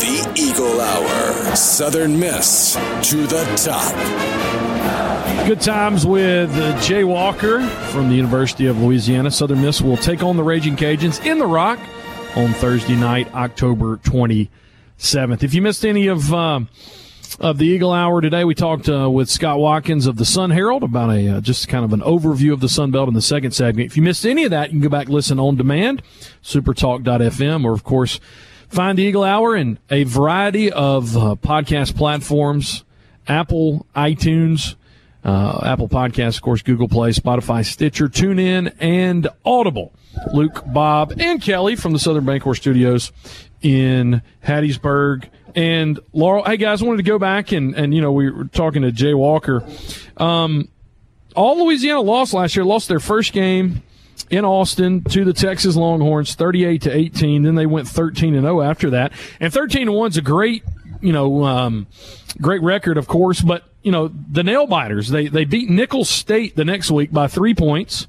The 0.02 0.32
Eagle 0.36 0.82
Hour. 0.82 1.56
Southern 1.56 2.20
Miss 2.20 2.74
to 2.74 3.26
the 3.28 3.46
top. 3.56 3.96
Good 5.48 5.62
times 5.62 6.06
with 6.06 6.52
Jay 6.84 7.06
Walker 7.06 7.66
from 7.94 8.10
the 8.10 8.16
University 8.16 8.66
of 8.66 8.82
Louisiana. 8.82 9.32
Southern 9.32 9.62
Miss 9.62 9.80
will 9.80 9.96
take 9.96 10.22
on 10.22 10.36
the 10.36 10.44
Raging 10.44 10.76
Cajuns 10.76 11.26
in 11.26 11.40
the 11.40 11.48
Rock 11.48 11.80
on 12.36 12.52
Thursday 12.52 12.98
night, 12.98 13.34
October 13.34 13.96
27th. 14.04 15.44
If 15.44 15.54
you 15.54 15.62
missed 15.62 15.86
any 15.86 16.08
of 16.08 16.34
um, 16.34 16.68
of 17.40 17.58
the 17.58 17.66
Eagle 17.66 17.92
Hour 17.92 18.22
today, 18.22 18.44
we 18.44 18.56
talked 18.56 18.90
uh, 18.90 19.10
with 19.10 19.30
Scott 19.30 19.60
Watkins 19.60 20.08
of 20.08 20.16
the 20.16 20.26
Sun 20.26 20.52
Herald 20.52 20.84
about 20.84 21.10
a 21.10 21.38
uh, 21.38 21.42
just 21.42 21.68
kind 21.68 21.86
of 21.86 21.94
an 21.94 22.02
overview 22.02 22.54
of 22.54 22.60
the 22.60 22.70
Sun 22.70 22.92
Belt 22.92 23.08
in 23.08 23.14
the 23.14 23.22
second 23.22 23.52
segment. 23.52 23.92
If 23.92 23.98
you 23.98 24.04
missed 24.04 24.26
any 24.26 24.46
of 24.46 24.52
that, 24.52 24.70
you 24.70 24.80
can 24.80 24.82
go 24.82 24.90
back 24.90 25.06
and 25.06 25.14
listen 25.14 25.40
on 25.40 25.56
demand, 25.56 26.02
supertalk.fm, 26.44 27.66
or 27.66 27.74
of 27.74 27.84
course, 27.84 28.20
find 28.70 28.98
the 28.98 29.04
Eagle 29.04 29.24
Hour 29.24 29.56
in 29.56 29.80
a 29.90 30.04
variety 30.04 30.72
of 30.72 31.16
uh, 31.16 31.36
podcast 31.36 31.96
platforms, 31.96 32.84
Apple, 33.28 33.86
iTunes, 33.96 34.76
uh, 35.24 35.62
Apple 35.64 35.90
Podcasts, 35.90 36.38
of 36.38 36.42
course, 36.42 36.62
Google 36.62 36.88
Play, 36.88 37.12
Spotify, 37.12 37.66
Stitcher, 37.66 38.08
TuneIn, 38.08 38.74
and 38.80 39.28
Audible. 39.46 39.94
Luke, 40.34 40.64
Bob, 40.68 41.14
and 41.20 41.42
Kelly 41.42 41.76
from 41.76 41.94
the 41.94 42.00
Southern 42.00 42.26
Bancorp 42.26 42.56
Studios 42.56 43.12
in 43.62 44.22
Hattiesburg. 44.46 45.30
And 45.56 46.00
Laurel, 46.14 46.44
hey 46.44 46.58
guys, 46.58 46.82
I 46.82 46.86
wanted 46.86 46.98
to 46.98 47.04
go 47.04 47.20
back 47.20 47.52
and, 47.52 47.76
and 47.76 47.94
you 47.94 48.02
know, 48.02 48.12
we 48.12 48.30
were 48.30 48.46
talking 48.46 48.82
to 48.84 48.92
Jay 48.92 49.14
Walker. 49.14 49.64
Um, 50.18 50.70
all 51.36 51.64
Louisiana 51.64 52.02
lost 52.02 52.34
last 52.34 52.56
year, 52.56 52.66
lost 52.66 52.88
their 52.88 53.00
first 53.00 53.34
game 53.34 53.84
in 54.30 54.46
Austin 54.46 55.04
to 55.06 55.24
the 55.24 55.34
Texas 55.34 55.76
Longhorns, 55.76 56.36
38 56.36 56.82
to 56.84 56.96
18. 56.96 57.44
Then 57.44 57.56
they 57.56 57.66
went 57.66 57.88
13 57.88 58.36
and 58.36 58.44
0 58.44 58.62
after 58.62 58.90
that. 58.92 59.12
And 59.40 59.52
13 59.52 59.88
to 59.88 59.92
1 59.92 60.12
is 60.12 60.18
a 60.18 60.22
great, 60.22 60.64
you 61.02 61.14
know, 61.14 61.46
um, 61.46 61.88
great 62.42 62.62
record, 62.62 62.98
of 62.98 63.08
course, 63.08 63.42
but 63.42 63.64
you 63.82 63.92
know, 63.92 64.10
the 64.10 64.44
nail 64.44 64.68
biters, 64.68 65.10
they, 65.10 65.28
they 65.28 65.46
beat 65.46 65.70
Nicholls 65.70 66.10
State 66.10 66.56
the 66.56 66.66
next 66.66 66.92
week 66.92 67.12
by 67.12 67.28
three 67.28 67.56
points, 67.56 68.08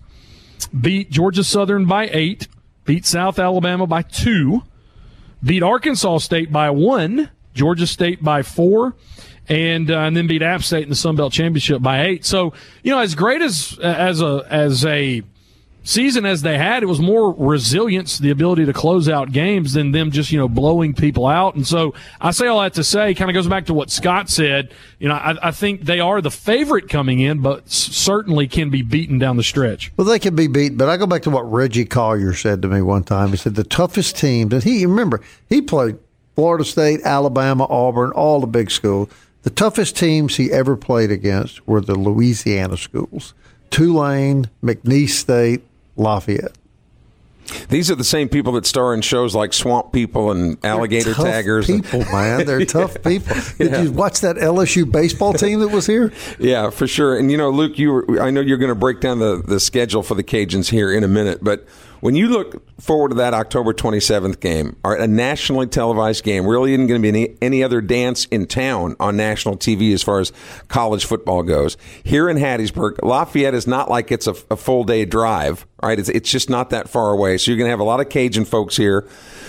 beat 0.79 1.11
Georgia 1.11 1.45
Southern 1.45 1.85
by 1.87 2.11
eight, 2.13 2.49
beat 2.85 3.07
South 3.07 3.39
Alabama 3.39 3.87
by 3.87 4.03
two, 4.03 4.63
beat 5.43 5.63
Arkansas 5.63 6.19
State 6.19 6.53
by 6.53 6.71
one, 6.71 7.31
Georgia 7.55 7.87
State 7.87 8.23
by 8.23 8.43
four, 8.43 8.95
and 9.49 9.91
uh, 9.91 9.99
and 9.99 10.17
then 10.17 10.27
beat 10.27 10.43
App 10.43 10.63
State 10.63 10.85
in 10.85 10.89
the 10.89 10.95
Sun 10.95 11.17
Belt 11.17 11.33
Championship 11.33 11.83
by 11.83 12.05
eight. 12.07 12.25
So 12.25 12.53
you 12.83 12.91
know, 12.91 13.01
as 13.01 13.15
great 13.15 13.43
as 13.43 13.79
as 13.81 14.21
a 14.21 14.47
as 14.49 14.85
a 14.85 15.23
season 15.83 16.27
as 16.27 16.43
they 16.43 16.59
had, 16.59 16.83
it 16.83 16.87
was 16.87 17.01
more 17.01 17.33
resilience, 17.33 18.19
the 18.19 18.31
ability 18.31 18.67
to 18.67 18.73
close 18.73 19.09
out 19.09 19.33
games 19.33 19.73
than 19.73 19.93
them 19.93 20.11
just, 20.11 20.31
you 20.31 20.39
know, 20.39 20.49
blowing 20.49 20.95
people 20.95 21.27
out. 21.27 21.55
And 21.55 21.67
so 21.67 21.95
I 22.21 22.31
say 22.33 22.47
all 22.47 22.61
that 22.61 22.75
to 22.75 22.85
say, 22.85 23.15
kind 23.15 23.31
of 23.31 23.35
goes 23.35 23.49
back 23.49 23.67
to 23.67 23.75
what 23.75 23.91
Scott 23.91 24.29
said. 24.29 24.75
You 24.99 25.09
know, 25.09 25.15
I, 25.15 25.49
I 25.49 25.51
think 25.51 25.83
they 25.83 26.01
are 26.01 26.21
the 26.21 26.31
favorite 26.31 26.89
coming 26.89 27.21
in, 27.21 27.41
but 27.41 27.69
certainly 27.71 28.47
can 28.47 28.71
be 28.71 28.83
beaten 28.83 29.19
down 29.19 29.37
the 29.37 29.43
stretch. 29.43 29.93
Well, 29.97 30.07
they 30.07 30.19
can 30.19 30.35
be 30.37 30.47
beat, 30.47 30.77
but 30.77 30.89
I 30.89 30.97
go 30.97 31.07
back 31.07 31.23
to 31.23 31.31
what 31.31 31.51
Reggie 31.51 31.85
Collier 31.85 32.35
said 32.35 32.63
to 32.63 32.69
me 32.69 32.83
one 32.83 33.05
time. 33.05 33.31
He 33.31 33.37
said 33.37 33.55
the 33.55 33.65
toughest 33.65 34.17
teams, 34.17 34.53
and 34.53 34.63
he 34.63 34.85
remember 34.85 35.21
he 35.49 35.63
played 35.63 35.99
Florida 36.35 36.65
State, 36.65 37.01
Alabama, 37.05 37.67
Auburn, 37.69 38.13
all 38.13 38.41
the 38.41 38.47
big 38.47 38.71
schools. 38.71 39.09
The 39.43 39.51
toughest 39.51 39.97
teams 39.97 40.37
he 40.37 40.53
ever 40.53 40.77
played 40.77 41.11
against 41.11 41.67
were 41.67 41.81
the 41.81 41.95
Louisiana 41.95 42.77
schools: 42.77 43.33
Tulane, 43.71 44.51
McNeese 44.63 45.11
State, 45.11 45.63
Lafayette. 46.01 46.57
These 47.69 47.91
are 47.91 47.97
the 47.97 48.05
same 48.05 48.29
people 48.29 48.53
that 48.53 48.65
star 48.65 48.95
in 48.95 49.01
shows 49.01 49.35
like 49.35 49.53
Swamp 49.53 49.93
People 49.93 50.31
and 50.31 50.57
Alligator 50.65 51.15
tough 51.15 51.25
Taggers. 51.25 51.67
people, 51.67 52.01
man. 52.13 52.47
They're 52.47 52.65
tough 52.65 53.03
people. 53.05 53.35
Did 53.59 53.73
Yeah. 53.73 53.83
you 53.83 53.91
watch 53.93 54.21
that 54.21 54.37
LSU 54.37 54.91
baseball 54.91 55.33
team 55.33 55.59
that 55.61 55.69
was 55.69 55.87
here? 55.87 56.13
Yeah, 56.39 56.71
for 56.71 56.87
sure. 56.87 57.19
And 57.19 57.29
you 57.31 57.37
know, 57.37 57.51
Luke, 57.51 57.77
you 57.77 57.91
were, 57.91 58.23
I 58.23 58.31
know 58.31 58.41
you're 58.41 58.59
going 58.59 58.69
to 58.71 58.77
break 58.77 59.01
down 59.01 59.19
the, 59.19 59.43
the 59.45 59.59
schedule 59.59 60.05
for 60.05 60.15
the 60.15 60.23
Cajuns 60.23 60.71
here 60.71 60.93
in 60.93 61.03
a 61.03 61.09
minute, 61.09 61.43
but 61.43 61.67
when 62.01 62.15
you 62.15 62.29
look 62.29 62.81
forward 62.81 63.11
to 63.11 63.15
that 63.17 63.35
October 63.35 63.73
27th 63.73 64.41
game, 64.41 64.77
all 64.85 64.93
right, 64.93 65.01
a 65.01 65.07
nationally 65.07 65.67
televised 65.67 66.25
game, 66.25 66.47
really 66.47 66.73
isn't 66.73 66.87
going 66.87 67.01
to 67.01 67.03
be 67.03 67.09
any, 67.09 67.37
any 67.43 67.63
other 67.63 67.81
dance 67.81 68.25
in 68.27 68.47
town 68.47 68.97
on 68.99 69.17
national 69.17 69.57
TV 69.57 69.93
as 69.93 70.03
far 70.03 70.21
as 70.21 70.33
college 70.69 71.05
football 71.05 71.43
goes. 71.43 71.77
Here 72.03 72.29
in 72.29 72.37
Hattiesburg, 72.39 73.03
Lafayette 73.03 73.55
is 73.55 73.67
not 73.67 73.91
like 73.91 74.11
it's 74.11 74.27
a, 74.27 74.35
a 74.51 74.57
full 74.57 74.85
day 74.85 75.05
drive, 75.05 75.67
right? 75.83 75.99
It's, 75.99 76.09
it's 76.09 76.31
just 76.31 76.49
not 76.49 76.71
that 76.71 76.89
far 76.89 77.11
away. 77.11 77.37
So 77.39 77.51
you're 77.51 77.59
going 77.59 77.67
to 77.67 77.73
have 77.73 77.81
a 77.81 77.85
lot 77.85 78.01
of 78.01 78.09
Cajun 78.09 78.47
folks 78.47 78.77
here. 78.77 79.07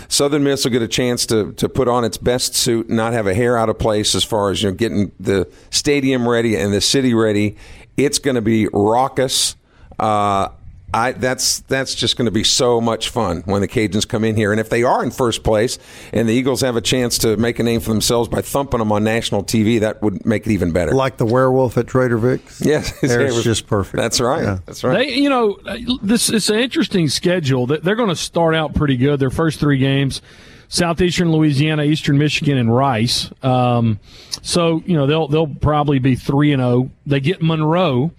Southern 0.09 0.43
Miss 0.43 0.65
will 0.65 0.71
get 0.71 0.81
a 0.81 0.89
chance 0.89 1.25
to, 1.27 1.53
to 1.53 1.69
put 1.69 1.87
on 1.87 2.03
its 2.03 2.17
best 2.17 2.53
suit 2.53 2.89
and 2.89 2.97
not 2.97 3.13
have 3.13 3.27
a 3.27 3.33
hair 3.33 3.57
out 3.57 3.69
of 3.69 3.79
place 3.79 4.13
as 4.13 4.25
far 4.25 4.51
as 4.51 4.61
you 4.61 4.69
know 4.69 4.75
getting 4.75 5.11
the 5.21 5.49
stadium 5.69 6.27
ready 6.27 6.57
and 6.57 6.73
the 6.73 6.81
city 6.81 7.13
ready. 7.13 7.55
It's 7.95 8.19
going 8.19 8.35
to 8.35 8.41
be 8.41 8.67
raucous. 8.73 9.55
Uh, 9.97 10.49
I, 10.93 11.13
that's 11.13 11.61
that's 11.61 11.95
just 11.95 12.17
going 12.17 12.25
to 12.25 12.31
be 12.31 12.43
so 12.43 12.81
much 12.81 13.09
fun 13.09 13.43
when 13.45 13.61
the 13.61 13.67
Cajuns 13.67 14.07
come 14.07 14.23
in 14.23 14.35
here, 14.35 14.51
and 14.51 14.59
if 14.59 14.69
they 14.69 14.83
are 14.83 15.03
in 15.03 15.11
first 15.11 15.43
place, 15.43 15.79
and 16.11 16.27
the 16.27 16.33
Eagles 16.33 16.61
have 16.61 16.75
a 16.75 16.81
chance 16.81 17.17
to 17.19 17.37
make 17.37 17.59
a 17.59 17.63
name 17.63 17.79
for 17.79 17.91
themselves 17.91 18.27
by 18.27 18.41
thumping 18.41 18.79
them 18.79 18.91
on 18.91 19.03
national 19.03 19.43
TV, 19.43 19.79
that 19.79 20.01
would 20.01 20.25
make 20.25 20.45
it 20.45 20.51
even 20.51 20.71
better. 20.71 20.91
Like 20.91 21.17
the 21.17 21.25
werewolf 21.25 21.77
at 21.77 21.87
Trader 21.87 22.17
Vic's. 22.17 22.61
yes, 22.65 22.89
his 22.99 23.11
it's 23.11 23.35
was- 23.35 23.43
just 23.43 23.67
perfect. 23.67 23.95
That's 23.95 24.19
right. 24.19 24.43
Yeah. 24.43 24.59
That's 24.65 24.83
right. 24.83 25.07
They, 25.07 25.15
you 25.15 25.29
know, 25.29 25.57
this 26.01 26.29
it's 26.29 26.49
an 26.49 26.59
interesting 26.59 27.07
schedule. 27.07 27.67
They're 27.67 27.95
going 27.95 28.09
to 28.09 28.15
start 28.15 28.55
out 28.55 28.75
pretty 28.75 28.97
good. 28.97 29.19
Their 29.19 29.29
first 29.29 29.59
three 29.59 29.77
games, 29.77 30.21
southeastern 30.67 31.31
Louisiana, 31.31 31.83
eastern 31.83 32.17
Michigan, 32.17 32.57
and 32.57 32.73
Rice. 32.73 33.29
Um, 33.43 33.99
so 34.41 34.83
you 34.85 34.95
know 34.95 35.07
they'll 35.07 35.27
they'll 35.27 35.47
probably 35.55 35.99
be 35.99 36.15
three 36.15 36.51
and 36.51 36.61
zero. 36.61 36.89
They 37.05 37.19
get 37.19 37.41
Monroe. 37.41 38.11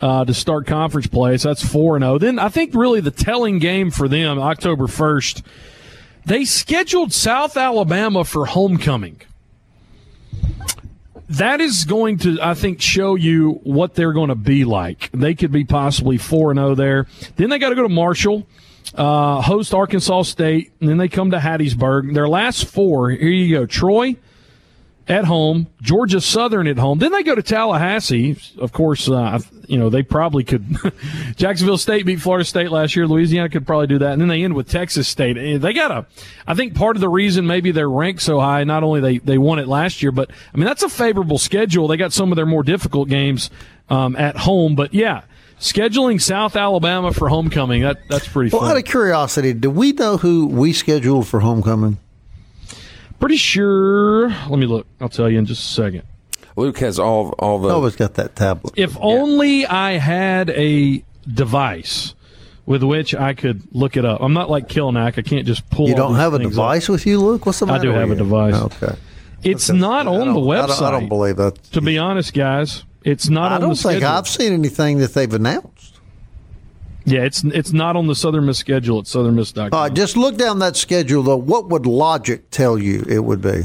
Uh, 0.00 0.24
to 0.24 0.32
start 0.32 0.66
conference 0.66 1.08
play, 1.08 1.36
so 1.38 1.48
that's 1.48 1.66
four 1.66 1.96
and 1.96 2.04
zero. 2.04 2.18
Then 2.18 2.38
I 2.38 2.50
think 2.50 2.72
really 2.72 3.00
the 3.00 3.10
telling 3.10 3.58
game 3.58 3.90
for 3.90 4.06
them, 4.06 4.38
October 4.38 4.86
first, 4.86 5.42
they 6.24 6.44
scheduled 6.44 7.12
South 7.12 7.56
Alabama 7.56 8.22
for 8.24 8.46
homecoming 8.46 9.20
that 11.28 11.60
is 11.60 11.84
going 11.84 12.18
to, 12.18 12.38
I 12.40 12.54
think, 12.54 12.80
show 12.80 13.14
you 13.14 13.60
what 13.62 13.94
they're 13.94 14.12
going 14.12 14.30
to 14.30 14.34
be 14.34 14.64
like. 14.64 15.10
They 15.12 15.34
could 15.34 15.52
be 15.52 15.64
possibly 15.64 16.16
four 16.16 16.50
and 16.50 16.58
zero 16.58 16.74
there. 16.74 17.06
Then 17.36 17.50
they 17.50 17.58
got 17.58 17.68
to 17.68 17.74
go 17.74 17.82
to 17.82 17.88
Marshall, 17.88 18.46
uh, 18.94 19.42
host 19.42 19.74
Arkansas 19.74 20.22
State, 20.22 20.72
and 20.80 20.88
then 20.88 20.96
they 20.96 21.08
come 21.08 21.30
to 21.32 21.38
Hattiesburg. 21.38 22.14
Their 22.14 22.28
last 22.28 22.64
four. 22.64 23.10
Here 23.10 23.28
you 23.28 23.58
go: 23.58 23.66
Troy 23.66 24.16
at 25.08 25.24
home, 25.24 25.66
Georgia 25.80 26.20
Southern 26.20 26.66
at 26.66 26.76
home. 26.78 26.98
Then 26.98 27.12
they 27.12 27.22
go 27.22 27.34
to 27.34 27.42
Tallahassee. 27.42 28.36
Of 28.58 28.72
course, 28.72 29.08
uh, 29.08 29.40
you 29.66 29.78
know 29.78 29.88
they 29.90 30.02
probably 30.02 30.44
could. 30.44 30.76
Jacksonville 31.36 31.78
State 31.78 32.04
beat 32.06 32.20
Florida 32.20 32.44
State 32.44 32.70
last 32.70 32.94
year. 32.94 33.06
Louisiana 33.06 33.48
could 33.48 33.66
probably 33.66 33.86
do 33.86 33.98
that, 34.00 34.12
and 34.12 34.20
then 34.20 34.28
they 34.28 34.42
end 34.44 34.54
with 34.54 34.68
Texas 34.68 35.08
State. 35.08 35.36
Eh, 35.38 35.58
They 35.58 35.72
got 35.72 35.90
a. 35.90 36.06
I 36.46 36.54
think 36.54 36.74
part 36.74 36.96
of 36.96 37.00
the 37.00 37.08
reason 37.08 37.46
maybe 37.46 37.70
they're 37.70 37.88
ranked 37.90 38.22
so 38.22 38.38
high, 38.38 38.64
not 38.64 38.82
only 38.82 39.00
they 39.00 39.18
they 39.18 39.38
won 39.38 39.58
it 39.58 39.66
last 39.68 40.02
year, 40.02 40.12
but 40.12 40.30
I 40.52 40.56
mean 40.56 40.66
that's 40.66 40.82
a 40.82 40.88
favorable 40.88 41.38
schedule. 41.38 41.88
They 41.88 41.96
got 41.96 42.12
some 42.12 42.30
of 42.30 42.36
their 42.36 42.46
more 42.46 42.62
difficult 42.62 43.08
games 43.08 43.50
um, 43.88 44.14
at 44.16 44.36
home, 44.36 44.74
but 44.74 44.92
yeah. 44.94 45.22
Scheduling 45.60 46.20
South 46.22 46.54
Alabama 46.54 47.12
for 47.12 47.28
homecoming, 47.28 47.82
that, 47.82 47.98
that's 48.08 48.28
pretty 48.28 48.48
Well, 48.52 48.60
fun. 48.60 48.70
out 48.70 48.76
of 48.76 48.84
curiosity, 48.84 49.52
do 49.52 49.68
we 49.70 49.90
know 49.90 50.16
who 50.16 50.46
we 50.46 50.72
scheduled 50.72 51.26
for 51.26 51.40
homecoming? 51.40 51.98
Pretty 53.20 53.36
sure. 53.36 54.28
Let 54.28 54.58
me 54.58 54.66
look. 54.66 54.86
I'll 55.00 55.08
tell 55.08 55.28
you 55.28 55.38
in 55.38 55.46
just 55.46 55.62
a 55.62 55.74
second. 55.74 56.02
Luke 56.56 56.78
has 56.78 56.98
all 56.98 57.30
all 57.38 57.58
the. 57.58 57.68
Always 57.68 57.96
got 57.96 58.14
that 58.14 58.36
tablet. 58.36 58.74
If 58.76 58.96
only 59.00 59.66
I 59.66 59.92
had 59.92 60.50
a 60.50 61.02
device 61.32 62.14
with 62.66 62.82
which 62.82 63.14
I 63.14 63.34
could 63.34 63.62
look 63.72 63.96
it 63.96 64.04
up. 64.04 64.20
I'm 64.20 64.32
not 64.34 64.50
like 64.50 64.68
Kilnack. 64.68 65.18
I 65.18 65.22
can't 65.22 65.46
just 65.46 65.68
pull. 65.70 65.88
You 65.88 65.94
don't 65.94 66.12
these 66.12 66.20
have 66.20 66.34
a 66.34 66.38
things 66.38 66.46
up. 66.48 66.52
device 66.52 66.88
with 66.88 67.06
you, 67.06 67.20
Luke? 67.20 67.46
What's 67.46 67.60
the 67.60 67.66
matter? 67.66 67.78
I 67.78 67.82
do 67.82 67.90
have 67.98 68.08
with 68.08 68.20
a 68.20 68.24
you? 68.24 68.28
device. 68.28 68.54
Okay. 68.82 68.94
It's 69.44 69.68
not 69.70 70.06
I 70.06 70.10
on 70.10 70.18
the 70.28 70.34
don't- 70.34 70.50
I 70.50 70.62
website. 70.66 70.78
don't, 70.78 70.82
I 70.82 70.90
don't 70.90 71.08
believe 71.08 71.36
that. 71.36 71.62
To 71.72 71.80
be 71.80 71.96
honest, 71.98 72.34
guys, 72.34 72.84
it's 73.04 73.28
not 73.28 73.52
I 73.52 73.54
on 73.56 73.60
don't 73.62 73.70
the 73.70 73.76
think 73.76 73.92
schedule. 74.00 74.08
I've 74.08 74.28
seen 74.28 74.52
anything 74.52 74.98
that 74.98 75.14
they've 75.14 75.32
announced. 75.32 75.97
Yeah, 77.08 77.24
it's 77.24 77.42
it's 77.44 77.72
not 77.72 77.96
on 77.96 78.06
the 78.06 78.14
Southern 78.14 78.46
Miss 78.46 78.58
schedule 78.58 78.98
at 78.98 79.06
southernmiss.com. 79.06 79.70
All 79.72 79.84
right, 79.84 79.94
just 79.94 80.16
look 80.16 80.36
down 80.36 80.58
that 80.58 80.76
schedule, 80.76 81.22
though. 81.22 81.36
What 81.36 81.68
would 81.68 81.86
logic 81.86 82.50
tell 82.50 82.78
you 82.78 83.04
it 83.08 83.20
would 83.20 83.40
be? 83.40 83.62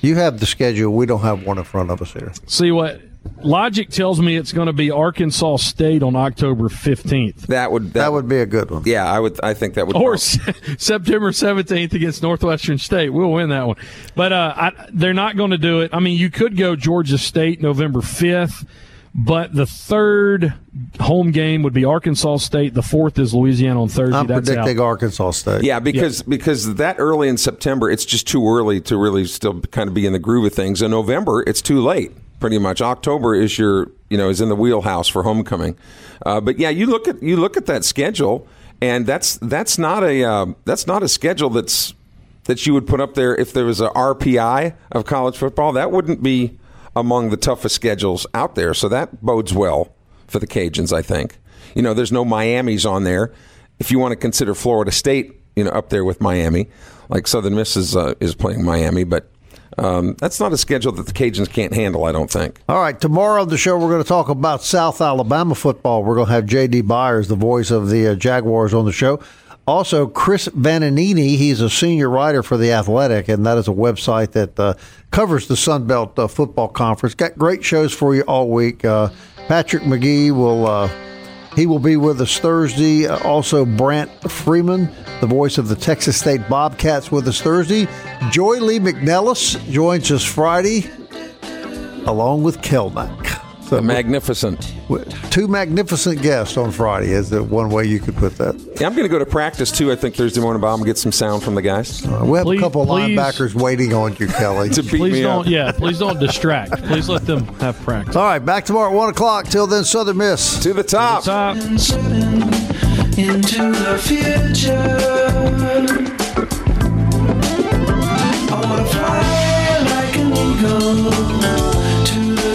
You 0.00 0.16
have 0.16 0.40
the 0.40 0.46
schedule. 0.46 0.94
We 0.94 1.04
don't 1.04 1.20
have 1.20 1.44
one 1.44 1.58
in 1.58 1.64
front 1.64 1.90
of 1.90 2.00
us 2.00 2.12
here. 2.12 2.32
See 2.46 2.72
what 2.72 3.02
logic 3.42 3.90
tells 3.90 4.20
me 4.20 4.36
it's 4.36 4.52
going 4.52 4.66
to 4.66 4.72
be 4.72 4.90
Arkansas 4.90 5.56
State 5.56 6.02
on 6.02 6.16
October 6.16 6.68
15th. 6.68 7.48
That 7.48 7.70
would 7.70 7.92
that, 7.92 8.12
would 8.12 8.28
be 8.28 8.38
a 8.38 8.46
good 8.46 8.70
one. 8.70 8.84
Yeah, 8.86 9.04
I 9.04 9.20
would. 9.20 9.38
I 9.42 9.54
think 9.54 9.74
that 9.74 9.86
would. 9.86 9.94
Be 9.94 10.00
Or 10.00 10.16
September 10.16 11.32
17th 11.32 11.92
against 11.92 12.22
Northwestern 12.22 12.78
State. 12.78 13.10
We'll 13.10 13.32
win 13.32 13.50
that 13.50 13.66
one. 13.66 13.76
But 14.14 14.32
uh, 14.32 14.54
I, 14.56 14.86
they're 14.92 15.12
not 15.12 15.36
going 15.36 15.50
to 15.50 15.58
do 15.58 15.80
it. 15.80 15.90
I 15.92 16.00
mean, 16.00 16.16
you 16.16 16.30
could 16.30 16.56
go 16.56 16.76
Georgia 16.76 17.18
State 17.18 17.60
November 17.60 18.00
5th. 18.00 18.66
But 19.12 19.54
the 19.54 19.66
third 19.66 20.54
home 21.00 21.32
game 21.32 21.64
would 21.64 21.72
be 21.72 21.84
Arkansas 21.84 22.36
State. 22.38 22.74
The 22.74 22.82
fourth 22.82 23.18
is 23.18 23.34
Louisiana 23.34 23.82
on 23.82 23.88
Thursday. 23.88 24.16
I'm 24.16 24.26
That's 24.28 24.48
predicting 24.48 24.78
out. 24.78 24.84
Arkansas 24.84 25.32
State. 25.32 25.64
Yeah, 25.64 25.80
because 25.80 26.22
because 26.22 26.76
that 26.76 26.96
early 27.00 27.28
in 27.28 27.36
September, 27.36 27.90
it's 27.90 28.04
just 28.04 28.28
too 28.28 28.46
early 28.46 28.80
to 28.82 28.96
really 28.96 29.24
still 29.24 29.60
kind 29.62 29.88
of 29.88 29.94
be 29.94 30.06
in 30.06 30.12
the 30.12 30.20
groove 30.20 30.44
of 30.44 30.54
things. 30.54 30.80
In 30.80 30.92
November, 30.92 31.42
it's 31.46 31.60
too 31.60 31.80
late. 31.80 32.12
Pretty 32.38 32.58
much, 32.58 32.80
October 32.80 33.34
is 33.34 33.58
your 33.58 33.90
you 34.08 34.16
know 34.16 34.28
is 34.28 34.40
in 34.40 34.48
the 34.48 34.56
wheelhouse 34.56 35.08
for 35.08 35.24
homecoming. 35.24 35.76
Uh, 36.24 36.40
but 36.40 36.58
yeah, 36.58 36.70
you 36.70 36.86
look 36.86 37.08
at 37.08 37.20
you 37.20 37.36
look 37.36 37.56
at 37.56 37.66
that 37.66 37.84
schedule, 37.84 38.46
and 38.80 39.06
that's 39.06 39.38
that's 39.38 39.76
not 39.76 40.04
a 40.04 40.22
uh, 40.22 40.46
that's 40.64 40.86
not 40.86 41.02
a 41.02 41.08
schedule 41.08 41.50
that's 41.50 41.94
that 42.44 42.64
you 42.64 42.74
would 42.74 42.86
put 42.86 43.00
up 43.00 43.14
there 43.14 43.34
if 43.36 43.52
there 43.52 43.64
was 43.64 43.80
a 43.80 43.88
RPI 43.88 44.74
of 44.92 45.04
college 45.04 45.36
football. 45.36 45.72
That 45.72 45.90
wouldn't 45.90 46.22
be 46.22 46.59
among 46.96 47.30
the 47.30 47.36
toughest 47.36 47.74
schedules 47.74 48.26
out 48.34 48.54
there. 48.54 48.74
So 48.74 48.88
that 48.88 49.22
bodes 49.22 49.52
well 49.52 49.94
for 50.26 50.38
the 50.38 50.46
Cajuns, 50.46 50.92
I 50.92 51.02
think. 51.02 51.38
You 51.74 51.82
know, 51.82 51.94
there's 51.94 52.12
no 52.12 52.24
Miami's 52.24 52.84
on 52.84 53.04
there. 53.04 53.32
If 53.78 53.90
you 53.90 53.98
want 53.98 54.12
to 54.12 54.16
consider 54.16 54.54
Florida 54.54 54.90
State, 54.90 55.40
you 55.56 55.64
know, 55.64 55.70
up 55.70 55.90
there 55.90 56.04
with 56.04 56.20
Miami, 56.20 56.68
like 57.08 57.26
Southern 57.26 57.54
Miss 57.54 57.76
is, 57.76 57.96
uh, 57.96 58.14
is 58.20 58.34
playing 58.34 58.64
Miami, 58.64 59.04
but 59.04 59.30
um, 59.78 60.14
that's 60.18 60.40
not 60.40 60.52
a 60.52 60.58
schedule 60.58 60.92
that 60.92 61.06
the 61.06 61.12
Cajuns 61.12 61.50
can't 61.50 61.72
handle, 61.72 62.04
I 62.04 62.12
don't 62.12 62.30
think. 62.30 62.60
All 62.68 62.80
right, 62.80 63.00
tomorrow 63.00 63.42
on 63.42 63.48
the 63.48 63.56
show, 63.56 63.78
we're 63.78 63.88
going 63.88 64.02
to 64.02 64.08
talk 64.08 64.28
about 64.28 64.62
South 64.62 65.00
Alabama 65.00 65.54
football. 65.54 66.04
We're 66.04 66.16
going 66.16 66.26
to 66.26 66.32
have 66.32 66.46
J.D. 66.46 66.82
Byers, 66.82 67.28
the 67.28 67.36
voice 67.36 67.70
of 67.70 67.88
the 67.88 68.08
uh, 68.08 68.14
Jaguars, 68.14 68.74
on 68.74 68.84
the 68.84 68.92
show. 68.92 69.20
Also, 69.70 70.08
Chris 70.08 70.48
Vannini, 70.48 71.36
he's 71.36 71.60
a 71.60 71.70
senior 71.70 72.10
writer 72.10 72.42
for 72.42 72.56
The 72.56 72.72
Athletic, 72.72 73.28
and 73.28 73.46
that 73.46 73.56
is 73.56 73.68
a 73.68 73.70
website 73.70 74.32
that 74.32 74.58
uh, 74.58 74.74
covers 75.12 75.46
the 75.46 75.56
Sun 75.56 75.86
Belt 75.86 76.18
uh, 76.18 76.26
Football 76.26 76.66
Conference. 76.66 77.14
Got 77.14 77.38
great 77.38 77.62
shows 77.62 77.92
for 77.92 78.12
you 78.12 78.22
all 78.22 78.48
week. 78.48 78.84
Uh, 78.84 79.10
Patrick 79.46 79.86
Magee 79.86 80.32
will 80.32 80.66
uh, 80.66 80.90
he 81.54 81.66
will 81.66 81.78
be 81.78 81.96
with 81.96 82.20
us 82.20 82.36
Thursday. 82.40 83.06
Uh, 83.06 83.22
also, 83.22 83.64
Brant 83.64 84.10
Freeman, 84.28 84.90
the 85.20 85.28
voice 85.28 85.56
of 85.56 85.68
the 85.68 85.76
Texas 85.76 86.18
State 86.18 86.48
Bobcats, 86.48 87.12
with 87.12 87.28
us 87.28 87.40
Thursday. 87.40 87.86
Joy 88.32 88.56
Lee 88.56 88.80
McNellis 88.80 89.56
joins 89.70 90.10
us 90.10 90.24
Friday, 90.24 90.90
along 92.06 92.42
with 92.42 92.60
Kelmack. 92.60 93.29
So 93.70 93.80
magnificent. 93.80 94.74
Two 95.30 95.46
magnificent 95.46 96.20
guests 96.20 96.56
on 96.56 96.72
Friday 96.72 97.12
is 97.12 97.30
the 97.30 97.44
one 97.44 97.70
way 97.70 97.84
you 97.84 98.00
could 98.00 98.16
put 98.16 98.36
that. 98.38 98.56
Yeah, 98.80 98.88
I'm 98.88 98.96
going 98.96 99.04
to 99.04 99.08
go 99.08 99.20
to 99.20 99.26
practice 99.26 99.70
too. 99.70 99.92
I 99.92 99.94
think 99.94 100.16
Thursday 100.16 100.40
morning, 100.40 100.60
Bob, 100.60 100.80
and 100.80 100.86
get 100.86 100.98
some 100.98 101.12
sound 101.12 101.44
from 101.44 101.54
the 101.54 101.62
guys. 101.62 102.04
Uh, 102.04 102.24
we 102.26 102.36
have 102.36 102.46
please, 102.46 102.58
a 102.58 102.62
couple 102.62 102.84
please, 102.84 103.16
linebackers 103.16 103.54
waiting 103.54 103.94
on 103.94 104.16
you, 104.16 104.26
Kelly. 104.26 104.68
to 104.70 104.82
beat 104.82 104.98
please 104.98 105.12
me 105.12 105.22
don't, 105.22 105.42
up. 105.42 105.46
Yeah, 105.46 105.70
please 105.70 106.00
don't 106.00 106.18
distract. 106.18 106.82
Please 106.82 107.08
let 107.08 107.26
them 107.26 107.46
have 107.60 107.80
practice. 107.82 108.16
All 108.16 108.24
right, 108.24 108.40
back 108.40 108.64
tomorrow 108.64 108.90
at 108.90 108.96
one 108.96 109.08
o'clock. 109.08 109.46
Till 109.46 109.68
then, 109.68 109.84
Southern 109.84 110.16
Miss 110.16 110.60
to 110.64 110.72
the 110.72 110.82
top. 110.82 111.22
To 111.22 111.30
the 111.30 111.78
top. 111.78 111.90